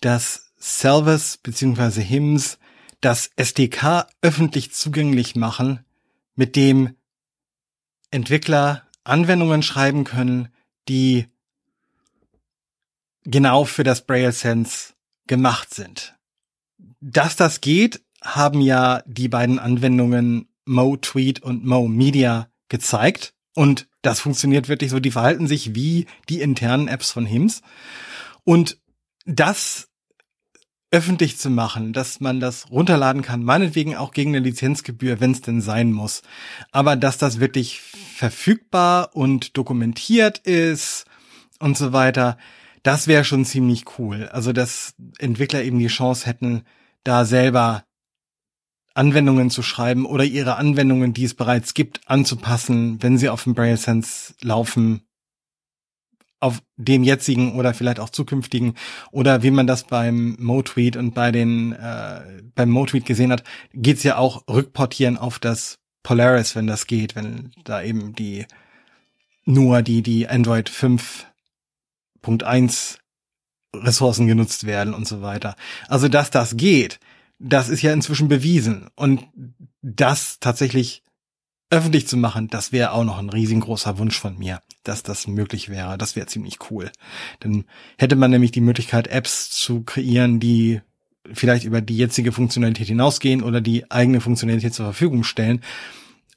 dass 0.00 0.52
Salvas 0.58 1.38
bzw. 1.38 2.02
HIMS 2.02 2.58
das 3.00 3.32
SDK 3.34 4.06
öffentlich 4.22 4.72
zugänglich 4.72 5.34
machen, 5.34 5.84
mit 6.36 6.54
dem 6.54 6.94
Entwickler 8.12 8.84
Anwendungen 9.10 9.62
schreiben 9.62 10.04
können, 10.04 10.48
die 10.88 11.26
genau 13.24 13.64
für 13.64 13.84
das 13.84 14.06
Braille 14.06 14.32
Sense 14.32 14.94
gemacht 15.26 15.74
sind. 15.74 16.16
Dass 17.00 17.36
das 17.36 17.60
geht, 17.60 18.02
haben 18.22 18.60
ja 18.60 19.02
die 19.06 19.28
beiden 19.28 19.58
Anwendungen 19.58 20.48
Mo 20.64 20.96
Tweet 20.96 21.42
und 21.42 21.64
Mo 21.64 21.88
Media 21.88 22.48
gezeigt. 22.68 23.34
Und 23.54 23.88
das 24.02 24.20
funktioniert 24.20 24.68
wirklich 24.68 24.90
so. 24.90 25.00
Die 25.00 25.10
verhalten 25.10 25.46
sich 25.46 25.74
wie 25.74 26.06
die 26.28 26.40
internen 26.40 26.88
Apps 26.88 27.10
von 27.10 27.26
HIMS. 27.26 27.62
Und 28.44 28.78
das 29.26 29.89
öffentlich 30.90 31.38
zu 31.38 31.50
machen, 31.50 31.92
dass 31.92 32.20
man 32.20 32.40
das 32.40 32.70
runterladen 32.70 33.22
kann, 33.22 33.44
meinetwegen 33.44 33.96
auch 33.96 34.12
gegen 34.12 34.30
eine 34.30 34.44
Lizenzgebühr, 34.44 35.20
wenn 35.20 35.30
es 35.30 35.40
denn 35.40 35.60
sein 35.60 35.92
muss. 35.92 36.22
Aber 36.72 36.96
dass 36.96 37.18
das 37.18 37.38
wirklich 37.38 37.80
verfügbar 37.80 39.14
und 39.14 39.56
dokumentiert 39.56 40.38
ist 40.38 41.06
und 41.60 41.76
so 41.76 41.92
weiter, 41.92 42.38
das 42.82 43.06
wäre 43.06 43.24
schon 43.24 43.44
ziemlich 43.44 43.84
cool. 43.98 44.28
Also 44.32 44.52
dass 44.52 44.94
Entwickler 45.18 45.62
eben 45.62 45.78
die 45.78 45.86
Chance 45.86 46.26
hätten, 46.26 46.62
da 47.04 47.24
selber 47.24 47.84
Anwendungen 48.94 49.50
zu 49.50 49.62
schreiben 49.62 50.04
oder 50.06 50.24
ihre 50.24 50.56
Anwendungen, 50.56 51.14
die 51.14 51.24
es 51.24 51.34
bereits 51.34 51.74
gibt, 51.74 52.00
anzupassen, 52.06 53.00
wenn 53.02 53.16
sie 53.16 53.28
auf 53.28 53.44
dem 53.44 53.54
Braille 53.54 53.76
Sense 53.76 54.34
laufen, 54.42 55.02
auf 56.40 56.60
dem 56.76 57.04
jetzigen 57.04 57.54
oder 57.54 57.74
vielleicht 57.74 58.00
auch 58.00 58.08
zukünftigen 58.08 58.74
oder 59.12 59.42
wie 59.42 59.50
man 59.50 59.66
das 59.66 59.84
beim 59.84 60.36
MoTweet 60.38 60.96
und 60.96 61.14
bei 61.14 61.30
den 61.30 61.72
äh, 61.72 62.42
beim 62.54 62.70
MoTweet 62.70 63.04
gesehen 63.04 63.30
hat, 63.30 63.44
geht's 63.74 64.02
ja 64.02 64.16
auch 64.16 64.48
rückportieren 64.48 65.18
auf 65.18 65.38
das 65.38 65.78
Polaris, 66.02 66.56
wenn 66.56 66.66
das 66.66 66.86
geht, 66.86 67.14
wenn 67.14 67.52
da 67.64 67.82
eben 67.82 68.14
die 68.14 68.46
nur 69.44 69.82
die 69.82 70.00
die 70.02 70.28
Android 70.28 70.70
5.1 70.70 72.96
Ressourcen 73.74 74.26
genutzt 74.26 74.66
werden 74.66 74.94
und 74.94 75.06
so 75.06 75.20
weiter. 75.20 75.56
Also 75.88 76.08
dass 76.08 76.30
das 76.30 76.56
geht, 76.56 77.00
das 77.38 77.68
ist 77.68 77.82
ja 77.82 77.92
inzwischen 77.92 78.28
bewiesen 78.28 78.88
und 78.96 79.26
das 79.82 80.40
tatsächlich 80.40 81.02
öffentlich 81.70 82.08
zu 82.08 82.16
machen, 82.16 82.48
das 82.48 82.72
wäre 82.72 82.92
auch 82.92 83.04
noch 83.04 83.18
ein 83.18 83.30
riesengroßer 83.30 83.98
Wunsch 83.98 84.18
von 84.18 84.36
mir, 84.36 84.60
dass 84.82 85.02
das 85.02 85.28
möglich 85.28 85.68
wäre. 85.68 85.96
Das 85.96 86.16
wäre 86.16 86.26
ziemlich 86.26 86.58
cool. 86.70 86.90
Dann 87.38 87.64
hätte 87.96 88.16
man 88.16 88.32
nämlich 88.32 88.50
die 88.50 88.60
Möglichkeit, 88.60 89.06
Apps 89.06 89.50
zu 89.50 89.82
kreieren, 89.82 90.40
die 90.40 90.80
vielleicht 91.32 91.64
über 91.64 91.80
die 91.80 91.96
jetzige 91.96 92.32
Funktionalität 92.32 92.88
hinausgehen 92.88 93.42
oder 93.42 93.60
die 93.60 93.90
eigene 93.90 94.20
Funktionalität 94.20 94.74
zur 94.74 94.86
Verfügung 94.86 95.22
stellen, 95.22 95.62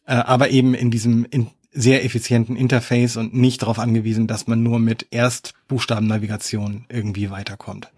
äh, 0.06 0.14
aber 0.14 0.50
eben 0.50 0.74
in 0.74 0.92
diesem 0.92 1.26
sehr 1.72 2.06
effizienten 2.06 2.56
Interface 2.56 3.18
und 3.18 3.34
nicht 3.34 3.64
darauf 3.64 3.80
angewiesen, 3.80 4.28
dass 4.28 4.46
man 4.46 4.62
nur 4.62 4.80
mit 4.80 5.08
Erstbuchstabennavigation 5.10 6.86
irgendwie 6.90 7.32
weiterkommt. 7.32 7.92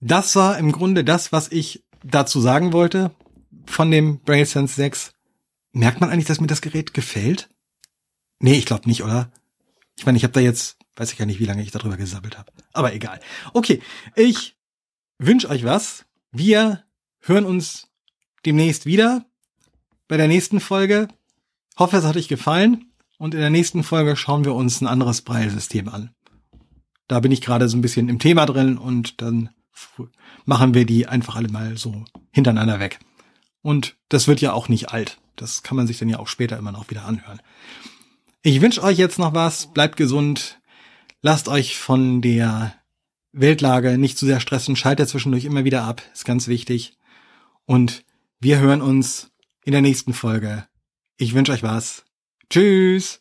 Das 0.00 0.36
war 0.36 0.58
im 0.58 0.70
Grunde 0.70 1.02
das, 1.02 1.32
was 1.32 1.50
ich 1.50 1.82
dazu 2.04 2.40
sagen 2.40 2.72
wollte 2.72 3.10
von 3.64 3.90
dem 3.90 4.20
BrailleSense 4.20 4.76
6. 4.76 5.12
Merkt 5.76 6.00
man 6.00 6.08
eigentlich, 6.08 6.24
dass 6.24 6.40
mir 6.40 6.46
das 6.46 6.62
Gerät 6.62 6.94
gefällt? 6.94 7.50
Nee, 8.38 8.54
ich 8.54 8.64
glaube 8.64 8.88
nicht, 8.88 9.02
oder? 9.02 9.30
Ich 9.98 10.06
meine, 10.06 10.16
ich 10.16 10.24
habe 10.24 10.32
da 10.32 10.40
jetzt, 10.40 10.78
weiß 10.96 11.12
ich 11.12 11.18
gar 11.18 11.26
nicht, 11.26 11.38
wie 11.38 11.44
lange 11.44 11.62
ich 11.62 11.70
darüber 11.70 11.98
gesammelt 11.98 12.38
habe. 12.38 12.50
Aber 12.72 12.94
egal. 12.94 13.20
Okay, 13.52 13.82
ich 14.14 14.56
wünsche 15.18 15.50
euch 15.50 15.64
was. 15.64 16.06
Wir 16.32 16.84
hören 17.20 17.44
uns 17.44 17.88
demnächst 18.46 18.86
wieder 18.86 19.26
bei 20.08 20.16
der 20.16 20.28
nächsten 20.28 20.60
Folge. 20.60 21.08
Hoffe, 21.78 21.98
es 21.98 22.04
hat 22.04 22.16
euch 22.16 22.28
gefallen. 22.28 22.90
Und 23.18 23.34
in 23.34 23.40
der 23.40 23.50
nächsten 23.50 23.82
Folge 23.82 24.16
schauen 24.16 24.46
wir 24.46 24.54
uns 24.54 24.80
ein 24.80 24.86
anderes 24.86 25.20
Braille-System 25.20 25.90
an. 25.90 26.10
Da 27.06 27.20
bin 27.20 27.32
ich 27.32 27.42
gerade 27.42 27.68
so 27.68 27.76
ein 27.76 27.82
bisschen 27.82 28.08
im 28.08 28.18
Thema 28.18 28.46
drin 28.46 28.78
und 28.78 29.20
dann 29.20 29.50
machen 30.46 30.72
wir 30.72 30.86
die 30.86 31.06
einfach 31.06 31.36
alle 31.36 31.50
mal 31.50 31.76
so 31.76 32.02
hintereinander 32.32 32.80
weg. 32.80 32.98
Und 33.60 33.98
das 34.08 34.26
wird 34.26 34.40
ja 34.40 34.54
auch 34.54 34.70
nicht 34.70 34.88
alt. 34.88 35.18
Das 35.36 35.62
kann 35.62 35.76
man 35.76 35.86
sich 35.86 35.98
dann 35.98 36.08
ja 36.08 36.18
auch 36.18 36.28
später 36.28 36.58
immer 36.58 36.72
noch 36.72 36.90
wieder 36.90 37.04
anhören. 37.04 37.40
Ich 38.42 38.60
wünsche 38.60 38.82
euch 38.82 38.98
jetzt 38.98 39.18
noch 39.18 39.34
was. 39.34 39.72
Bleibt 39.72 39.96
gesund. 39.96 40.60
Lasst 41.22 41.48
euch 41.48 41.76
von 41.76 42.22
der 42.22 42.74
Weltlage 43.32 43.98
nicht 43.98 44.18
zu 44.18 44.26
sehr 44.26 44.40
stressen. 44.40 44.76
Schaltet 44.76 45.08
zwischendurch 45.08 45.44
immer 45.44 45.64
wieder 45.64 45.84
ab. 45.84 46.02
Ist 46.12 46.24
ganz 46.24 46.48
wichtig. 46.48 46.96
Und 47.64 48.04
wir 48.40 48.58
hören 48.58 48.82
uns 48.82 49.30
in 49.64 49.72
der 49.72 49.82
nächsten 49.82 50.12
Folge. 50.12 50.66
Ich 51.16 51.34
wünsche 51.34 51.52
euch 51.52 51.62
was. 51.62 52.04
Tschüss. 52.50 53.20